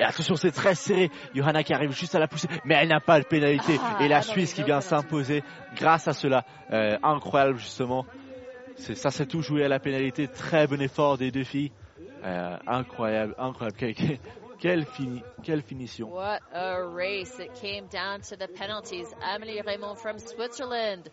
[0.00, 1.10] Et attention, c'est très serré.
[1.34, 3.78] Johanna qui arrive juste à la pousser, mais elle n'a pas de pénalité.
[3.82, 5.42] Ah, et la ah non, Suisse qui vient s'imposer
[5.74, 6.44] grâce à cela.
[6.72, 8.06] Euh, incroyable, justement.
[8.76, 10.28] C'est, ça s'est tout joué à la pénalité.
[10.28, 11.72] Très bon effort des deux filles.
[12.24, 13.76] Euh, incroyable, incroyable.
[13.76, 14.18] Quelle, quelle-
[14.60, 16.08] quelle, fini, quelle finition.
[16.12, 17.38] What a race.
[17.38, 19.06] It came down to the penalties.
[19.22, 21.08] Amelie Raymond from Switzerland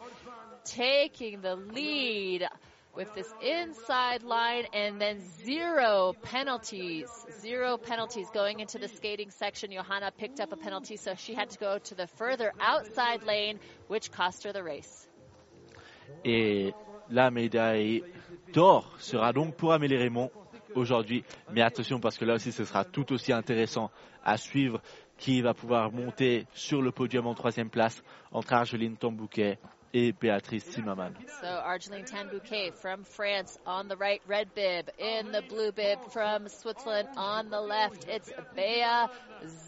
[0.63, 2.47] taking the lead
[2.95, 7.07] with this inside line and then zero penalties.
[7.41, 9.71] Zero penalties going into the skating section.
[9.71, 13.59] Johanna picked up a penalty, so she had to go to the further outside lane,
[13.87, 15.07] which cost her the race.
[16.23, 16.73] Et
[17.09, 18.03] la médaille
[18.53, 20.29] d'or sera donc pour Amélie Raymond
[20.75, 21.23] aujourd'hui.
[21.51, 23.91] Mais attention parce que là aussi ce sera tout aussi intéressant
[24.23, 24.81] à suivre
[25.17, 29.59] qui va pouvoir monter sur le podium en troisième place entre Argeline Tambouquet
[29.95, 31.15] et Béatrice Zimmermann.
[31.39, 34.89] So Argeline Tanbouquet from France on the right, red bib.
[34.99, 39.07] In the blue bib from Switzerland on the left, it's Bea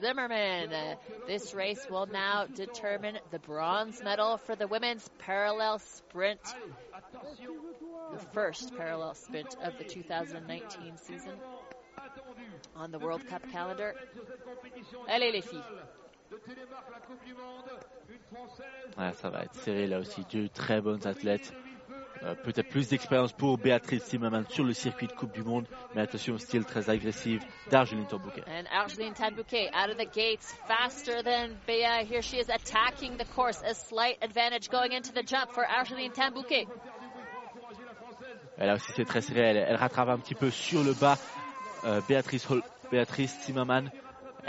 [0.02, 0.98] Zimmerman.
[1.28, 6.42] This race will now determine the bronze medal for the women's parallel sprint.
[8.12, 11.40] The first parallel sprint of the 2019 season
[12.76, 13.96] on the World Cup calendar.
[15.08, 15.64] Allez les filles.
[18.98, 20.26] Ouais, ça va être serré là aussi.
[20.32, 21.54] Deux très bonnes athlètes.
[22.24, 25.68] Euh, Peut-être plus d'expérience pour Béatrice Zimmermann sur le circuit de Coupe du Monde.
[25.94, 28.44] Mais attention au style très agressif d'Argeline Tambouquet.
[28.48, 32.04] And Argeline Tanbouquet out of the gates faster than Bea.
[32.10, 33.62] Here she is attacking the course.
[33.64, 36.68] A slight advantage going into the jump for Argeline Tanbouquet.
[38.58, 39.42] Et là aussi c'est très serré.
[39.42, 41.18] Elle, elle rattrape un petit peu sur le bas
[41.86, 43.92] euh, Béatrice, Hol- Béatrice Zimmermann.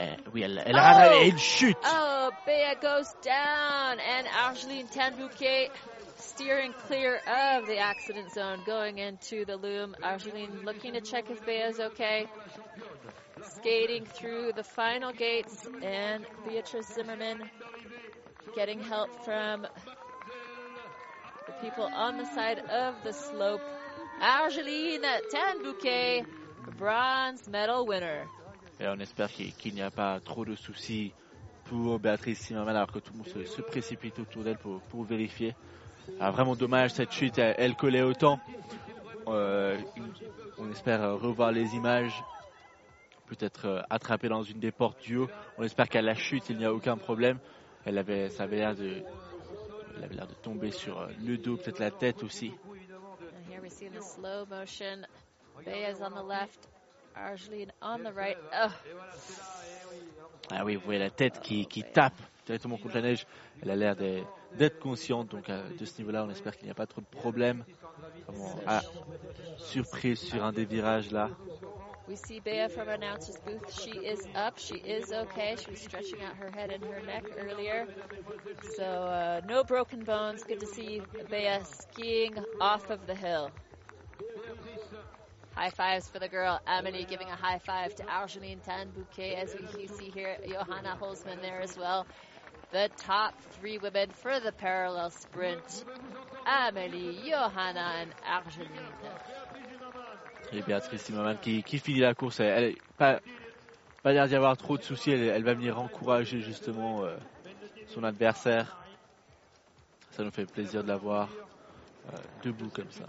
[0.00, 1.76] Eh, oui, elle, Oh rattrape et une chute.
[1.84, 5.70] Oh, Bea goes down, and Argeline Tanbouquet
[6.18, 9.96] steering clear of the accident zone, going into the loom.
[10.00, 12.26] Argeline looking to check if Bea is okay.
[13.56, 17.50] Skating through the final gates, and Beatrice Zimmerman
[18.54, 19.66] getting help from
[21.46, 23.62] the people on the side of the slope.
[24.20, 25.02] Argeline
[25.32, 26.24] Tanbouquet,
[26.76, 28.28] bronze medal winner.
[28.80, 31.12] Et on espère qu'il n'y a pas trop de soucis
[31.64, 35.54] pour Béatrice Zimmermann alors que tout le monde se, précipite autour d'elle pour, pour vérifier.
[36.20, 38.40] Ah, vraiment dommage cette chute, elle, collait autant.
[39.26, 39.78] Euh,
[40.58, 42.22] on espère revoir les images,
[43.26, 45.28] peut-être euh, attrapée dans une des portes du haut.
[45.58, 47.38] On espère qu'à la chute il n'y a aucun problème.
[47.84, 49.02] Elle avait, avait l'air de,
[50.02, 52.52] avait l'air de tomber sur euh, le dos, peut-être la tête aussi.
[53.50, 55.04] Here we see the slow motion,
[57.18, 58.36] Argeline on the right.
[58.54, 58.68] Oh,
[60.50, 62.14] Ah oui, vous voyez la tête qui, qui tape
[62.46, 63.26] directement contre la neige.
[63.62, 63.96] Elle a l'air
[64.54, 65.28] d'être consciente.
[65.30, 67.64] Donc euh, de ce niveau-là, on espère qu'il n'y a pas trop de problèmes.
[68.26, 68.82] Vraiment, ah,
[69.58, 71.30] surprise sur un des virages là.
[72.08, 73.70] We see Bea from announcer's booth.
[73.70, 74.58] She is up.
[74.58, 75.56] She is okay.
[75.58, 77.86] She was stretching out her head and her neck earlier.
[78.76, 80.42] So uh, no broken bones.
[80.42, 83.50] Good to see Bea skiing off of the hill.
[85.58, 86.60] High fives for the girl.
[86.68, 90.36] Amelie giving a high five to Argeline Tan Bouquet, as we see here.
[90.48, 92.06] Johanna Holzman there as well.
[92.70, 95.84] The top three women for the parallel sprint.
[96.46, 98.68] Amelie, Johanna, and Argeline.
[100.52, 102.38] Et Béatrice Zimmermann qui, qui finit la course.
[102.38, 103.18] Elle, elle pas,
[104.04, 105.10] pas l'air d'y avoir trop de soucis.
[105.10, 107.16] Elle, elle va venir encourager justement euh,
[107.88, 108.78] son adversaire.
[110.12, 111.28] Ça nous fait plaisir de la voir
[112.12, 113.06] euh, debout comme ça.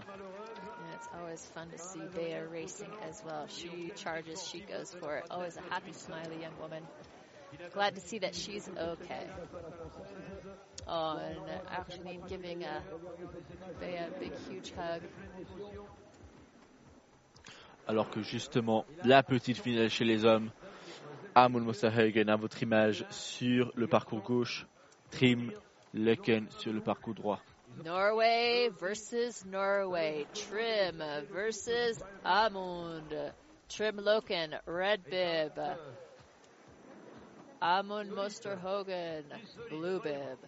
[1.30, 3.46] Always fun to see Bea racing as well.
[3.46, 5.26] She charges, she goes for it.
[5.30, 6.82] Always a happy, smiley young woman.
[7.72, 9.28] Glad to see that she's okay.
[10.88, 11.38] Oh, and
[11.70, 12.80] Argeline giving uh,
[13.78, 15.02] Bea a big, huge hug.
[17.86, 20.50] Alors que justement, la petite finale chez les hommes,
[21.36, 24.66] Amund Mosterhagen à votre image sur le parcours gauche,
[25.12, 25.52] Trim
[25.94, 27.40] Lecken sur le parcours droit.
[27.84, 30.26] Norway versus Norway.
[30.34, 31.02] Trim
[31.32, 33.32] versus Amund.
[33.68, 35.52] Trim Loken, red bib.
[37.62, 39.24] Amund Mosterhogen,
[39.68, 40.38] blue bib.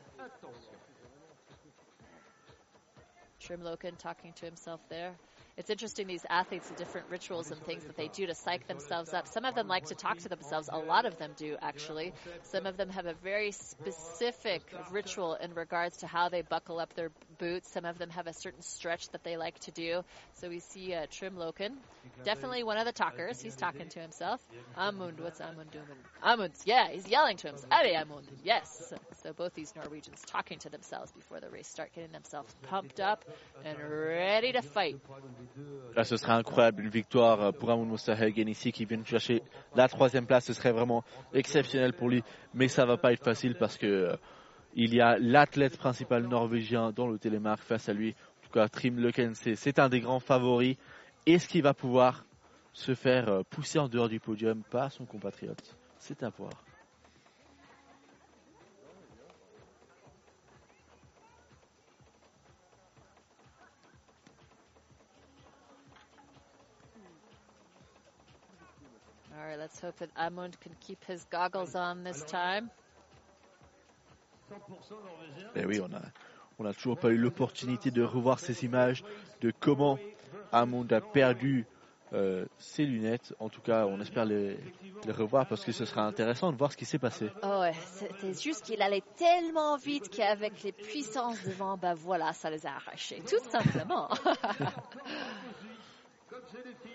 [3.41, 5.15] Trim Loken talking to himself there.
[5.57, 9.13] It's interesting, these athletes, the different rituals and things that they do to psych themselves
[9.13, 9.29] up.
[9.29, 10.71] Some of them like to talk to themselves.
[10.73, 12.13] A lot of them do, actually.
[12.45, 16.95] Some of them have a very specific ritual in regards to how they buckle up
[16.95, 17.71] their boots.
[17.71, 20.03] Some of them have a certain stretch that they like to do.
[20.41, 21.73] So we see uh, Trim Loken,
[22.25, 23.41] definitely one of the talkers.
[23.41, 24.41] He's talking to himself.
[24.79, 25.85] Amund, what's Amund doing?
[26.23, 27.71] Amund, yeah, he's yelling to himself.
[27.73, 28.93] Allez, Amund, yes.
[29.23, 33.25] So both these Norwegians talking to themselves before the race start, getting themselves pumped up
[33.65, 34.97] and ready to fight.
[35.95, 39.43] Là, ce serait incroyable, une victoire euh, pour Amund Mosterhagen ici qui vient de chercher
[39.77, 40.47] la troisième place.
[40.47, 44.17] Ce serait vraiment exceptionnel pour lui, mais ça va pas être facile parce que euh,
[44.75, 48.17] il y a l'athlète principal norvégien dans le télémarque face à lui.
[48.41, 50.77] En tout cas, Trim Leken, c'est c'est un des grands favoris.
[51.27, 52.25] Est-ce qu'il va pouvoir
[52.73, 56.51] se faire euh, pousser en dehors du podium par son compatriote C'est à voir.
[69.73, 72.71] Let's hope that Amund can keep his goggles on this time.
[75.57, 76.03] Eh oui, on a,
[76.59, 79.03] on a toujours pas eu l'opportunité de revoir ces images
[79.41, 79.99] de comment
[80.53, 81.67] Amund a perdu
[82.13, 83.35] euh, ses lunettes.
[83.39, 84.59] En tout cas, on espère les,
[85.07, 87.31] les revoir parce que ce sera intéressant de voir ce qui s'est passé.
[87.43, 92.51] Oh ouais, c'était juste qu'il allait tellement vite qu'avec les puissances devant, ben voilà, ça
[92.51, 94.11] les a arrachés, tout simplement.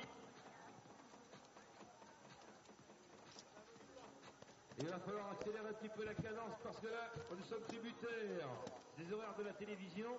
[4.79, 8.49] Il va falloir accélérer un petit peu la cadence parce que là, nous sommes tributaires
[8.97, 10.09] des horaires de la télévision.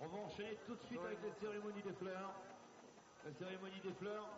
[0.00, 2.34] On va enchaîner tout de suite avec la cérémonie des fleurs.
[3.24, 4.28] La cérémonie des fleurs.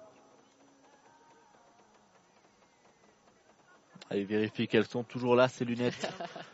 [4.10, 6.08] Allez vérifier qu'elles sont toujours là, ces lunettes.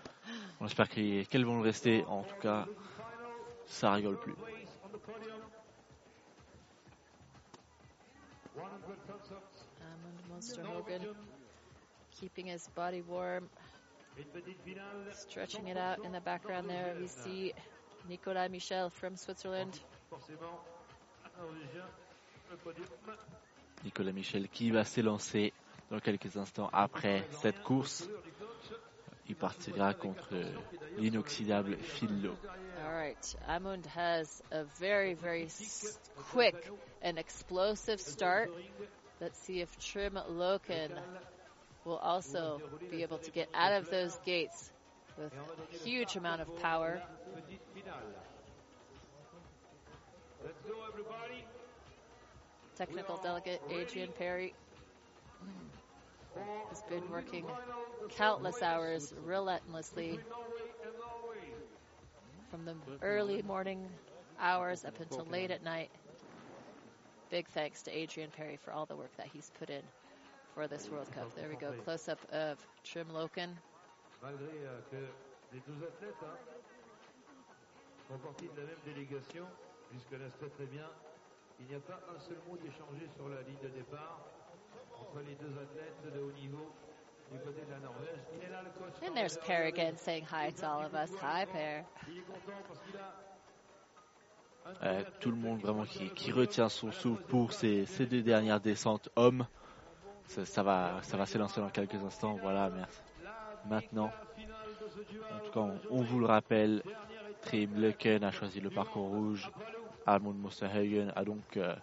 [0.60, 2.04] On espère qu'elles vont le rester.
[2.06, 2.66] En tout cas,
[3.66, 4.34] ça rigole plus.
[10.64, 11.14] Hogan
[12.22, 13.48] keeping his body warm,
[15.12, 16.94] stretching it out in the background there.
[17.00, 17.52] We see
[18.08, 19.80] Nicolas Michel from Switzerland.
[20.08, 20.60] Forcément,
[21.24, 21.84] un Norvégien,
[22.48, 22.86] le podium.
[23.82, 25.52] Nicolas Michel qui va s'élancer
[25.90, 28.08] dans quelques instants après cette course.
[29.28, 30.36] Il partira contre
[30.98, 32.36] l'inoxydable Phil Lowe.
[32.84, 35.48] All right, Amund has a very, very
[36.30, 36.54] quick
[37.02, 38.50] and explosive start.
[39.20, 40.90] Let's see if Trim Loken
[41.84, 42.60] will also
[42.90, 44.70] be able to get out of those gates
[45.18, 47.00] with a huge amount of power.
[52.76, 54.54] Technical delegate Adrian Perry
[56.70, 57.44] has been working
[58.10, 60.18] countless hours relentlessly
[62.50, 63.86] from the early morning
[64.40, 65.90] hours up until late at night.
[67.30, 69.82] Big thanks to Adrian Perry for all the work that he's put in
[70.54, 71.34] for this World Cup.
[71.34, 73.50] There we go, close up of Trim Loken.
[74.22, 74.46] Malgré
[74.90, 74.96] que
[75.52, 76.36] les deux athlètes hein,
[78.08, 79.46] font partie de la même délégation,
[79.90, 80.86] puisque-là c'est très bien,
[81.60, 84.20] il n'y a pas un seul mot d'échangé sur la ligne de départ
[85.00, 86.70] entre les deux athlètes de haut niveau
[87.32, 88.20] du côté de la Norvège.
[88.36, 88.94] Il est là, le coach.
[89.08, 91.10] And there's Per again saying hi to all of us.
[91.20, 91.84] Hi, Per.
[92.08, 93.12] Il est content parce qu'il a
[94.84, 98.60] Euh, tout le monde vraiment qui, qui retient son souffle pour ces, ces deux dernières
[98.60, 99.46] descentes hommes.
[100.28, 102.36] Ça, ça va, ça va s'élancer dans quelques instants.
[102.40, 103.00] Voilà, merci.
[103.68, 104.10] Maintenant,
[105.34, 106.82] en tout cas, on, on vous le rappelle,
[107.42, 109.50] Trim Leken a choisi le parcours rouge.
[110.06, 111.74] Almond Mosterhagen a donc euh,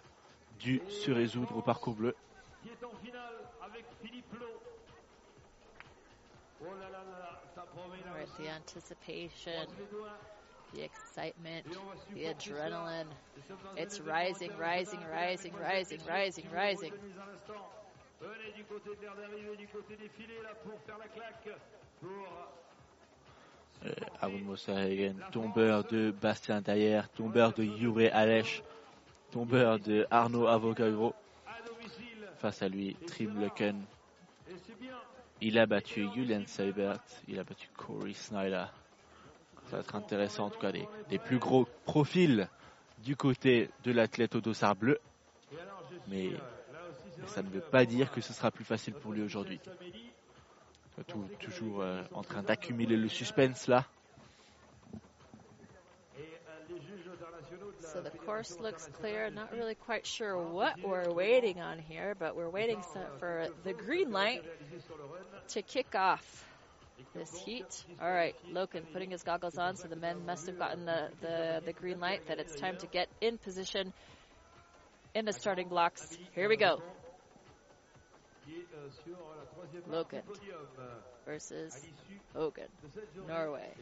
[0.58, 2.14] dû se résoudre au parcours bleu.
[8.12, 9.66] Right, the anticipation,
[10.74, 11.64] the excitement,
[12.14, 13.06] the adrenaline.
[13.76, 15.12] It's rising, rising, finale.
[15.12, 16.92] rising, rising, rising, rising.
[18.20, 21.48] Venez du côté de l'air d'arrivée, du côté des filets là pour faire la claque.
[22.00, 22.26] Pour
[23.86, 23.94] Euh,
[25.32, 28.62] tombeur de Bastien Taillère, tombeur de Jure Alech,
[29.30, 30.46] tombeur de Arnaud
[31.66, 32.28] domicile.
[32.38, 33.48] Face à lui, Trim
[34.78, 34.96] bien.
[35.40, 38.66] Il a battu Julian Seibert, il a battu Corey Snyder.
[39.70, 42.48] Ça va être intéressant, en tout cas, des, des plus gros profils
[42.98, 45.00] du côté de l'athlète au dossard bleu.
[46.08, 46.30] Mais,
[47.20, 49.60] mais ça ne veut pas dire que ce sera plus facile pour lui aujourd'hui.
[51.06, 53.84] Tout- toujours euh, en train d'accumuler le suspense là.
[57.80, 59.30] So the course looks clear.
[59.30, 62.80] Not really quite sure what we're waiting on here, but we're waiting
[63.18, 64.44] for the green light
[65.48, 66.44] to kick off
[67.14, 67.84] this heat.
[68.00, 71.62] All right, Loken putting his goggles on, so the men must have gotten the, the,
[71.64, 73.92] the green light that it's time to get in position
[75.14, 76.16] in the starting blocks.
[76.34, 76.80] Here we go.
[80.78, 80.84] Euh,
[81.26, 83.72] versus à l'issue Hogan, de cette journée Norway.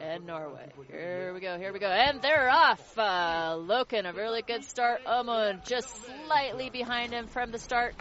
[0.00, 0.68] and Norway.
[0.90, 1.86] Here we go, here we go.
[1.86, 2.96] And they're off.
[2.98, 5.00] Uh, Loken, a really good start.
[5.06, 5.88] Omon just
[6.26, 7.94] slightly behind him from the start.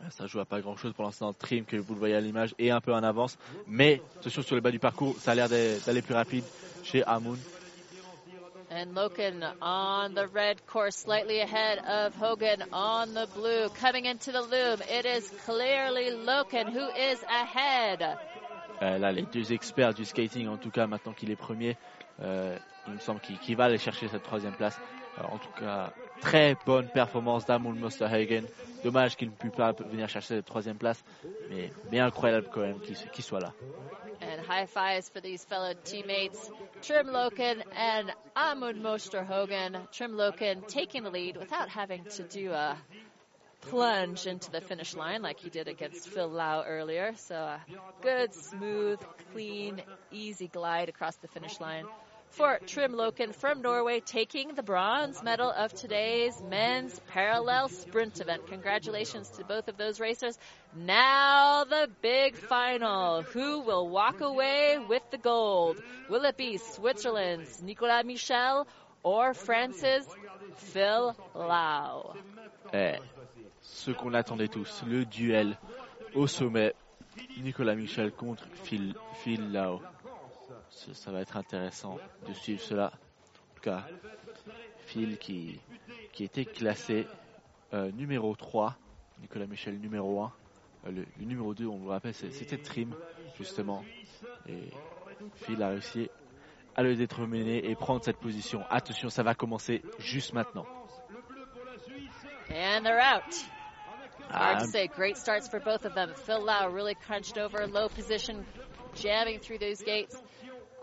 [0.00, 1.32] Ah, Ça joue à pas grand chose pour l'instant.
[1.32, 3.36] Trim, que vous le voyez à l'image, est un peu en avance.
[3.66, 6.44] Mais attention sur le bas du parcours, ça a l'air d'aller plus rapide
[6.84, 7.38] chez Amoun.
[8.78, 13.68] And Loken on the red course, slightly ahead of Hogan on the blue.
[13.70, 18.16] Coming into the loom, it is clearly Loken who is ahead.
[18.80, 21.76] Euh, là, les deux experts du skating, en tout cas, maintenant qu'il est premier,
[22.22, 22.56] euh,
[22.86, 24.78] il me semble qu'il va aller chercher cette troisième place.
[25.18, 27.74] Euh, en tout cas, très bonne performance d'Amul.
[28.84, 31.02] Dommage qu'il ne puisse pas venir chercher cette troisième place,
[31.50, 33.52] mais, mais incroyable quand même qu'il soit là.
[34.48, 36.50] High fives for these fellow teammates,
[36.80, 39.76] Trim Loken and Amund Moster Hogan.
[39.92, 42.78] Trim Loken taking the lead without having to do a
[43.60, 47.12] plunge into the finish line like he did against Phil Lau earlier.
[47.16, 47.60] So a
[48.00, 49.00] good, smooth,
[49.32, 51.84] clean, easy glide across the finish line
[52.30, 58.46] for Trim Loken from Norway, taking the bronze medal of today's men's parallel sprint event.
[58.46, 60.38] Congratulations to both of those racers.
[60.76, 63.22] Now the big final.
[63.22, 65.80] Who will walk away with the gold?
[66.08, 68.66] Will it be Switzerland's Nicolas Michel
[69.02, 70.06] or France's
[70.56, 72.14] Phil Lau?
[72.72, 72.98] Eh,
[73.62, 75.56] ce qu'on attendait tous, le duel
[76.14, 76.74] au sommet.
[77.42, 79.80] Nicolas Michel contre Phil, Phil Lau.
[80.70, 82.86] Ça, ça va être intéressant de suivre cela.
[82.86, 83.84] En tout cas,
[84.86, 85.60] Phil qui,
[86.12, 87.06] qui était classé
[87.74, 88.76] euh, numéro 3,
[89.20, 90.32] Nicolas Michel numéro 1.
[90.86, 92.94] Euh, le, le numéro 2, on vous le rappelle, c'était Trim,
[93.36, 93.84] justement.
[94.48, 94.70] Et
[95.36, 96.08] Phil a réussi
[96.76, 98.64] à le déterminer et prendre cette position.
[98.70, 100.66] Attention, ça va commencer juste maintenant.
[102.50, 103.34] And they're out.
[104.30, 104.88] Hard Ah, to say.
[104.88, 106.12] Great starts for both of them.
[106.14, 108.44] Phil Lau really crunched over, low position,
[108.94, 110.16] jamming through those gates.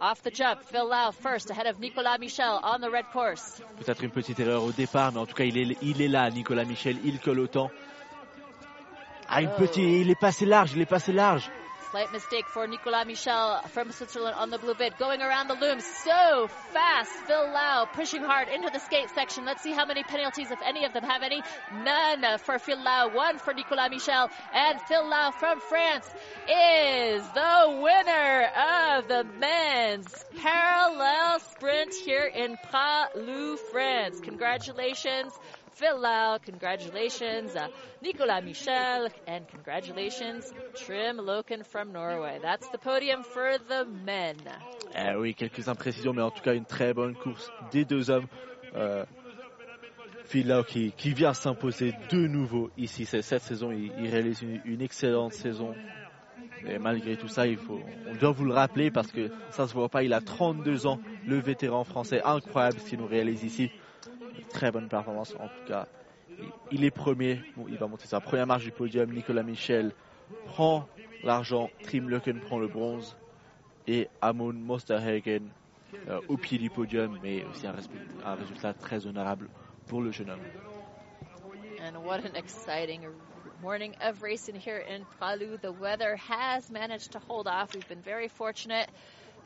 [0.01, 3.61] Off the jump, Phil Lau first, ahead of Nicolas Michel on the red course.
[3.79, 6.29] Peut-être une petite erreur au départ, mais en tout cas, il est, il est là,
[6.29, 7.71] Nicolas Michel, il colle autant.
[9.29, 9.59] Ah, une Oh.
[9.59, 11.49] petite, il est passé large, il est passé large.
[11.95, 14.97] Slight mistake for Nicolas Michel from Switzerland on the blue bit.
[14.97, 17.09] Going around the loom so fast.
[17.25, 19.45] Phil Lau pushing hard into the skate section.
[19.45, 21.41] Let's see how many penalties, if any of them have any.
[21.73, 24.29] None for Phil Lau, one for Nicolas Michel.
[24.53, 26.05] And Phil Lau from France
[26.49, 34.19] is the winner of the men's parallel sprint here in Palou, France.
[34.19, 35.31] Congratulations.
[35.75, 37.67] Phil Lau, congratulations, uh,
[38.01, 42.39] Nicolas Michel, and congratulations, Trim Loken from Norway.
[42.41, 44.37] That's the podium for the men.
[44.95, 48.27] Eh oui, quelques imprécisions, mais en tout cas, une très bonne course des deux hommes.
[48.73, 49.03] Euh,
[50.23, 53.05] Phil Lau qui, vient s'imposer de nouveau ici.
[53.05, 55.75] Cette saison, il, réalise une, une excellente saison.
[56.65, 59.73] Et malgré tout ça, il faut, on doit vous le rappeler parce que ça se
[59.73, 60.03] voit pas.
[60.03, 62.21] Il a 32 ans, le vétéran français.
[62.23, 63.71] Incroyable ce qu'il nous réalise ici.
[64.49, 65.87] Très bonne performance en tout cas.
[66.71, 67.41] Il, est premier.
[67.67, 69.11] Il va monter sa première marche du podium.
[69.11, 69.91] Nicolas Michel
[70.45, 70.87] prend
[71.23, 73.15] l'argent, Trim Lucken prend le bronze
[73.87, 75.43] et Amon Mosterhagen
[76.09, 77.75] euh, au pied du podium, mais aussi un,
[78.25, 79.49] un résultat très honorable
[79.87, 80.39] pour le jeune homme.
[81.81, 83.01] And what an exciting
[83.61, 85.57] morning of racing here in Palu.
[85.61, 87.73] The weather has managed to hold off.
[87.73, 88.89] We've been very fortunate.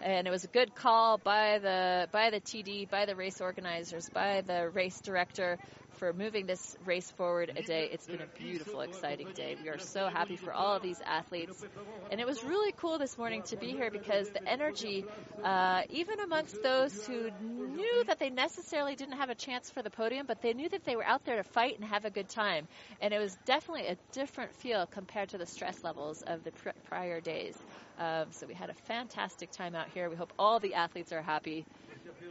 [0.02, 4.10] And it was a good call by the by the TD, by the race organizers,
[4.10, 5.58] by the race director
[5.98, 7.90] for moving this race forward a day.
[7.92, 9.58] It's been a beautiful, exciting day.
[9.62, 11.66] We are so happy for all of these athletes,
[12.12, 15.04] and it was really cool this morning to be here because the energy,
[15.44, 19.90] uh, even amongst those who knew that they necessarily didn't have a chance for the
[19.90, 22.30] podium, but they knew that they were out there to fight and have a good
[22.30, 22.68] time,
[23.02, 26.70] and it was definitely a different feel compared to the stress levels of the pr-
[26.88, 27.56] prior days.
[28.00, 30.10] Um, so we had a fantastic time out here.
[30.10, 31.66] We hope all the athletes are happy.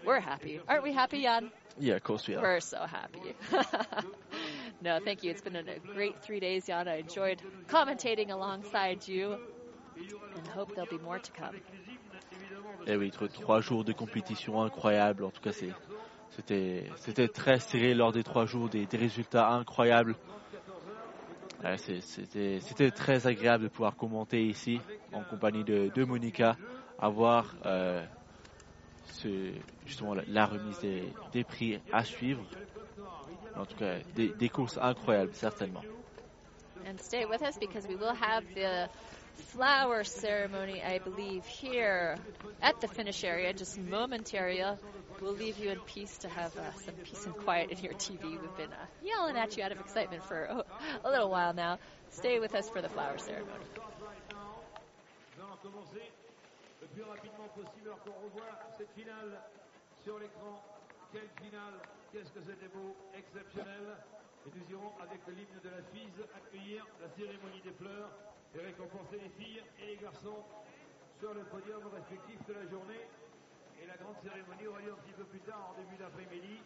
[0.04, 0.92] We're happy, aren't we?
[0.94, 1.50] Happy, Jan?
[1.78, 2.42] Yeah, of course we are.
[2.42, 3.34] We're so happy.
[4.82, 5.30] no, thank you.
[5.30, 6.88] It's been a great three days, Jan.
[6.88, 9.36] I enjoyed commentating alongside you
[10.36, 11.56] and hope there'll be more to come.
[12.86, 15.24] Eh oui, trois, jours de compétition incroyables.
[15.24, 20.14] En tout cas, c'était très serré lors des trois jours, des, des résultats incroyables.
[21.76, 24.80] C'était c'était très agréable de pouvoir commenter ici
[25.12, 26.56] en compagnie de, de Monica,
[26.98, 28.04] avoir euh,
[29.24, 32.44] la, la remise des, des prix à suivre.
[33.56, 35.82] En tout cas, des, des courses incroyables, certainement.
[36.86, 38.88] And stay with us because we will have the
[39.52, 42.16] flower ceremony, I believe, here
[42.62, 44.62] at the finish area, just momentary.
[45.20, 48.22] We'll leave you in peace to have uh, some peace and quiet in your TV.
[48.22, 50.64] We've been uh, yelling at you out of excitement for a,
[51.04, 51.78] a little while now.
[52.10, 53.64] Stay with us for the flower ceremony.
[55.62, 56.12] Commencer
[56.80, 59.42] le plus rapidement possible alors qu'on revoit cette finale
[60.04, 60.62] sur l'écran.
[61.12, 61.74] Quelle finale
[62.12, 63.96] Qu'est-ce que c'était beau Exceptionnel
[64.46, 68.10] Et nous irons avec l'hymne de la FISE accueillir la cérémonie des fleurs
[68.54, 70.44] et récompenser les filles et les garçons
[71.18, 73.02] sur le podium respectif de la journée.
[73.82, 76.62] Et la grande cérémonie aura lieu un petit peu plus tard en début d'après-midi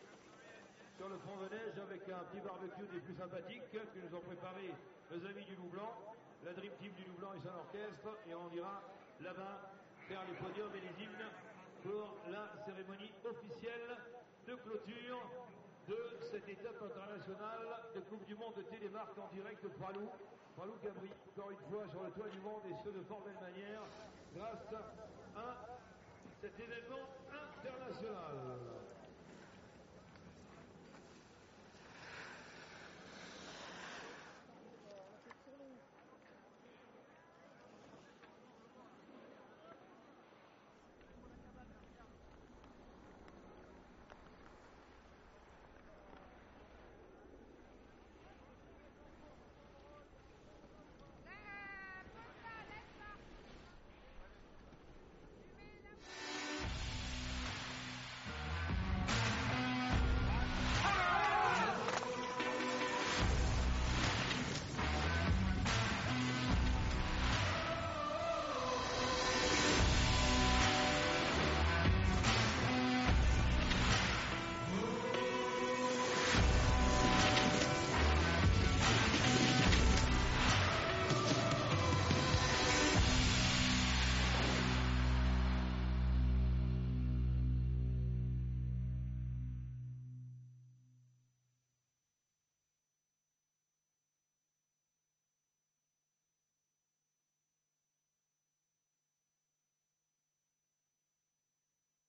[1.02, 4.22] sur le front de neige avec un petit barbecue des plus sympathiques que nous ont
[4.22, 4.70] préparé
[5.10, 5.98] nos amis du Loup Blanc,
[6.46, 8.86] la Dream Team du Loup Blanc et son orchestre, et on ira
[9.18, 9.74] là-bas
[10.06, 11.26] faire les podiums et les hymnes
[11.82, 13.98] pour la cérémonie officielle
[14.46, 15.18] de clôture
[15.90, 15.98] de
[16.30, 17.66] cette étape internationale
[17.98, 20.06] de Coupe du Monde de télémarque en direct de Pralou.
[20.54, 23.26] Pralou qui a encore une fois sur le toit du monde et ce de fort
[23.26, 23.82] belle manière
[24.38, 24.70] grâce
[25.34, 25.66] à
[26.38, 27.10] cet événement
[27.58, 29.01] international.